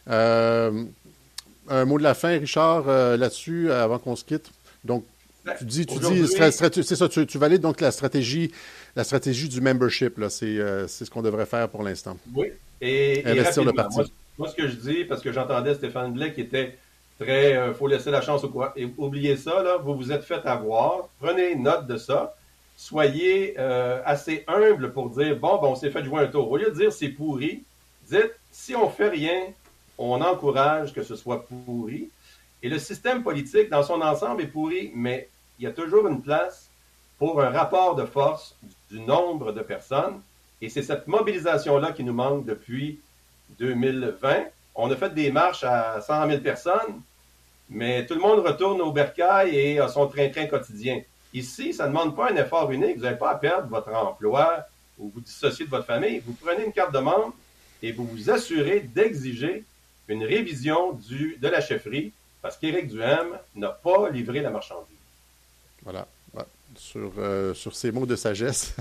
euh, 0.09 0.83
un 1.69 1.85
mot 1.85 1.97
de 1.97 2.03
la 2.03 2.13
fin, 2.13 2.39
Richard, 2.39 2.85
euh, 2.87 3.15
là-dessus, 3.15 3.71
avant 3.71 3.99
qu'on 3.99 4.15
se 4.15 4.23
quitte. 4.23 4.51
Donc, 4.83 5.05
ben, 5.45 5.53
tu 5.57 5.65
dis, 5.65 5.85
tu 5.85 5.99
dis, 5.99 6.27
c'est 6.27 6.51
ça, 6.51 7.09
tu, 7.09 7.37
valides 7.37 7.61
donc 7.61 7.81
la 7.81 7.91
stratégie, 7.91 8.51
la 8.95 9.03
stratégie 9.03 9.49
du 9.49 9.61
membership, 9.61 10.17
là, 10.17 10.29
c'est, 10.29 10.45
euh, 10.45 10.87
ce 10.87 11.05
qu'on 11.09 11.21
devrait 11.21 11.45
faire 11.45 11.69
pour 11.69 11.83
l'instant. 11.83 12.17
Oui. 12.33 12.47
Et, 12.81 13.23
investir 13.25 13.63
le 13.63 13.73
parti. 13.73 13.99
Moi, 14.37 14.49
ce 14.49 14.55
que 14.55 14.67
je 14.67 14.75
dis, 14.75 15.05
parce 15.05 15.21
que 15.21 15.31
j'entendais 15.31 15.75
Stéphane 15.75 16.11
Blais 16.13 16.33
qui 16.33 16.41
était 16.41 16.77
très, 17.23 17.55
euh, 17.55 17.73
faut 17.73 17.87
laisser 17.87 18.11
la 18.11 18.21
chance 18.21 18.43
au 18.43 18.49
quoi. 18.49 18.73
Et 18.75 18.87
oubliez 18.97 19.37
ça, 19.37 19.77
vous 19.83 19.95
vous 19.95 20.11
êtes 20.11 20.23
fait 20.23 20.45
avoir. 20.45 21.09
Prenez 21.19 21.55
note 21.55 21.87
de 21.87 21.97
ça. 21.97 22.35
Soyez 22.75 23.55
euh, 23.59 24.01
assez 24.05 24.43
humble 24.47 24.91
pour 24.93 25.09
dire 25.09 25.37
bon, 25.37 25.59
bon, 25.59 25.71
on 25.71 25.75
s'est 25.75 25.91
fait 25.91 26.03
jouer 26.03 26.21
un 26.21 26.27
tour. 26.27 26.49
Au 26.51 26.57
lieu 26.57 26.71
de 26.71 26.75
dire 26.75 26.91
c'est 26.91 27.09
pourri, 27.09 27.63
dites 28.09 28.33
si 28.51 28.75
on 28.75 28.89
fait 28.89 29.09
rien, 29.09 29.47
on 29.97 30.21
encourage 30.21 30.93
que 30.93 31.03
ce 31.03 31.15
soit 31.15 31.45
pourri. 31.45 32.09
Et 32.61 32.69
le 32.69 32.79
système 32.79 33.23
politique, 33.23 33.69
dans 33.69 33.83
son 33.83 34.01
ensemble, 34.01 34.41
est 34.41 34.47
pourri, 34.47 34.91
mais 34.95 35.27
il 35.59 35.65
y 35.65 35.67
a 35.67 35.71
toujours 35.71 36.07
une 36.07 36.21
place 36.21 36.69
pour 37.19 37.41
un 37.41 37.49
rapport 37.49 37.95
de 37.95 38.05
force 38.05 38.55
du 38.89 38.99
nombre 39.01 39.51
de 39.51 39.61
personnes. 39.61 40.21
Et 40.61 40.69
c'est 40.69 40.81
cette 40.81 41.07
mobilisation-là 41.07 41.91
qui 41.91 42.03
nous 42.03 42.13
manque 42.13 42.45
depuis 42.45 42.99
2020. 43.59 44.45
On 44.75 44.89
a 44.89 44.95
fait 44.95 45.13
des 45.13 45.31
marches 45.31 45.63
à 45.63 46.01
100 46.01 46.29
000 46.29 46.41
personnes, 46.41 47.01
mais 47.69 48.05
tout 48.05 48.13
le 48.13 48.19
monde 48.19 48.39
retourne 48.45 48.81
au 48.81 48.91
bercail 48.91 49.55
et 49.55 49.79
à 49.79 49.87
son 49.87 50.07
train-train 50.07 50.47
quotidien. 50.47 51.01
Ici, 51.33 51.73
ça 51.73 51.85
ne 51.85 51.89
demande 51.89 52.15
pas 52.15 52.31
un 52.31 52.35
effort 52.35 52.71
unique. 52.71 52.97
Vous 52.97 53.03
n'avez 53.03 53.17
pas 53.17 53.31
à 53.31 53.35
perdre 53.35 53.67
votre 53.67 53.91
emploi 53.93 54.65
ou 54.99 55.11
vous 55.13 55.21
dissocier 55.21 55.65
de 55.65 55.71
votre 55.71 55.85
famille. 55.85 56.21
Vous 56.25 56.33
prenez 56.33 56.65
une 56.65 56.71
carte 56.71 56.93
de 56.93 56.99
membre 56.99 57.33
et 57.81 57.91
vous 57.91 58.05
vous 58.05 58.29
assurez 58.29 58.81
d'exiger 58.81 59.63
une 60.07 60.23
révision 60.23 60.93
de 60.93 61.47
la 61.47 61.61
chefferie 61.61 62.11
parce 62.41 62.57
qu'Éric 62.57 62.87
Duhem 62.87 63.39
n'a 63.55 63.69
pas 63.69 64.09
livré 64.09 64.41
la 64.41 64.49
marchandise. 64.49 64.95
Voilà. 65.83 66.07
Sur, 66.75 67.11
euh, 67.19 67.53
sur 67.53 67.75
ces 67.75 67.91
mots 67.91 68.07
de 68.07 68.15
sagesse. 68.15 68.75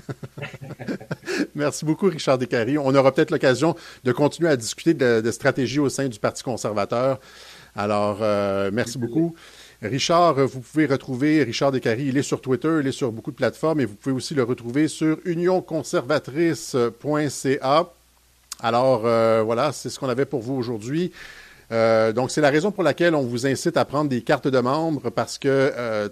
Merci 1.54 1.84
beaucoup, 1.84 2.06
Richard 2.06 2.38
Descaries. 2.38 2.78
On 2.78 2.94
aura 2.94 3.12
peut-être 3.12 3.30
l'occasion 3.30 3.76
de 4.02 4.12
continuer 4.12 4.48
à 4.48 4.56
discuter 4.56 4.94
de, 4.94 5.30
stratégie 5.30 5.78
au 5.78 5.90
sein 5.90 6.08
du 6.08 6.18
Parti 6.18 6.42
conservateur. 6.42 7.20
Alors, 7.74 8.18
euh, 8.20 8.70
merci 8.72 8.98
beaucoup. 8.98 9.34
Richard, 9.82 10.34
vous 10.46 10.60
pouvez 10.60 10.86
retrouver 10.86 11.42
Richard 11.42 11.72
Descaries, 11.72 12.06
il 12.06 12.16
est 12.16 12.22
sur 12.22 12.40
Twitter, 12.40 12.78
il 12.80 12.86
est 12.86 12.92
sur 12.92 13.10
beaucoup 13.10 13.32
de 13.32 13.36
plateformes 13.36 13.80
et 13.80 13.84
vous 13.84 13.96
pouvez 13.96 14.14
aussi 14.14 14.32
le 14.34 14.44
retrouver 14.44 14.86
sur 14.86 15.18
unionconservatrice.ca. 15.24 17.92
Alors 18.60 19.06
euh, 19.06 19.42
voilà, 19.42 19.72
c'est 19.72 19.90
ce 19.90 19.98
qu'on 19.98 20.08
avait 20.08 20.24
pour 20.24 20.40
vous 20.40 20.54
aujourd'hui. 20.54 21.10
Euh, 21.72 22.12
donc, 22.12 22.30
c'est 22.30 22.40
la 22.40 22.50
raison 22.50 22.70
pour 22.70 22.82
laquelle 22.82 23.14
on 23.14 23.22
vous 23.22 23.46
incite 23.46 23.76
à 23.76 23.84
prendre 23.84 24.10
des 24.10 24.20
cartes 24.20 24.48
de 24.48 24.58
membres 24.58 25.10
parce 25.10 25.38
que 25.38 25.48
euh, 25.48 26.08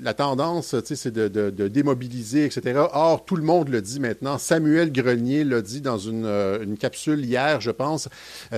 la 0.00 0.14
tendance, 0.14 0.76
c'est 0.84 1.12
de, 1.12 1.68
démobiliser, 1.68 2.44
etc. 2.44 2.80
Or, 2.92 3.24
tout 3.24 3.36
le 3.36 3.42
monde 3.42 3.68
le 3.68 3.82
dit 3.82 3.98
maintenant. 3.98 4.38
Samuel 4.38 4.92
Grenier 4.92 5.42
l'a 5.42 5.60
dit 5.60 5.80
dans 5.80 5.98
une, 5.98 6.76
capsule 6.78 7.24
hier, 7.24 7.60
je 7.60 7.72
pense. 7.72 8.08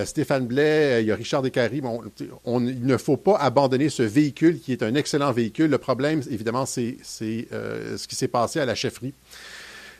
Stéphane 0.05 0.45
Blais, 0.45 1.01
il 1.01 1.07
y 1.07 1.11
a 1.11 1.15
Richard 1.15 1.41
Descaries. 1.41 1.81
Bon, 1.81 2.01
il 2.45 2.85
ne 2.85 2.97
faut 2.97 3.17
pas 3.17 3.37
abandonner 3.37 3.89
ce 3.89 4.03
véhicule 4.03 4.59
qui 4.59 4.71
est 4.71 4.83
un 4.83 4.93
excellent 4.93 5.31
véhicule. 5.31 5.71
Le 5.71 5.79
problème, 5.79 6.21
évidemment, 6.29 6.67
c'est 6.67 6.97
ce 7.03 8.07
qui 8.07 8.15
s'est 8.15 8.27
passé 8.27 8.59
à 8.59 8.65
la 8.65 8.75
chefferie. 8.75 9.13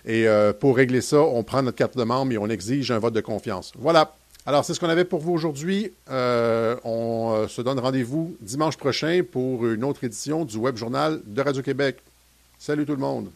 Et 0.06 0.28
euh, 0.28 0.54
pour 0.54 0.76
régler 0.76 1.02
ça, 1.02 1.20
on 1.20 1.44
prend 1.44 1.62
notre 1.62 1.78
carte 1.78 1.98
de 1.98 2.04
membre 2.04 2.32
et 2.34 2.38
on 2.38 2.48
exige 2.48 2.92
un 2.92 3.00
vote 3.00 3.14
de 3.14 3.22
confiance. 3.22 3.72
Voilà. 3.78 4.16
Alors, 4.46 4.66
c'est 4.66 4.74
ce 4.74 4.80
qu'on 4.80 4.90
avait 4.90 5.06
pour 5.06 5.20
vous 5.20 5.34
aujourd'hui. 5.34 5.94
Euh, 6.10 6.76
on 6.84 7.34
euh, 7.34 7.48
se 7.48 7.62
donne 7.62 7.80
rendez-vous 7.80 8.36
dimanche 8.42 8.76
prochain 8.76 9.22
pour 9.30 9.68
une 9.68 9.84
autre 9.84 10.04
édition 10.04 10.46
du 10.46 10.58
Web 10.58 10.78
Journal 10.78 11.22
de 11.26 11.42
Radio-Québec. 11.42 11.98
Salut 12.58 12.86
tout 12.86 12.94
le 12.94 12.98
monde. 12.98 13.30